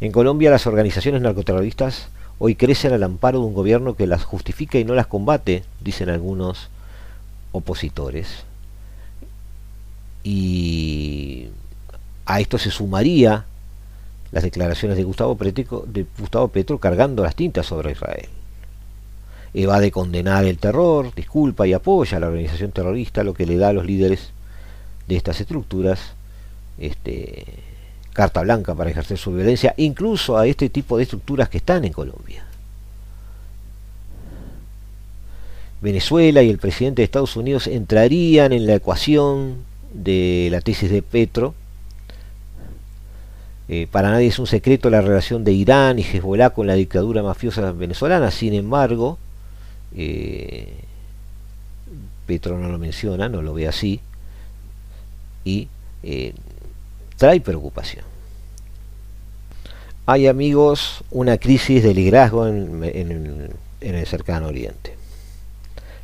En 0.00 0.12
Colombia 0.12 0.50
las 0.50 0.66
organizaciones 0.66 1.22
narcoterroristas 1.22 2.08
hoy 2.38 2.56
crecen 2.56 2.92
al 2.92 3.02
amparo 3.02 3.40
de 3.40 3.46
un 3.46 3.54
gobierno 3.54 3.94
que 3.94 4.06
las 4.06 4.24
justifica 4.24 4.78
y 4.78 4.84
no 4.84 4.94
las 4.94 5.06
combate, 5.06 5.64
dicen 5.80 6.10
algunos 6.10 6.68
opositores 7.52 8.44
y 10.24 11.48
a 12.26 12.40
esto 12.40 12.58
se 12.58 12.70
sumaría 12.70 13.44
las 14.32 14.42
declaraciones 14.42 14.96
de 14.96 15.04
Gustavo, 15.04 15.36
Petro, 15.36 15.84
de 15.86 16.06
Gustavo 16.18 16.48
Petro 16.48 16.78
cargando 16.78 17.22
las 17.22 17.36
tintas 17.36 17.66
sobre 17.66 17.92
Israel. 17.92 18.28
va 19.68 19.78
de 19.78 19.92
condenar 19.92 20.44
el 20.44 20.58
terror, 20.58 21.14
disculpa 21.14 21.66
y 21.66 21.74
apoya 21.74 22.16
a 22.16 22.20
la 22.20 22.26
organización 22.26 22.72
terrorista, 22.72 23.22
lo 23.22 23.34
que 23.34 23.46
le 23.46 23.58
da 23.58 23.68
a 23.68 23.72
los 23.72 23.84
líderes 23.84 24.32
de 25.06 25.16
estas 25.16 25.40
estructuras 25.40 26.14
este, 26.78 27.44
carta 28.12 28.42
blanca 28.42 28.74
para 28.74 28.90
ejercer 28.90 29.18
su 29.18 29.32
violencia, 29.32 29.74
incluso 29.76 30.38
a 30.38 30.46
este 30.46 30.68
tipo 30.70 30.96
de 30.96 31.02
estructuras 31.02 31.48
que 31.48 31.58
están 31.58 31.84
en 31.84 31.92
Colombia. 31.92 32.44
Venezuela 35.82 36.42
y 36.42 36.48
el 36.48 36.58
presidente 36.58 37.02
de 37.02 37.04
Estados 37.04 37.36
Unidos 37.36 37.66
entrarían 37.66 38.52
en 38.52 38.66
la 38.66 38.76
ecuación 38.76 39.56
de 39.92 40.48
la 40.50 40.62
tesis 40.62 40.90
de 40.90 41.02
Petro. 41.02 41.54
Eh, 43.68 43.86
para 43.90 44.10
nadie 44.10 44.28
es 44.28 44.38
un 44.38 44.46
secreto 44.46 44.88
la 44.90 45.00
relación 45.00 45.44
de 45.44 45.52
Irán 45.52 45.98
y 45.98 46.02
Hezbollah 46.02 46.50
con 46.50 46.66
la 46.66 46.74
dictadura 46.74 47.22
mafiosa 47.22 47.72
venezolana, 47.72 48.30
sin 48.30 48.54
embargo, 48.54 49.18
eh, 49.94 50.72
Petro 52.26 52.58
no 52.58 52.68
lo 52.68 52.78
menciona, 52.78 53.28
no 53.28 53.42
lo 53.42 53.54
ve 53.54 53.68
así, 53.68 54.00
y 55.44 55.68
eh, 56.02 56.34
trae 57.16 57.40
preocupación. 57.40 58.04
Hay 60.06 60.26
amigos 60.26 61.02
una 61.10 61.38
crisis 61.38 61.82
de 61.82 61.94
liderazgo 61.94 62.46
en, 62.46 62.84
en 63.80 63.94
el 63.94 64.06
cercano 64.06 64.48
oriente. 64.48 64.94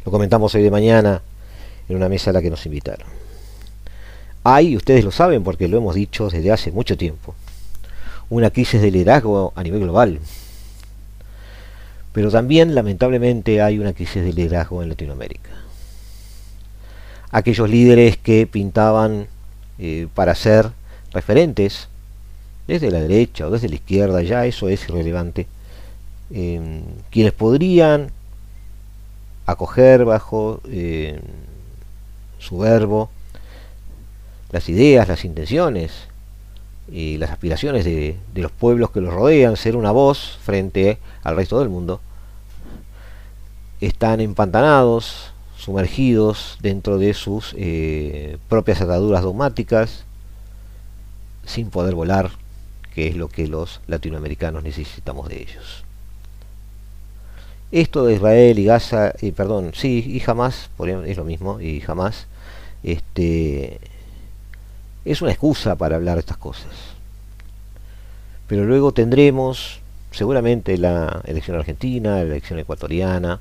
Lo 0.04 0.12
comentamos 0.12 0.54
hoy 0.54 0.62
de 0.62 0.70
mañana 0.70 1.22
en 1.88 1.96
una 1.96 2.08
mesa 2.08 2.30
a 2.30 2.32
la 2.32 2.42
que 2.42 2.50
nos 2.50 2.64
invitaron. 2.66 3.08
Hay, 4.44 4.76
ustedes 4.76 5.04
lo 5.04 5.10
saben 5.10 5.44
porque 5.44 5.68
lo 5.68 5.76
hemos 5.76 5.94
dicho 5.94 6.30
desde 6.30 6.50
hace 6.50 6.72
mucho 6.72 6.96
tiempo, 6.96 7.34
una 8.30 8.50
crisis 8.50 8.80
de 8.80 8.90
liderazgo 8.90 9.52
a 9.54 9.62
nivel 9.62 9.80
global. 9.80 10.18
Pero 12.12 12.30
también, 12.30 12.74
lamentablemente, 12.74 13.60
hay 13.60 13.78
una 13.78 13.92
crisis 13.92 14.22
de 14.22 14.32
liderazgo 14.32 14.82
en 14.82 14.88
Latinoamérica. 14.88 15.50
Aquellos 17.30 17.68
líderes 17.68 18.16
que 18.16 18.46
pintaban 18.46 19.28
eh, 19.78 20.08
para 20.14 20.34
ser 20.34 20.70
referentes, 21.12 21.88
desde 22.66 22.90
la 22.90 23.00
derecha 23.00 23.46
o 23.46 23.50
desde 23.50 23.68
la 23.68 23.74
izquierda, 23.76 24.22
ya 24.22 24.46
eso 24.46 24.68
es 24.68 24.88
irrelevante, 24.88 25.46
em, 26.30 26.82
quienes 27.10 27.32
podrían 27.32 28.10
acoger 29.46 30.04
bajo 30.04 30.60
eh, 30.68 31.20
su 32.38 32.58
verbo 32.58 33.10
las 34.52 34.68
ideas, 34.68 35.08
las 35.08 35.24
intenciones 35.24 35.92
y 36.90 37.18
las 37.18 37.30
aspiraciones 37.30 37.84
de, 37.84 38.16
los 38.34 38.50
pueblos 38.50 38.90
que 38.90 39.00
los 39.00 39.14
rodean, 39.14 39.56
ser 39.56 39.76
una 39.76 39.92
voz 39.92 40.38
frente 40.42 40.98
al 41.22 41.36
resto 41.36 41.60
del 41.60 41.68
mundo, 41.68 42.00
están 43.80 44.20
empantanados, 44.20 45.32
sumergidos 45.60 46.56
dentro 46.60 46.98
de 46.98 47.12
sus 47.12 47.54
eh, 47.56 48.38
propias 48.48 48.80
ataduras 48.80 49.22
dogmáticas, 49.22 50.04
sin 51.44 51.70
poder 51.70 51.94
volar, 51.94 52.30
que 52.94 53.08
es 53.08 53.16
lo 53.16 53.28
que 53.28 53.46
los 53.46 53.80
latinoamericanos 53.86 54.62
necesitamos 54.62 55.28
de 55.28 55.42
ellos. 55.42 55.84
Esto 57.72 58.06
de 58.06 58.14
Israel 58.14 58.58
y 58.58 58.64
Gaza, 58.64 59.12
y 59.20 59.32
perdón, 59.32 59.72
sí, 59.74 60.04
y 60.08 60.20
jamás, 60.20 60.70
es 61.06 61.16
lo 61.16 61.24
mismo, 61.24 61.60
y 61.60 61.80
jamás, 61.80 62.26
este, 62.82 63.80
es 65.04 65.22
una 65.22 65.30
excusa 65.30 65.76
para 65.76 65.96
hablar 65.96 66.16
de 66.16 66.20
estas 66.20 66.38
cosas. 66.38 66.72
Pero 68.46 68.64
luego 68.64 68.92
tendremos 68.92 69.80
seguramente 70.10 70.76
la 70.78 71.22
elección 71.24 71.56
argentina, 71.56 72.16
la 72.16 72.22
elección 72.22 72.58
ecuatoriana. 72.58 73.40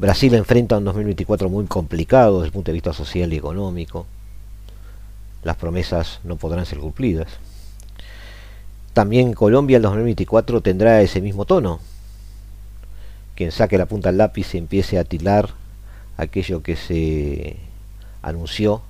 Brasil 0.00 0.32
enfrenta 0.32 0.78
un 0.78 0.84
2024 0.84 1.50
muy 1.50 1.66
complicado 1.66 2.36
desde 2.38 2.46
el 2.46 2.52
punto 2.52 2.70
de 2.70 2.72
vista 2.72 2.94
social 2.94 3.30
y 3.34 3.36
económico. 3.36 4.06
Las 5.44 5.56
promesas 5.56 6.20
no 6.24 6.36
podrán 6.36 6.64
ser 6.64 6.78
cumplidas. 6.78 7.28
También 8.94 9.34
Colombia 9.34 9.76
el 9.76 9.82
2024 9.82 10.62
tendrá 10.62 11.02
ese 11.02 11.20
mismo 11.20 11.44
tono. 11.44 11.80
Quien 13.34 13.52
saque 13.52 13.76
la 13.76 13.84
punta 13.84 14.08
al 14.08 14.16
lápiz 14.16 14.54
y 14.54 14.58
empiece 14.58 14.98
a 14.98 15.04
tilar 15.04 15.50
aquello 16.16 16.62
que 16.62 16.76
se 16.76 17.58
anunció 18.22 18.80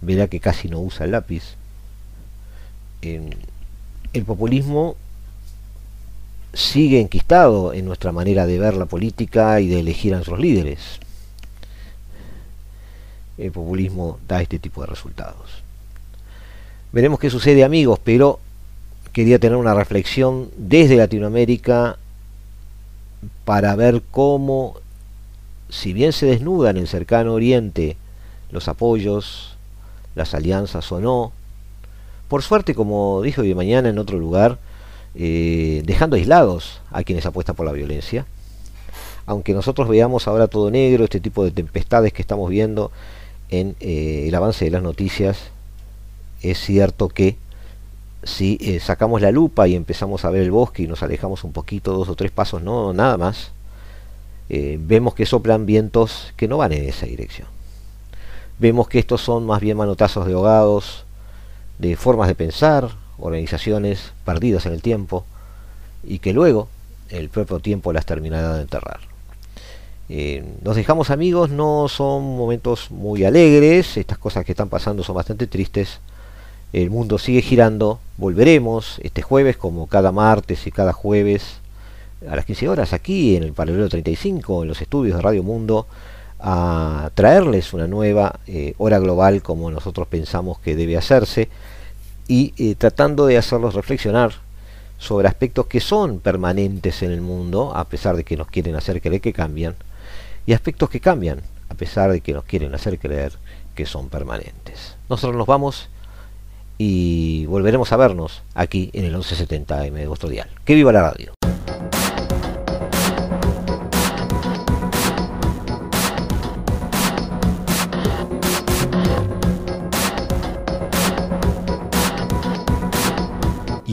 verá 0.00 0.28
que 0.28 0.40
casi 0.40 0.68
no 0.68 0.80
usa 0.80 1.04
el 1.04 1.12
lápiz. 1.12 1.56
el 3.02 4.24
populismo 4.24 4.96
sigue 6.56 7.00
enquistado 7.00 7.72
en 7.74 7.84
nuestra 7.84 8.12
manera 8.12 8.46
de 8.46 8.58
ver 8.58 8.74
la 8.74 8.86
política 8.86 9.60
y 9.60 9.68
de 9.68 9.80
elegir 9.80 10.14
a 10.14 10.16
nuestros 10.16 10.40
líderes. 10.40 10.98
El 13.36 13.52
populismo 13.52 14.18
da 14.26 14.40
este 14.40 14.58
tipo 14.58 14.80
de 14.80 14.86
resultados. 14.86 15.62
Veremos 16.92 17.20
qué 17.20 17.28
sucede 17.28 17.62
amigos, 17.62 18.00
pero 18.02 18.40
quería 19.12 19.38
tener 19.38 19.56
una 19.56 19.74
reflexión 19.74 20.50
desde 20.56 20.96
Latinoamérica 20.96 21.98
para 23.44 23.76
ver 23.76 24.02
cómo, 24.10 24.76
si 25.68 25.92
bien 25.92 26.14
se 26.14 26.24
desnuda 26.24 26.70
en 26.70 26.78
el 26.78 26.88
cercano 26.88 27.34
oriente 27.34 27.98
los 28.50 28.68
apoyos, 28.68 29.56
las 30.14 30.32
alianzas 30.32 30.90
o 30.90 31.00
no. 31.00 31.32
Por 32.28 32.42
suerte, 32.42 32.74
como 32.74 33.20
dijo 33.20 33.42
hoy 33.42 33.48
de 33.48 33.54
mañana 33.54 33.90
en 33.90 33.98
otro 33.98 34.18
lugar, 34.18 34.58
eh, 35.18 35.82
dejando 35.86 36.16
aislados 36.16 36.82
a 36.90 37.02
quienes 37.02 37.24
apuestan 37.24 37.56
por 37.56 37.64
la 37.64 37.72
violencia. 37.72 38.26
Aunque 39.24 39.54
nosotros 39.54 39.88
veamos 39.88 40.28
ahora 40.28 40.46
todo 40.46 40.70
negro, 40.70 41.04
este 41.04 41.20
tipo 41.20 41.42
de 41.42 41.50
tempestades 41.50 42.12
que 42.12 42.20
estamos 42.20 42.50
viendo 42.50 42.92
en 43.48 43.76
eh, 43.80 44.26
el 44.28 44.34
avance 44.34 44.66
de 44.66 44.70
las 44.70 44.82
noticias, 44.82 45.38
es 46.42 46.58
cierto 46.58 47.08
que 47.08 47.36
si 48.24 48.58
eh, 48.60 48.78
sacamos 48.78 49.22
la 49.22 49.30
lupa 49.30 49.66
y 49.66 49.74
empezamos 49.74 50.24
a 50.24 50.30
ver 50.30 50.42
el 50.42 50.50
bosque 50.50 50.82
y 50.82 50.86
nos 50.86 51.02
alejamos 51.02 51.44
un 51.44 51.52
poquito, 51.52 51.92
dos 51.92 52.08
o 52.10 52.14
tres 52.14 52.30
pasos, 52.30 52.62
no, 52.62 52.92
nada 52.92 53.16
más, 53.16 53.52
vemos 54.48 55.14
que 55.14 55.26
soplan 55.26 55.66
vientos 55.66 56.32
que 56.36 56.46
no 56.46 56.58
van 56.58 56.72
en 56.72 56.84
esa 56.84 57.06
dirección. 57.06 57.48
Vemos 58.58 58.86
que 58.88 58.98
estos 58.98 59.22
son 59.22 59.46
más 59.46 59.60
bien 59.60 59.76
manotazos 59.76 60.26
de 60.26 60.34
ahogados, 60.34 61.04
de 61.78 61.96
formas 61.96 62.28
de 62.28 62.34
pensar, 62.34 62.90
organizaciones 63.18 64.12
perdidas 64.24 64.66
en 64.66 64.72
el 64.72 64.82
tiempo, 64.82 65.24
y 66.04 66.18
que 66.18 66.32
luego 66.32 66.68
el 67.10 67.28
propio 67.28 67.60
tiempo 67.60 67.92
las 67.92 68.06
terminará 68.06 68.54
de 68.54 68.62
enterrar. 68.62 69.00
Eh, 70.08 70.44
nos 70.62 70.76
dejamos 70.76 71.10
amigos, 71.10 71.50
no 71.50 71.88
son 71.88 72.36
momentos 72.36 72.90
muy 72.90 73.24
alegres, 73.24 73.96
estas 73.96 74.18
cosas 74.18 74.44
que 74.44 74.52
están 74.52 74.68
pasando 74.68 75.02
son 75.02 75.16
bastante 75.16 75.46
tristes. 75.46 76.00
El 76.72 76.90
mundo 76.90 77.18
sigue 77.18 77.42
girando, 77.42 77.98
volveremos 78.16 79.00
este 79.02 79.22
jueves 79.22 79.56
como 79.56 79.86
cada 79.86 80.12
martes 80.12 80.66
y 80.66 80.70
cada 80.70 80.92
jueves 80.92 81.58
a 82.28 82.36
las 82.36 82.44
15 82.44 82.68
horas 82.68 82.92
aquí 82.92 83.36
en 83.36 83.42
el 83.42 83.52
paralelo 83.52 83.88
35, 83.88 84.62
en 84.62 84.68
los 84.68 84.80
estudios 84.80 85.16
de 85.16 85.22
Radio 85.22 85.42
Mundo, 85.42 85.86
a 86.38 87.10
traerles 87.14 87.72
una 87.72 87.86
nueva 87.86 88.40
eh, 88.46 88.74
hora 88.78 88.98
global 88.98 89.42
como 89.42 89.70
nosotros 89.70 90.06
pensamos 90.06 90.58
que 90.58 90.76
debe 90.76 90.96
hacerse 90.96 91.48
y 92.28 92.54
eh, 92.56 92.74
tratando 92.74 93.26
de 93.26 93.38
hacerlos 93.38 93.74
reflexionar 93.74 94.32
sobre 94.98 95.28
aspectos 95.28 95.66
que 95.66 95.80
son 95.80 96.20
permanentes 96.20 97.02
en 97.02 97.12
el 97.12 97.20
mundo, 97.20 97.72
a 97.74 97.84
pesar 97.84 98.16
de 98.16 98.24
que 98.24 98.36
nos 98.36 98.48
quieren 98.48 98.76
hacer 98.76 99.00
creer 99.00 99.20
que 99.20 99.32
cambian, 99.32 99.74
y 100.46 100.52
aspectos 100.52 100.90
que 100.90 101.00
cambian, 101.00 101.42
a 101.68 101.74
pesar 101.74 102.10
de 102.12 102.20
que 102.20 102.32
nos 102.32 102.44
quieren 102.44 102.74
hacer 102.74 102.98
creer 102.98 103.32
que 103.74 103.86
son 103.86 104.08
permanentes. 104.08 104.96
Nosotros 105.08 105.36
nos 105.36 105.46
vamos 105.46 105.88
y 106.78 107.46
volveremos 107.46 107.92
a 107.92 107.96
vernos 107.96 108.42
aquí 108.54 108.90
en 108.92 109.04
el 109.04 109.16
1170M 109.16 109.92
de 109.92 110.06
vuestro 110.06 110.28
dial. 110.28 110.48
¡Que 110.64 110.74
viva 110.74 110.92
la 110.92 111.02
radio! 111.02 111.55